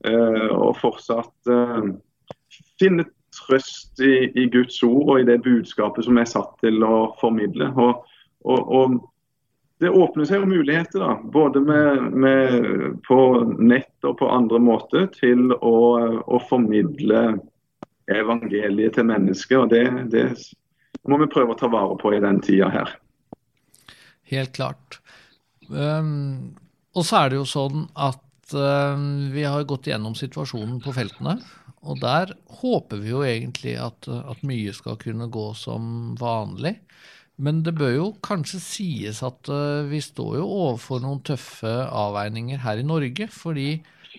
Eh, 0.06 0.50
og 0.54 0.76
fortsatt 0.78 1.50
eh, 1.50 1.88
finne 2.78 3.08
trøst 3.38 4.02
i, 4.04 4.28
i, 4.34 4.46
Guds 4.52 4.80
ord 4.86 5.14
og 5.14 5.20
i 5.20 5.28
det 5.28 5.40
budskapet 5.44 6.06
som 6.06 6.18
er 6.20 6.28
satt 6.28 6.54
til 6.62 6.82
å 6.84 7.08
formidle. 7.20 7.70
Og, 7.78 8.04
og, 8.44 8.74
og 8.78 8.98
det 9.82 9.92
åpner 9.94 10.26
seg 10.26 10.42
jo 10.42 10.50
muligheter, 10.50 11.02
da, 11.02 11.16
både 11.22 11.62
med, 11.62 12.08
med 12.18 12.98
på 13.06 13.18
nett 13.58 14.08
og 14.08 14.16
på 14.18 14.30
andre 14.30 14.58
måter, 14.62 15.06
til 15.14 15.52
å, 15.54 15.76
å 16.26 16.40
formidle 16.48 17.38
evangeliet 18.10 18.96
til 18.96 19.06
mennesker. 19.06 19.62
og 19.62 19.70
det, 19.70 19.84
det 20.10 20.26
må 21.08 21.20
vi 21.22 21.30
prøve 21.30 21.54
å 21.54 21.60
ta 21.60 21.70
vare 21.70 21.98
på 22.00 22.14
i 22.16 22.22
den 22.24 22.40
tida 22.44 22.70
her. 22.72 22.96
Helt 24.28 24.56
klart. 24.56 24.98
Um, 25.68 26.56
og 26.96 27.06
så 27.06 27.22
er 27.22 27.30
det 27.30 27.38
jo 27.38 27.46
sånn 27.48 27.86
at 27.94 28.56
um, 28.56 29.28
vi 29.32 29.44
har 29.46 29.66
gått 29.68 29.88
gjennom 29.90 30.16
situasjonen 30.18 30.80
på 30.84 30.94
feltene. 30.96 31.38
Og 31.86 32.00
der 32.02 32.32
håper 32.60 33.00
vi 33.02 33.12
jo 33.12 33.22
egentlig 33.26 33.76
at, 33.78 34.08
at, 34.08 34.42
mye 34.46 34.72
skal 34.74 34.98
kunne 35.00 35.28
gå 35.30 35.46
som 35.58 36.16
vanlig. 36.18 36.74
Men 37.38 37.62
det 37.62 37.76
bør 37.78 37.92
jo 37.94 38.08
kanskje 38.24 38.58
sies 38.62 39.22
at 39.22 39.50
uh, 39.52 39.86
vi 39.86 40.00
står 40.02 40.40
jo 40.40 40.48
overfor 40.48 41.04
noen 41.04 41.22
tøffe 41.26 41.70
avveininger 41.86 42.64
her 42.64 42.82
i 42.82 42.86
Norge. 42.86 43.28
Fordi 43.30 43.70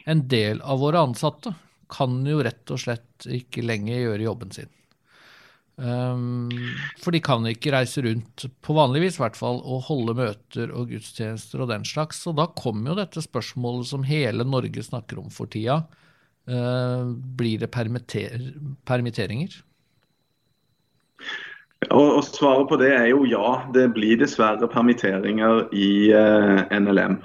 en 0.08 0.24
del 0.32 0.64
av 0.64 0.80
våre 0.80 1.04
ansatte 1.04 1.52
kan 1.92 2.22
jo 2.24 2.40
rett 2.46 2.72
og 2.72 2.80
slett 2.80 3.28
ikke 3.28 3.66
lenger 3.66 4.06
gjøre 4.06 4.28
jobben 4.30 4.54
sin. 4.56 4.72
Um, 5.80 6.50
for 7.00 7.16
de 7.16 7.22
kan 7.24 7.46
ikke 7.48 7.72
reise 7.72 8.04
rundt, 8.04 8.44
på 8.60 8.76
vanlig 8.76 9.06
vis 9.06 9.20
i 9.20 9.24
hvert 9.24 9.38
fall, 9.40 9.62
og 9.64 9.86
holde 9.88 10.16
møter 10.18 10.74
og 10.76 10.92
gudstjenester 10.92 11.64
og 11.64 11.72
den 11.72 11.88
slags. 11.88 12.22
Og 12.28 12.36
da 12.40 12.50
kommer 12.56 12.94
jo 12.94 13.00
dette 13.00 13.24
spørsmålet 13.24 13.92
som 13.92 14.08
hele 14.08 14.48
Norge 14.48 14.84
snakker 14.86 15.22
om 15.22 15.32
for 15.34 15.52
tida. 15.52 15.82
Uh, 16.50 17.14
blir 17.38 17.60
det 17.62 17.70
permitter 17.72 18.52
permitteringer? 18.90 19.60
Og, 21.88 22.18
og, 22.18 22.24
Svaret 22.28 22.68
på 22.70 22.78
det 22.82 22.92
er 22.96 23.10
jo 23.12 23.26
ja. 23.30 23.60
Det 23.74 23.90
blir 23.96 24.20
dessverre 24.20 24.68
permitteringer 24.70 25.68
i 25.72 26.12
eh, 26.12 26.64
NLM. 26.76 27.20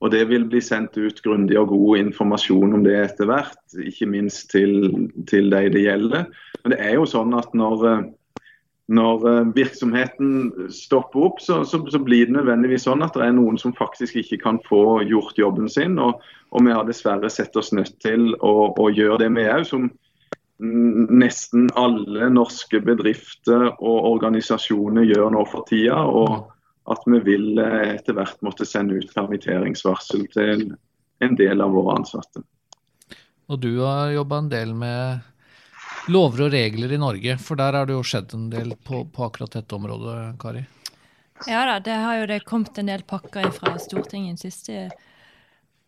Og 0.00 0.10
Det 0.12 0.24
vil 0.28 0.46
bli 0.48 0.60
sendt 0.64 0.96
ut 0.96 1.20
grundig 1.22 1.58
og 1.60 1.70
god 1.70 2.00
informasjon 2.00 2.74
om 2.74 2.84
det 2.84 2.96
etter 2.98 3.28
hvert, 3.28 3.60
ikke 3.78 4.08
minst 4.08 4.48
til, 4.50 4.90
til 5.30 5.52
de 5.52 5.68
det 5.72 5.84
gjelder. 5.84 6.26
Men 6.62 6.74
det 6.74 6.80
er 6.82 6.96
jo 6.96 7.06
sånn 7.08 7.36
at 7.38 7.52
når, 7.56 8.08
når 8.90 9.24
eh, 9.30 9.48
virksomheten 9.54 10.68
stopper 10.74 11.30
opp, 11.30 11.40
så, 11.42 11.62
så, 11.64 11.82
så, 11.90 12.02
blir 12.02 12.26
det 12.26 12.36
nødvendigvis 12.38 12.88
sånn 12.88 13.04
at 13.06 13.14
det 13.16 13.28
er 13.28 13.34
noen 13.36 13.58
som 13.60 13.76
faktisk 13.76 14.18
ikke 14.22 14.40
kan 14.42 14.60
få 14.66 15.00
gjort 15.06 15.38
jobben 15.38 15.70
sin. 15.70 15.98
Og, 16.02 16.22
og 16.50 16.66
vi 16.66 16.74
har 16.74 16.86
dessverre 16.88 17.30
sett 17.30 17.56
oss 17.60 17.72
nødt 17.76 18.00
til 18.02 18.32
å, 18.36 18.70
å 18.74 18.88
gjøre 18.90 19.22
det 19.24 19.32
vi 19.36 19.48
òg, 19.50 19.66
som 19.68 19.90
nesten 20.60 21.70
alle 21.80 22.26
norske 22.34 22.82
bedrifter 22.84 23.70
og 23.70 24.08
organisasjoner 24.10 25.06
gjør 25.08 25.30
nå 25.32 25.44
for 25.48 25.64
tida. 25.70 26.02
og 26.04 26.50
at 26.90 27.02
vi 27.06 27.20
vil 27.24 27.58
eh, 27.60 27.94
etter 27.94 28.16
hvert 28.16 28.40
måtte 28.44 28.66
sende 28.66 28.98
ut 28.98 29.12
permitteringsvarsel 29.14 30.26
til 30.34 30.64
en 31.22 31.36
del 31.38 31.62
av 31.62 31.74
våre 31.76 31.98
ansatte. 32.00 32.42
Og 33.50 33.60
du 33.62 33.82
har 33.82 34.14
jobba 34.14 34.40
en 34.40 34.50
del 34.50 34.72
med 34.78 35.20
lover 36.08 36.46
og 36.46 36.52
regler 36.54 36.92
i 36.92 37.00
Norge, 37.00 37.36
for 37.42 37.60
der 37.60 37.76
har 37.76 37.88
det 37.88 37.96
jo 37.96 38.04
skjedd 38.06 38.34
en 38.36 38.48
del 38.52 38.74
på, 38.76 39.04
på 39.12 39.26
akkurat 39.26 39.58
dette 39.58 39.76
området, 39.76 40.16
Kari? 40.40 40.64
Ja 41.48 41.64
da, 41.64 41.78
det 41.80 41.96
har 41.96 42.18
jo 42.20 42.26
det 42.28 42.42
kommet 42.48 42.76
en 42.78 42.90
del 42.90 43.02
pakker 43.08 43.48
fra 43.56 43.76
Stortinget 43.80 44.40
de 44.40 44.50
siste 44.50 44.90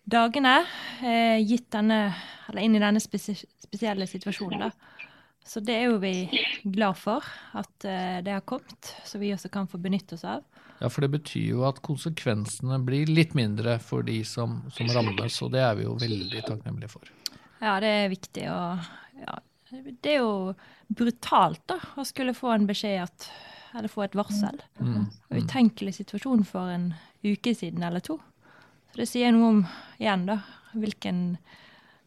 dagene, 0.08 0.62
eh, 1.04 1.38
gitt 1.44 1.68
denne, 1.74 2.06
eller 2.48 2.64
inn 2.64 2.76
i 2.76 2.82
denne 2.82 3.00
spesielle 3.00 4.08
situasjonen. 4.08 4.66
da. 4.66 4.70
Så 5.44 5.60
det 5.60 5.74
er 5.74 5.90
jo 5.90 5.98
vi 6.02 6.30
glad 6.62 6.96
for 6.98 7.26
at 7.58 7.84
eh, 7.84 8.22
det 8.24 8.32
har 8.32 8.44
kommet, 8.46 8.94
så 9.04 9.18
vi 9.18 9.32
også 9.34 9.50
kan 9.52 9.68
få 9.68 9.78
benytte 9.82 10.16
oss 10.16 10.24
av. 10.24 10.44
Ja, 10.80 10.88
for 10.90 11.04
det 11.04 11.12
betyr 11.12 11.46
jo 11.52 11.64
at 11.68 11.82
konsekvensene 11.84 12.78
blir 12.82 13.10
litt 13.10 13.36
mindre 13.38 13.76
for 13.82 14.06
de 14.06 14.22
som, 14.26 14.62
som 14.74 14.88
rammes, 14.90 15.36
og 15.44 15.52
det 15.54 15.62
er 15.62 15.76
vi 15.78 15.86
jo 15.86 15.94
veldig 16.00 16.42
takknemlige 16.48 16.90
for. 16.90 17.10
Ja, 17.62 17.76
det 17.82 17.90
er 18.00 18.08
viktig. 18.10 18.48
Og 18.50 19.22
ja, 19.22 19.36
det 19.72 20.10
er 20.10 20.20
jo 20.20 20.52
brutalt 20.92 21.62
da, 21.70 21.78
å 21.96 22.04
skulle 22.04 22.34
få 22.36 22.50
en 22.52 22.66
beskjed 22.68 23.00
at, 23.06 23.28
eller 23.72 23.88
få 23.88 24.02
et 24.04 24.16
varsel. 24.18 24.58
Mm, 24.78 24.92
mm. 24.92 25.06
Utenkelig 25.38 25.94
situasjon 26.00 26.44
for 26.48 26.68
en 26.72 26.84
uke 27.24 27.54
siden 27.56 27.82
eller 27.86 28.00
to. 28.04 28.18
Så 28.92 28.96
det 29.00 29.08
sier 29.08 29.32
noe 29.32 29.48
om, 29.48 29.60
igjen, 29.96 30.26
da, 30.28 30.36
hvilken 30.76 31.18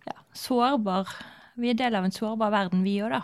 ja, 0.06 0.14
sårbar 0.38 1.10
Vi 1.56 1.70
er 1.72 1.78
del 1.80 1.96
av 1.96 2.04
en 2.04 2.12
sårbar 2.12 2.52
verden, 2.52 2.84
vi 2.84 3.00
òg, 3.00 3.14
da. 3.16 3.22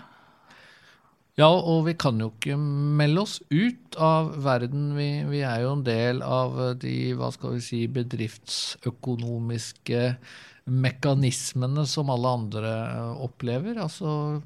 Ja, 1.40 1.48
og 1.52 1.86
vi 1.88 1.94
kan 2.00 2.20
jo 2.20 2.30
ikke 2.32 2.58
melde 2.58 3.22
oss 3.24 3.42
ut 3.52 3.96
av 4.00 4.44
verden. 4.44 4.96
Vi, 4.96 5.24
vi, 5.28 5.42
er 5.48 5.62
jo 5.66 5.72
en 5.76 5.84
del 5.84 6.22
av 6.24 6.80
de 6.80 7.14
hva 7.20 7.32
skal 7.36 7.54
vi 7.58 7.62
si, 7.66 7.88
bedriftsøkonomiske 7.92 10.16
mekanismene 10.70 11.86
som 11.90 12.12
alle 12.14 12.34
andre 12.38 12.74
opplever. 13.24 13.80
Altså 13.82 14.42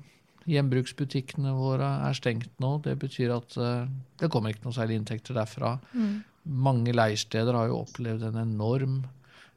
Gjenbruksbutikkene 0.45 1.55
våre 1.57 1.87
er 2.05 2.15
stengt 2.17 2.51
nå. 2.61 2.77
Det 2.85 2.93
betyr 3.01 3.33
at 3.33 3.57
uh, 3.57 3.89
det 4.21 4.29
kommer 4.33 4.53
ikke 4.53 4.67
noe 4.67 4.77
særlig 4.77 4.99
inntekter 4.99 5.37
derfra. 5.37 5.75
Mm. 5.97 6.21
Mange 6.65 6.93
leirsteder 6.93 7.57
har 7.57 7.71
jo 7.71 7.81
opplevd 7.81 8.27
en 8.29 8.37
enorm 8.43 8.99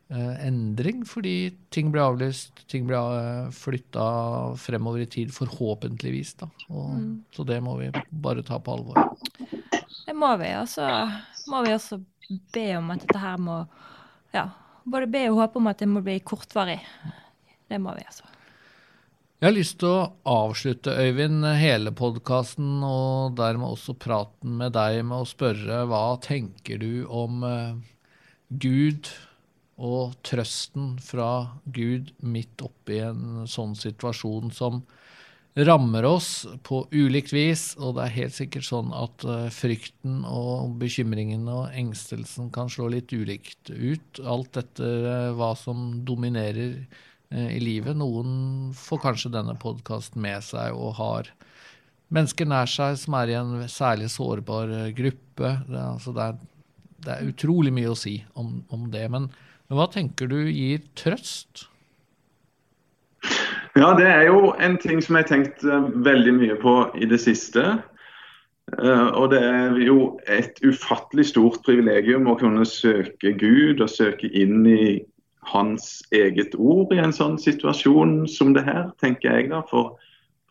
uh, 0.08 0.36
endring 0.40 1.04
fordi 1.08 1.52
ting 1.74 1.92
ble 1.92 2.06
avlyst, 2.06 2.64
ting 2.72 2.88
ble 2.88 2.96
uh, 2.96 3.18
eh, 3.18 3.50
flytta 3.52 4.06
fremover 4.60 5.04
i 5.04 5.10
tid, 5.12 5.34
forhåpentligvis. 5.36 6.38
da. 6.40 6.48
Og, 6.70 6.94
mm. 6.96 7.10
Så 7.36 7.44
det 7.48 7.60
må 7.64 7.76
vi 7.82 7.92
bare 8.08 8.46
ta 8.46 8.56
på 8.56 8.78
alvor. 8.78 9.12
Det 10.08 10.16
må 10.16 10.32
vi. 10.40 10.54
Altså 10.56 10.88
må 11.52 11.60
vi 11.66 11.76
også 11.76 12.00
be 12.52 12.70
om 12.78 12.90
at 12.96 13.04
dette 13.04 13.20
her 13.20 13.36
må 13.40 13.60
Ja, 14.32 14.48
både 14.90 15.10
be 15.12 15.26
og 15.30 15.42
håpe 15.42 15.60
om 15.60 15.70
at 15.70 15.80
det 15.82 15.88
må 15.90 16.02
bli 16.04 16.18
kortvarig. 16.24 16.80
Det 17.68 17.78
må 17.82 17.94
vi, 17.96 18.04
altså. 18.06 18.26
Jeg 19.38 19.46
har 19.46 19.54
lyst 19.54 19.76
til 19.78 19.92
å 19.92 20.06
avslutte, 20.26 20.96
Øyvind, 20.98 21.44
hele 21.60 21.92
podkasten 21.94 22.80
og 22.82 23.36
dermed 23.38 23.76
også 23.76 23.94
praten 23.94 24.56
med 24.58 24.74
deg 24.74 25.04
med 25.06 25.22
å 25.22 25.28
spørre 25.30 25.84
hva 25.86 26.16
tenker 26.24 26.80
du 26.82 27.04
om 27.06 27.44
uh, 27.46 27.76
Gud 28.50 29.12
og 29.78 30.16
trøsten 30.26 30.96
fra 30.98 31.30
Gud 31.70 32.10
midt 32.18 32.66
oppi 32.66 32.98
en 33.06 33.46
sånn 33.46 33.78
situasjon 33.78 34.50
som 34.50 34.82
rammer 35.66 36.06
oss 36.06 36.46
på 36.62 36.84
ulikt 36.92 37.32
vis, 37.34 37.72
og 37.80 37.96
det 37.96 38.04
er 38.04 38.16
helt 38.18 38.36
sikkert 38.36 38.68
sånn 38.68 38.92
at 38.94 39.24
uh, 39.26 39.48
frykten 39.50 40.20
og 40.28 40.76
bekymringen 40.78 41.48
og 41.50 41.72
engstelsen 41.72 42.52
kan 42.54 42.70
slå 42.70 42.90
litt 42.92 43.10
ulikt 43.16 43.72
ut, 43.72 44.22
alt 44.22 44.60
etter 44.60 45.08
uh, 45.08 45.36
hva 45.38 45.54
som 45.58 46.02
dominerer 46.06 46.76
Eh, 47.30 47.56
i 47.56 47.60
livet. 47.60 47.96
Noen 47.96 48.70
får 48.76 49.02
kanskje 49.02 49.34
denne 49.34 49.52
podkasten 49.60 50.22
med 50.24 50.40
seg 50.46 50.72
og 50.72 50.94
har 50.96 51.28
mennesker 52.14 52.48
nær 52.48 52.70
seg 52.72 52.96
som 52.96 53.18
er 53.18 53.32
i 53.32 53.36
en 53.36 53.66
særlig 53.68 54.08
sårbar 54.14 54.72
eh, 54.72 54.92
gruppe. 54.96 55.50
Det, 55.68 55.82
altså 55.82 56.14
det, 56.16 56.24
er, 56.24 56.86
det 57.04 57.12
er, 57.12 57.28
utrolig 57.28 57.74
mye 57.76 57.92
å 57.92 57.98
si 57.98 58.14
om, 58.32 58.62
om 58.72 58.88
det. 58.94 59.04
Men, 59.12 59.28
men, 59.28 59.76
hva 59.76 59.90
tenker 59.92 60.30
du 60.30 60.38
gir 60.46 60.86
trøst? 60.96 61.66
Ja, 63.78 63.92
det 63.94 64.08
er 64.10 64.24
jo 64.26 64.54
en 64.58 64.74
ting 64.82 64.98
som 65.04 65.14
jeg 65.14 65.28
har 65.28 65.30
tenkt 65.30 65.62
eh, 65.62 65.90
veldig 66.02 66.32
mye 66.34 66.56
på 66.58 66.74
i 66.98 67.06
det 67.06 67.20
siste. 67.22 67.78
Og 68.68 69.30
det 69.32 69.38
er 69.40 69.78
jo 69.80 70.18
et 70.28 70.58
ufattelig 70.60 71.30
stort 71.30 71.62
privilegium 71.64 72.26
å 72.28 72.34
kunne 72.36 72.66
søke 72.68 73.30
Gud 73.40 73.80
og 73.80 73.88
søke 73.88 74.28
inn 74.28 74.66
i 74.68 74.98
hans 75.48 76.02
eget 76.12 76.52
ord 76.58 76.92
i 76.92 76.98
en 77.00 77.14
sånn 77.16 77.38
situasjon 77.40 78.26
som 78.28 78.52
det 78.52 78.66
her, 78.66 78.90
tenker 79.00 79.30
jeg 79.38 79.48
da, 79.54 79.62
for, 79.70 79.94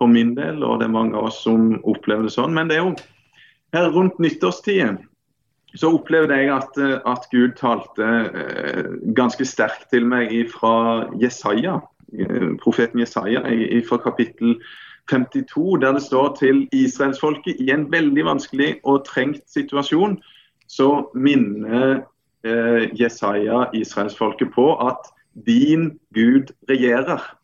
for 0.01 0.09
min 0.09 0.33
del. 0.37 0.63
Og 0.65 0.79
det 0.79 0.87
er 0.87 0.95
mange 0.95 1.13
av 1.19 1.29
oss 1.29 1.43
som 1.45 1.75
opplever 1.83 2.25
det 2.25 2.33
sånn. 2.33 2.55
Men 2.57 2.71
det 2.71 2.79
er 2.79 2.87
jo 2.87 2.95
her 3.75 3.91
rundt 3.93 4.17
nyttårstiden 4.23 4.97
så 5.77 5.91
opplevde 5.93 6.39
jeg 6.39 6.49
at, 6.55 6.77
at 7.05 7.27
Gud 7.29 7.53
talte 7.59 8.07
eh, 8.07 8.87
ganske 9.17 9.45
sterkt 9.45 9.89
til 9.91 10.07
meg 10.09 10.31
fra 10.49 11.05
Jesaja, 11.21 11.75
eh, 11.83 11.96
profeten 12.61 12.99
Jesaja 12.99 13.41
fra 13.87 13.97
kapittel 13.97 14.55
52, 15.09 15.77
der 15.81 15.91
det 15.93 16.01
står 16.03 16.35
til 16.39 16.67
israelsfolket 16.71 17.55
i 17.59 17.71
en 17.71 17.87
veldig 17.91 18.25
vanskelig 18.25 18.75
og 18.83 19.05
trengt 19.07 19.43
situasjon, 19.51 20.17
så 20.67 21.09
minner 21.15 22.01
eh, 22.43 22.87
Jesaja 23.01 23.65
israelsfolket 23.73 24.51
på 24.55 24.75
at 24.87 25.11
din 25.45 25.99
Gud 26.13 26.51
regjerer. 26.69 27.36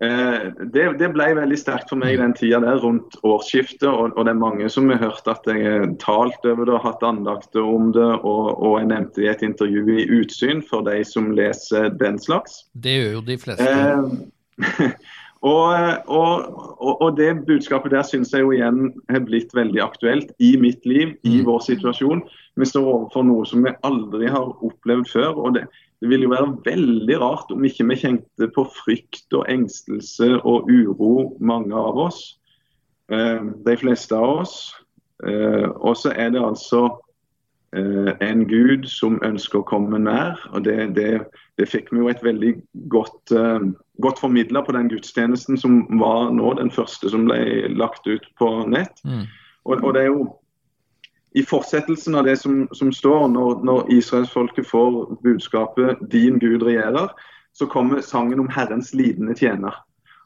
Eh, 0.00 0.52
det, 0.72 0.84
det, 1.00 1.08
ble 1.10 1.26
veldig 1.34 1.58
sterkt 1.58 1.90
for 1.90 1.98
meg 1.98 2.20
den 2.20 2.34
tida 2.38 2.60
der 2.62 2.78
rundt 2.82 3.18
årsskiftet. 3.26 3.88
Og, 3.88 4.14
og, 4.14 4.24
det 4.26 4.34
er 4.34 4.40
mange 4.40 4.70
som 4.70 4.90
har 4.92 5.02
hørt 5.02 5.30
at 5.30 5.46
jeg 5.50 5.64
har 5.66 5.86
talt 6.02 6.44
over 6.46 6.68
det, 6.68 6.74
og 6.76 6.84
hatt 6.86 7.06
andakter 7.06 7.66
om 7.66 7.92
det. 7.96 8.10
Og, 8.22 8.50
og, 8.54 8.78
jeg 8.78 8.90
nevnte 8.92 9.20
det 9.20 9.26
i 9.26 9.32
et 9.32 9.46
intervju 9.50 9.86
i 9.98 10.08
Utsyn 10.20 10.62
for 10.66 10.86
de 10.86 11.00
som 11.06 11.32
leser 11.34 11.90
den 11.98 12.20
slags. 12.22 12.62
Det 12.78 12.98
gjør 12.98 13.16
jo 13.18 13.24
de 13.32 13.40
fleste. 13.46 13.72
Eh, 13.72 14.92
Og, 15.46 15.70
og, 16.10 16.96
og, 16.98 17.12
det 17.14 17.44
budskapet 17.46 17.92
der 17.94 18.02
syns 18.02 18.32
jeg 18.34 18.42
jo 18.42 18.50
igjen 18.50 18.88
har 19.06 19.22
blitt 19.22 19.52
veldig 19.54 19.78
aktuelt 19.84 20.32
i 20.42 20.56
mitt 20.58 20.82
liv, 20.82 21.12
i 21.22 21.36
mm. 21.38 21.44
vår 21.46 21.60
situasjon. 21.62 22.24
Vi 22.58 22.66
står 22.66 22.88
overfor 22.90 23.22
noe 23.28 23.46
som 23.46 23.62
vi 23.62 23.70
aldri 23.86 24.26
har 24.34 24.50
opplevd 24.66 25.06
før. 25.12 25.38
og 25.38 25.54
det, 25.54 25.68
det 26.00 26.10
vil 26.12 26.26
jo 26.26 26.30
være 26.30 26.52
veldig 26.66 27.16
rart 27.20 27.50
om 27.50 27.64
ikke 27.66 27.86
vi 27.90 27.98
kjente 27.98 28.48
på 28.54 28.64
frykt 28.70 29.34
og 29.34 29.48
engstelse 29.50 30.36
og 30.46 30.70
uro, 30.70 31.34
mange 31.40 31.74
av 31.74 31.98
oss. 32.08 32.20
Eh, 33.10 33.42
de 33.66 33.76
fleste 33.80 34.14
av 34.14 34.44
oss. 34.44 34.54
Eh, 35.26 35.66
og 35.66 35.96
så 35.98 36.12
er 36.14 36.30
det 36.34 36.44
altså 36.44 36.84
eh, 37.74 38.12
en 38.22 38.46
Gud 38.46 38.86
som 38.86 39.18
ønsker 39.26 39.58
å 39.58 39.66
komme 39.66 39.98
nær. 39.98 40.38
og 40.52 40.62
det, 40.68 40.94
det, 40.94 41.10
det 41.58 41.70
fikk 41.70 41.90
vi 41.90 42.04
jo 42.04 42.12
et 42.12 42.22
veldig 42.22 42.54
godt 42.94 43.34
godt 43.98 44.20
formidla 44.22 44.62
på 44.62 44.72
den 44.72 44.88
gudstjenesten 44.88 45.58
som 45.58 45.80
var 45.98 46.30
nå, 46.30 46.52
den 46.54 46.70
første 46.70 47.10
som 47.10 47.26
ble 47.26 47.68
lagt 47.74 48.06
ut 48.06 48.26
på 48.38 48.50
nett. 48.70 49.02
Mm. 49.04 49.24
Og, 49.66 49.82
og, 49.82 49.94
det 49.96 50.04
er 50.04 50.12
jo 50.12 50.28
i 51.34 51.42
fortsettelsen 51.42 52.14
av 52.14 52.24
det 52.24 52.36
som, 52.36 52.68
som 52.72 52.92
står, 52.92 53.28
når, 53.28 53.64
når 53.64 53.90
israelsfolket 53.92 54.66
får 54.66 55.18
budskapet 55.22 56.00
'Din 56.00 56.38
Gud 56.38 56.62
regjerer', 56.62 57.12
så 57.52 57.66
kommer 57.66 58.00
sangen 58.00 58.40
om 58.40 58.48
Herrens 58.48 58.94
lidende 58.94 59.34
tjener. 59.34 59.74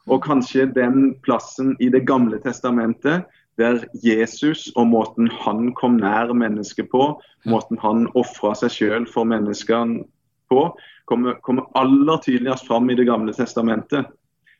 Og 0.07 0.23
kanskje 0.23 0.65
den 0.65 1.15
plassen 1.23 1.75
i 1.79 1.89
Det 1.89 2.07
gamle 2.07 2.39
testamentet 2.39 3.23
der 3.57 3.83
Jesus 4.03 4.71
og 4.75 4.87
måten 4.87 5.29
han 5.31 5.73
kom 5.73 5.97
nær 5.97 6.33
mennesket 6.33 6.89
på, 6.89 7.21
måten 7.45 7.77
han 7.79 8.07
ofra 8.15 8.55
seg 8.55 8.71
sjøl 8.71 9.05
for 9.07 9.23
menneskene 9.23 10.03
på, 10.49 10.77
kommer, 11.05 11.33
kommer 11.43 11.69
aller 11.75 12.17
tydeligst 12.17 12.67
fram 12.67 12.89
i 12.89 12.95
Det 12.95 13.05
gamle 13.05 13.33
testamentet. 13.33 14.05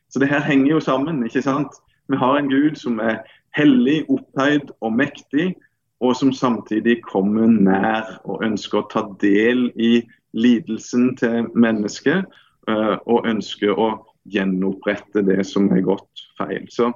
Så 0.08 0.18
det 0.18 0.28
her 0.28 0.40
henger 0.40 0.70
jo 0.70 0.80
sammen. 0.80 1.24
ikke 1.24 1.42
sant? 1.42 1.72
Vi 2.08 2.16
har 2.16 2.36
en 2.38 2.50
Gud 2.50 2.76
som 2.76 3.00
er 3.00 3.24
hellig, 3.56 4.04
opphøyd 4.08 4.70
og 4.80 4.92
mektig, 4.92 5.54
og 6.00 6.16
som 6.16 6.32
samtidig 6.32 6.98
kommer 7.06 7.46
nær 7.46 8.18
og 8.24 8.42
ønsker 8.44 8.80
å 8.80 8.88
ta 8.90 9.04
del 9.22 9.68
i 9.76 10.02
lidelsen 10.34 11.14
til 11.20 11.48
mennesket, 11.54 12.26
eh, 12.68 12.96
og 13.06 13.28
ønsker 13.30 13.78
å 13.78 13.90
gjenopprette 14.24 15.22
det 15.26 15.44
som 15.46 15.70
er 15.72 15.84
gått 15.86 16.24
feil. 16.38 16.66
Så, 16.72 16.90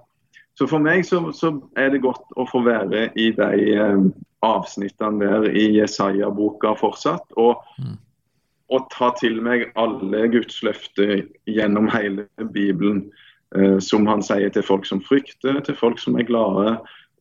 så 0.58 0.66
for 0.66 0.82
meg 0.82 1.04
så, 1.06 1.22
så, 1.36 1.54
er 1.78 1.92
det 1.94 2.02
godt 2.02 2.26
å 2.36 2.48
få 2.48 2.64
være 2.66 3.08
i 3.14 3.30
de 3.36 3.70
eh, 3.76 4.04
avsnittene 4.46 5.24
der 5.24 5.48
i 5.52 5.70
Jesaja-boka 5.78 6.74
fortsatt. 6.80 7.34
og 7.36 7.64
og, 8.68 8.90
ta 8.92 9.14
til 9.16 9.38
meg 9.40 9.70
alle 9.80 10.26
Guds 10.28 10.58
løfter 10.60 11.22
gjennom 11.48 11.86
hele 11.88 12.26
Bibelen. 12.52 13.06
Eh, 13.56 13.78
som 13.80 14.06
han 14.06 14.20
sier 14.20 14.50
til 14.52 14.64
folk 14.64 14.84
som 14.84 15.00
frykter, 15.00 15.62
til 15.64 15.76
folk 15.76 16.00
som 16.02 16.18
er 16.20 16.26
glade 16.28 16.74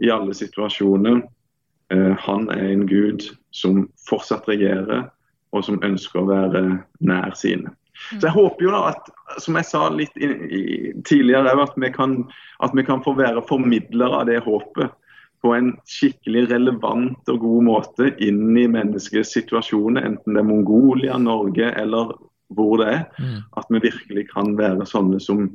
i 0.04 0.10
alle 0.12 0.36
situasjoner. 0.36 1.22
Eh, 1.94 2.14
han 2.20 2.50
er 2.54 2.72
en 2.72 2.88
Gud 2.88 3.30
som 3.56 3.86
fortsatt 4.10 4.48
regjerer, 4.50 5.08
og 5.56 5.64
som 5.64 5.80
ønsker 5.86 6.22
å 6.22 6.30
være 6.30 6.64
nær 7.00 7.36
sine. 7.40 7.72
Så 8.12 8.28
jeg 8.28 8.36
håper 8.36 8.68
jo 8.68 8.74
da 8.76 8.82
at, 8.92 9.10
som 9.42 9.58
jeg 9.58 9.66
sa 9.66 9.88
litt 9.90 10.14
tidligere, 11.08 11.56
at 11.64 11.76
vi, 11.80 11.90
kan, 11.94 12.20
at 12.62 12.76
vi 12.78 12.86
kan 12.86 13.02
få 13.06 13.16
være 13.18 13.42
formidlere 13.50 14.22
av 14.22 14.28
det 14.30 14.44
håpet 14.46 14.94
på 15.42 15.54
en 15.54 15.72
skikkelig 15.90 16.48
relevant 16.52 17.32
og 17.32 17.42
god 17.44 17.66
måte 17.68 18.12
inn 18.24 18.58
i 18.58 18.68
menneskets 18.70 19.34
situasjoner, 19.38 20.06
enten 20.12 20.38
det 20.38 20.44
er 20.44 20.50
Mongolia, 20.50 21.18
Norge 21.22 21.72
eller 21.78 22.14
hvor 22.54 22.78
det 22.82 22.88
er. 22.94 23.02
Mm. 23.22 23.40
At 23.60 23.74
vi 23.74 23.84
virkelig 23.86 24.28
kan 24.32 24.54
være 24.58 24.88
sånne 24.90 25.20
som, 25.24 25.48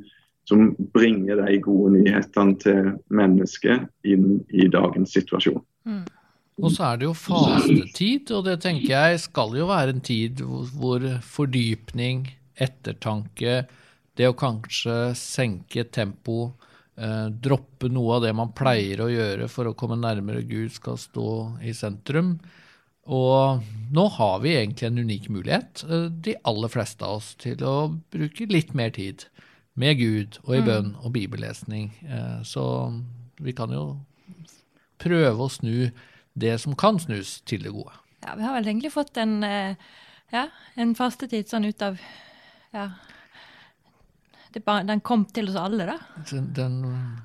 som 0.49 0.71
bringer 0.95 1.41
de 1.43 1.59
gode 1.63 1.95
nyhetene 1.97 2.59
til 2.63 2.91
mennesket 3.13 3.87
inn 4.07 4.41
i 4.51 4.69
dagens 4.71 5.15
situasjon. 5.15 5.61
Mm. 5.87 6.03
Og 6.61 6.69
så 6.69 6.85
er 6.85 6.99
det 7.01 7.07
jo 7.07 7.15
fastetid, 7.17 8.29
og 8.35 8.45
det 8.45 8.59
tenker 8.61 8.91
jeg 8.91 9.21
skal 9.23 9.55
jo 9.57 9.69
være 9.71 9.95
en 9.95 10.03
tid 10.05 10.43
hvor 10.77 11.05
fordypning, 11.25 12.27
ettertanke, 12.61 13.63
det 14.13 14.27
å 14.29 14.35
kanskje 14.37 15.15
senke 15.17 15.87
tempo, 15.89 16.53
eh, 16.93 17.31
droppe 17.33 17.89
noe 17.89 18.19
av 18.19 18.27
det 18.27 18.35
man 18.37 18.53
pleier 18.53 19.01
å 19.01 19.09
gjøre 19.09 19.49
for 19.49 19.71
å 19.71 19.73
komme 19.77 19.97
nærmere 19.97 20.45
Gud, 20.45 20.69
skal 20.75 20.99
stå 21.01 21.29
i 21.65 21.73
sentrum. 21.73 22.35
Og 23.09 23.65
nå 23.91 24.05
har 24.19 24.37
vi 24.45 24.53
egentlig 24.53 24.87
en 24.87 25.01
unik 25.01 25.29
mulighet, 25.33 25.83
eh, 25.89 26.07
de 26.13 26.37
aller 26.45 26.69
fleste 26.69 27.01
av 27.03 27.17
oss, 27.17 27.33
til 27.35 27.57
å 27.65 27.89
bruke 28.13 28.47
litt 28.47 28.77
mer 28.77 28.93
tid 28.93 29.25
med 29.75 29.97
Gud 29.97 30.37
og 30.45 30.55
i 30.55 30.61
mm. 30.61 30.67
bønn 30.69 30.95
og 31.01 31.13
bibellesning. 31.17 31.91
Eh, 32.05 32.41
så 32.45 32.93
vi 33.41 33.57
kan 33.57 33.73
jo 33.73 33.97
prøve 35.01 35.41
å 35.41 35.51
snu 35.51 35.89
det 36.33 36.57
som 36.61 36.75
kan 36.75 36.99
snus, 36.99 37.41
til 37.45 37.63
det 37.65 37.73
gode. 37.73 37.93
Ja, 38.23 38.35
vi 38.39 38.45
har 38.45 38.55
vel 38.57 38.69
egentlig 38.71 38.93
fått 38.93 39.17
en, 39.21 39.43
eh, 39.43 39.75
ja, 40.33 40.47
en 40.75 40.95
fastetid 40.95 41.49
sånn 41.51 41.67
ut 41.69 41.81
av 41.81 41.99
Ja. 42.73 42.91
Den 44.53 45.01
kom 45.01 45.25
til 45.33 45.49
oss 45.49 45.55
alle, 45.57 45.85
da. 45.89 45.95
Den, 46.29 46.51
den, 46.53 46.73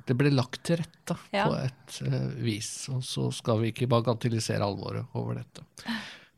det 0.08 0.14
ble 0.16 0.30
lagt 0.32 0.62
til 0.64 0.78
rette 0.80 1.16
Ja. 1.28 1.44
på 1.44 1.58
et 1.60 1.98
uh, 2.08 2.32
vis, 2.40 2.88
og 2.88 3.02
så 3.04 3.26
skal 3.36 3.60
vi 3.60 3.68
ikke 3.68 3.88
bagatellisere 3.88 4.64
alvoret 4.64 5.04
over 5.12 5.42
dette. 5.42 5.60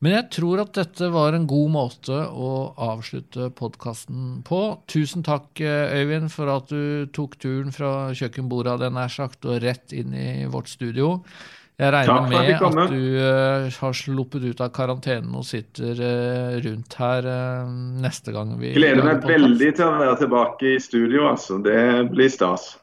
Men 0.01 0.17
jeg 0.17 0.27
tror 0.33 0.63
at 0.63 0.73
dette 0.79 1.11
var 1.13 1.37
en 1.37 1.47
god 1.47 1.71
måte 1.75 2.17
å 2.33 2.73
avslutte 2.81 3.51
podkasten 3.53 4.41
på. 4.49 4.61
Tusen 4.89 5.23
takk, 5.23 5.61
eh, 5.61 5.93
Øyvind, 6.01 6.31
for 6.33 6.49
at 6.49 6.73
du 6.73 7.07
tok 7.13 7.37
turen 7.39 7.71
fra 7.71 8.11
kjøkkenbordet 8.17 8.79
den 8.81 8.97
er 8.97 9.13
sagt, 9.13 9.45
og 9.45 9.61
rett 9.63 9.93
inn 9.93 10.17
i 10.17 10.47
vårt 10.51 10.73
studio. 10.73 11.21
Jeg 11.81 11.93
regner 11.95 12.27
med 12.29 12.51
at 12.53 12.65
at 12.67 12.93
du 12.93 13.05
eh, 13.17 13.71
har 13.81 13.95
sluppet 13.97 14.45
ut 14.45 14.61
av 14.61 14.69
karantenen 14.77 15.33
og 15.39 15.47
sitter 15.49 16.03
eh, 16.05 16.59
rundt 16.67 16.97
her 17.01 17.29
eh, 17.31 17.71
neste 18.05 18.35
gang 18.37 18.53
vi 18.61 18.75
Gleder 18.77 19.07
meg 19.07 19.25
veldig 19.25 19.71
til 19.79 19.87
å 19.87 19.95
være 19.97 20.19
tilbake 20.21 20.75
i 20.75 20.77
studio, 20.83 21.31
altså. 21.31 21.57
Det 21.65 21.81
blir 22.13 22.29
stas. 22.33 22.75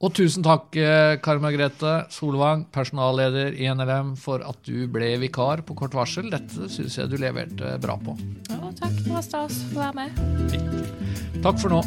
Og 0.00 0.14
tusen 0.16 0.40
takk, 0.40 0.72
Kari 1.20 1.42
Margrethe 1.44 1.90
Solvang, 2.08 2.62
personalleder 2.72 3.52
i 3.52 3.68
NLM, 3.68 4.14
for 4.16 4.40
at 4.48 4.62
du 4.64 4.86
ble 4.88 5.10
vikar 5.20 5.60
på 5.68 5.76
kort 5.76 5.92
varsel. 5.98 6.30
Dette 6.32 6.70
syns 6.72 6.96
jeg 6.96 7.12
du 7.12 7.18
leverte 7.20 7.74
bra 7.84 7.98
på. 8.00 8.16
Ja, 8.48 8.72
takk, 8.80 8.96
det 8.96 9.12
var 9.12 9.28
stas 9.28 9.60
å 9.74 9.82
være 9.82 10.06
med. 10.06 11.44
Takk 11.44 11.60
for 11.60 11.76
nå. 11.76 11.84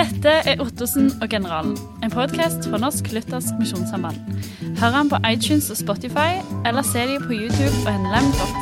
Dette 0.00 0.30
er 0.48 0.60
Ottosen 0.64 1.10
og 1.20 1.28
generalen, 1.28 1.74
en 2.00 2.10
podkast 2.10 2.64
fra 2.70 2.78
Norsk 2.80 3.10
Luthersk 3.12 3.58
Misjonssamband. 3.60 4.16
Hør 4.80 4.96
den 4.96 5.12
på 5.12 5.20
iTunes 5.28 5.68
og 5.70 5.76
Spotify, 5.76 6.40
eller 6.64 6.82
se 6.82 7.04
dem 7.04 7.28
på 7.28 7.36
YouTube 7.36 7.84
og 7.84 7.92
nlm.no. 8.00 8.59